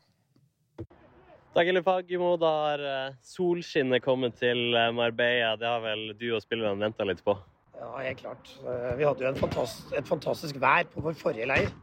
[1.53, 5.55] Dagelig Fagermo, da har eh, solskinnet kommet til eh, Marbella.
[5.59, 7.35] Det har vel du og spillerne venta litt på?
[7.77, 8.51] Ja, helt klart.
[8.95, 11.73] Vi hadde jo en fantastisk, et fantastisk vær på vår forrige leir.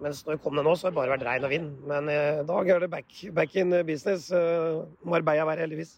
[0.00, 1.68] Mens når vi kom ned nå, så har det bare vært regn og vind.
[1.88, 4.30] Men i dag er det back, back in business.
[4.32, 5.96] Eh, Marbella-vær, heldigvis.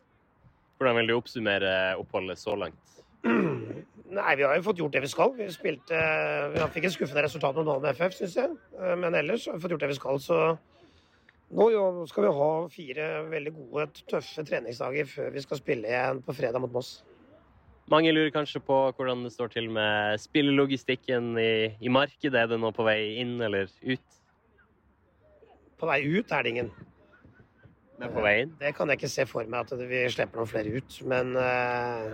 [0.78, 2.98] Hvordan vil du oppsummere oppholdet så langt?
[4.08, 5.34] Nei, vi har jo fått gjort det vi skal.
[5.36, 5.98] Vi spilte
[6.54, 8.54] Vi fikk et skuffende resultat mot Malmö FF, syns jeg.
[8.78, 10.20] Eh, Men ellers har vi fått gjort det vi skal.
[10.22, 10.38] Så
[11.58, 11.66] nå
[12.08, 16.60] skal vi ha fire veldig gode, tøffe treningsdager før vi skal spille igjen på fredag
[16.60, 16.98] mot Moss.
[17.88, 22.36] Mange lurer kanskje på hvordan det står til med spillelogistikken i, i markedet.
[22.36, 24.18] Er det nå på vei inn eller ut?
[25.80, 26.70] På vei ut er det ingen.
[27.98, 28.50] Men på veien?
[28.60, 30.98] Det kan jeg ikke se for meg at vi slipper noen flere ut.
[31.10, 32.12] Men eh,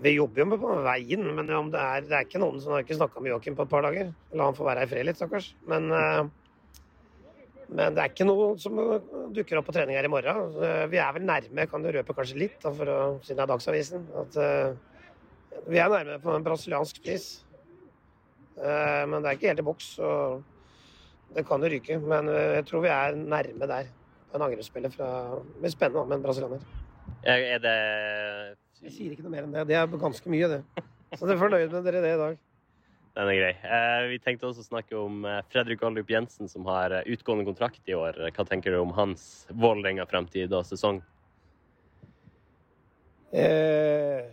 [0.00, 1.26] vi jobber jo på veien.
[1.36, 3.72] Men det, er, det er ikke noen som har ikke snakka med Joakim på et
[3.72, 4.14] par dager.
[4.32, 5.50] La han få være her i fred litt, stakkars.
[5.68, 6.22] Men, eh,
[7.70, 8.80] men det er ikke noe som
[9.36, 10.56] dukker opp på trening her i morgen.
[10.64, 14.08] Eh, Vi er vel nærme, kan du røpe kanskje litt, å, siden det er Dagsavisen,
[14.24, 14.40] at
[15.70, 17.28] vi er nærme på en brasiliansk pris.
[18.56, 20.08] Men det er ikke helt i boks, så
[21.36, 21.96] det kan jo ryke.
[22.02, 23.88] Men jeg tror vi er nærme der
[24.34, 25.08] en angrepsspiller fra
[25.60, 26.62] blir spennende da, med en brasilianer.
[27.26, 27.78] Er det
[28.80, 29.66] Jeg sier ikke noe mer enn det.
[29.68, 30.86] Det er ganske mye, det.
[31.16, 32.38] Så dere er fornøyd med dere det i dag?
[33.18, 33.54] Den er grei.
[33.66, 37.44] Eh, vi tenkte også å snakke om eh, Fredrik Aldrup Jensen, som har eh, utgående
[37.48, 38.20] kontrakt i år.
[38.36, 41.02] Hva tenker du om hans Vålerenga-fremtid og sesong?
[43.34, 44.30] Eh,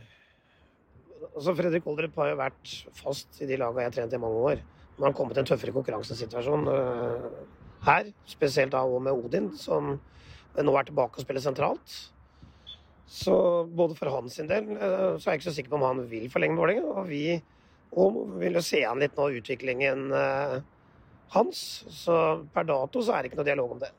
[1.34, 4.46] altså Fredrik Oldrup har jo vært fast i de lagene jeg har trent i mange
[4.54, 4.64] år.
[4.98, 7.28] Har han kommet i en tøffere konkurransesituasjon eh,
[7.86, 9.98] her, spesielt da med Odin, som
[10.58, 11.98] nå er tilbake og spiller sentralt.
[13.08, 13.34] Så
[13.72, 16.02] både for hans sin del eh, så er jeg ikke så sikker på om han
[16.10, 16.96] vil forlenge med Vålerenga.
[16.98, 17.22] Og vi
[17.98, 20.58] og vil jo se an litt nå utviklingen eh,
[21.38, 21.62] hans.
[21.94, 22.18] Så
[22.54, 23.94] per dato så er det ikke noe dialog om det.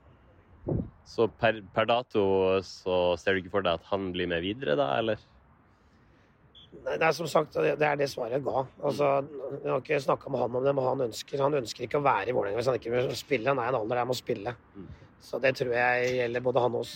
[1.09, 2.23] Så per, per dato
[2.67, 5.23] så ser du ikke for deg at han blir med videre, da, eller?
[6.69, 8.63] Det er som sagt, det er det svaret jeg ga.
[8.85, 9.07] Altså,
[9.63, 12.05] jeg har ikke snakka med han om det, men han ønsker, han ønsker ikke å
[12.05, 13.49] være i Vålerenga hvis han ikke vil spille.
[13.49, 14.53] Han er en alder der han må spille.
[15.25, 16.93] Så det tror jeg gjelder både han og oss.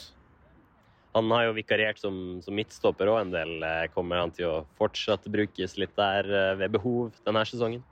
[1.17, 3.55] Han har jo vikariert som, som midtstopper òg en del.
[3.69, 7.83] Eh, Kommer han til å fortsatt brukes litt der eh, ved behov denne sesongen?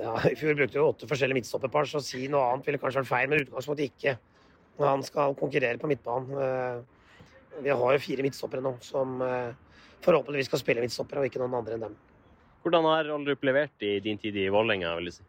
[0.00, 3.04] Ja, I fjor brukte vi åtte forskjellige midtstopperpar, så å si noe annet ville kanskje
[3.04, 4.16] vært feil, men utgangspunktet ikke.
[4.82, 6.34] Han skal konkurrere på midtbanen.
[6.48, 9.20] Eh, Vi har jo fire midtstoppere nå som
[10.04, 11.94] forhåpentligvis skal spille midtstoppere, og ikke noen andre enn dem.
[12.64, 15.24] Hvordan har Aldrup levert i din tid i Vålerenga, vil du si?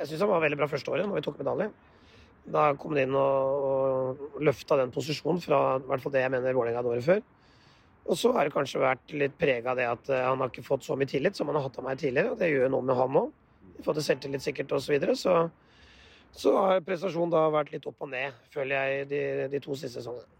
[0.00, 1.68] Jeg syns han var veldig bra første året, når vi tok medalje.
[2.50, 6.32] Da kom han inn og, og løfta den posisjonen fra i hvert fall det jeg
[6.32, 7.20] mener Vålerenga hadde året før.
[8.10, 10.64] Og så har det kanskje vært litt prega av det at eh, han har ikke
[10.66, 12.32] fått så mye tillit som han har hatt av meg tidligere.
[12.32, 13.34] og Det gjør noe med han òg.
[13.84, 14.86] Fått det selvtillit sikkert osv.
[14.86, 15.34] Så, videre, så
[16.32, 19.98] så har prestasjonen da vært litt opp og ned, føler jeg, de, de to siste
[19.98, 20.39] sesongene.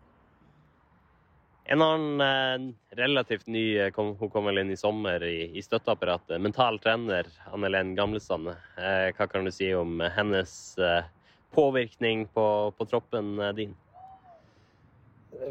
[1.71, 6.41] En annen eh, relativt ny eh, Hun kom vel inn i sommer i, i støtteapparatet.
[6.43, 8.51] Mental trener Anne Helen Gamlesand.
[8.75, 10.55] Eh, hva kan du si om hennes
[11.55, 13.77] påvirkning på, på troppen din?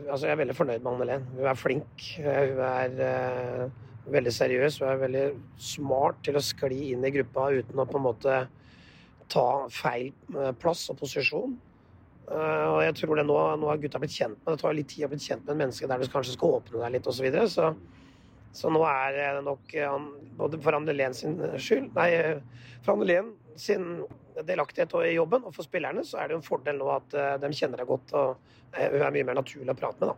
[0.10, 1.30] Altså, jeg er veldig fornøyd med Anne Helen.
[1.38, 2.04] Hun er flink.
[2.20, 3.64] Hun er eh,
[4.12, 4.82] veldig seriøs.
[4.84, 5.26] Hun er veldig
[5.70, 8.42] smart til å skli inn i gruppa uten å på en måte
[9.32, 10.12] ta feil
[10.60, 11.56] plass og posisjon.
[12.30, 14.90] Eh, og jeg tror det nå, nå har gutta blitt kjent med det tar litt
[14.92, 17.18] tid å bli kjent med et menneske der du kanskje skal åpne deg litt osv.
[17.20, 17.50] Så, videre.
[17.50, 17.74] så
[18.54, 22.40] så nå er det nok eh, han- både for Anne Helen sin skyld Nei, eh,
[22.82, 24.04] for Anne Helen sin
[24.48, 27.36] delaktighet i jobben, og for spillerne, så er det jo en fordel nå at eh,
[27.44, 28.38] de kjenner deg godt og
[28.74, 30.16] eh, hun er mye mer naturlig å prate med, da.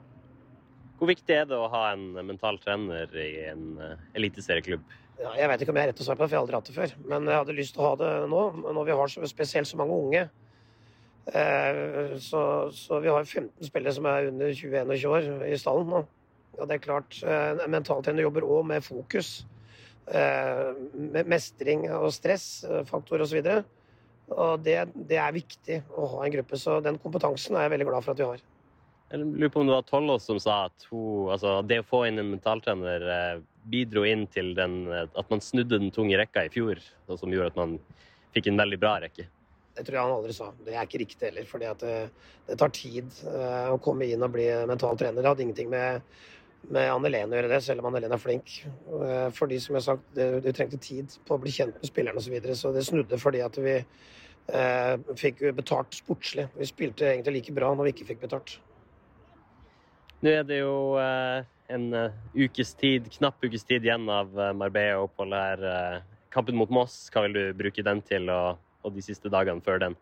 [1.01, 4.83] Hvor viktig er det å ha en mental trener i en eh, eliteserieklubb?
[5.21, 6.45] Ja, jeg vet ikke om jeg har rett å svare på det, for jeg har
[6.45, 6.93] aldri hatt det før.
[7.09, 8.43] Men jeg hadde lyst til å ha det nå,
[8.77, 10.23] når vi har så, spesielt så mange unge.
[11.27, 16.01] Eh, Så, så vi har 15 spillere som er under 20-21 år i stallen nå.
[16.57, 19.45] Og det er klart, eh, en mentaltrener jobber òg med fokus.
[20.07, 23.37] eh, Med mestring og stressfaktor osv.
[23.45, 23.63] Og,
[24.37, 26.57] og det, det er viktig å ha en gruppe.
[26.57, 28.41] Så den kompetansen er jeg veldig glad for at vi har.
[29.11, 32.05] Jeg lurer på om det var Tollås som sa at hun, altså det å få
[32.07, 36.79] inn en mentaltrener bidro inn til den, at man snudde den tunge rekka i fjor,
[37.11, 37.73] som gjorde at man
[38.31, 39.27] fikk en veldig bra rekke.
[39.75, 40.49] Det tror jeg han aldri sa.
[40.65, 41.47] Det er ikke riktig heller.
[41.47, 41.95] fordi det,
[42.47, 45.21] det tar tid eh, å komme inn og bli mental trener.
[45.21, 46.01] Det hadde ingenting med,
[46.69, 48.57] med Anne Helen å gjøre det, selv om Anne Helen er flink.
[48.67, 52.19] Eh, fordi som jeg har sagt, du trengte tid på å bli kjent med spillerne
[52.19, 52.27] osv.
[52.27, 56.49] Så, videre, så det snudde fordi at vi eh, fikk betalt sportslig.
[56.57, 58.57] Vi spilte egentlig like bra når vi ikke fikk betalt.
[60.21, 64.51] Nå er det jo eh, en eh, ukes tid, knapp ukes tid igjen av eh,
[64.57, 65.63] Marbella-oppholdet her.
[65.71, 69.63] Eh, kampen mot Moss, hva vil du bruke den til, og, og de siste dagene
[69.63, 69.97] før den?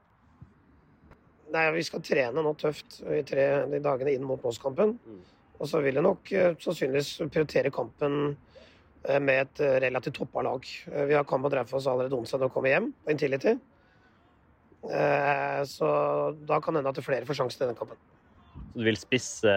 [1.54, 4.98] Nei, Vi skal trene nå tøft i tre, de dagene inn mot Moss-kampen.
[5.60, 10.44] Og så vil jeg nok eh, sannsynligvis prioritere kampen eh, med et eh, relativt toppa
[10.46, 10.70] lag.
[11.10, 13.58] Vi har kamp mot Raufoss allerede onsdag når vi kommer hjem på Intility.
[14.80, 15.88] Så
[16.48, 17.98] da kan det hende at flere får sjansen i den kampen.
[18.72, 19.56] Så du vil spisse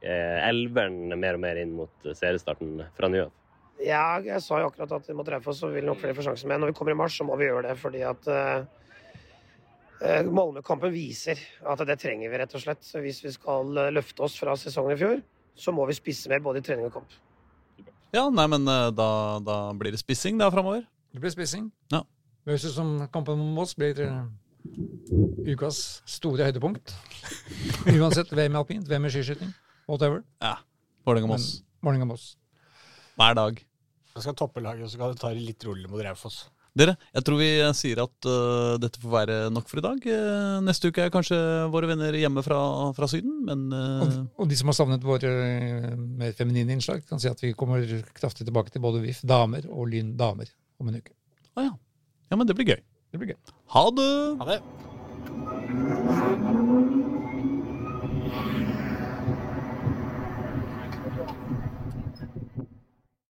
[0.00, 3.34] elveren mer og mer inn mot seriestarten fra nå av?
[3.82, 6.50] Ja, jeg sa jo akkurat at mot Raufoss så vil nok flere få sjansen.
[6.50, 7.74] Men når vi kommer i mars, så må vi gjøre det.
[7.80, 8.64] Fordi at eh,
[10.02, 12.82] eh, Malmö-kampen viser at det trenger vi, rett og slett.
[12.86, 15.22] Så Hvis vi skal eh, løfte oss fra sesongen i fjor,
[15.58, 17.16] så må vi spisse mer både i trening og kamp.
[18.12, 19.08] Ja, nei, men da,
[19.40, 20.84] da blir det spissing da framover.
[21.12, 21.70] Det blir spissing.
[21.92, 22.02] Ja.
[22.44, 23.96] Det høres ut som kampen mot Moss blir
[25.48, 26.92] ukas store høydepunkt.
[27.96, 29.50] Uansett VM i alpint, VM i skiskyting,
[29.88, 30.22] whatever.
[30.44, 30.58] Ja.
[31.08, 32.36] Vålerenga-Moss.
[33.18, 33.64] Hver dag.
[34.12, 36.44] Jeg skal toppe laget, og så kan du ta det litt roligere mot Raufoss.
[36.72, 40.06] Dere, jeg tror vi sier at uh, dette får være nok for i dag.
[40.08, 41.36] Uh, neste uke er kanskje
[41.72, 42.60] våre venner hjemme fra,
[42.96, 44.00] fra Syden, men uh...
[44.00, 45.32] Og, og de som har savnet våre
[46.00, 47.84] mer feminine innslag, kan si at vi kommer
[48.16, 50.48] kraftig tilbake til både VIF damer og Lyn damer
[50.80, 51.12] om en uke.
[51.52, 51.74] Å ja.
[52.32, 52.80] ja, men det blir gøy.
[53.12, 53.40] Det blir gøy.
[53.76, 54.12] Ha det!
[54.40, 54.62] Ha det.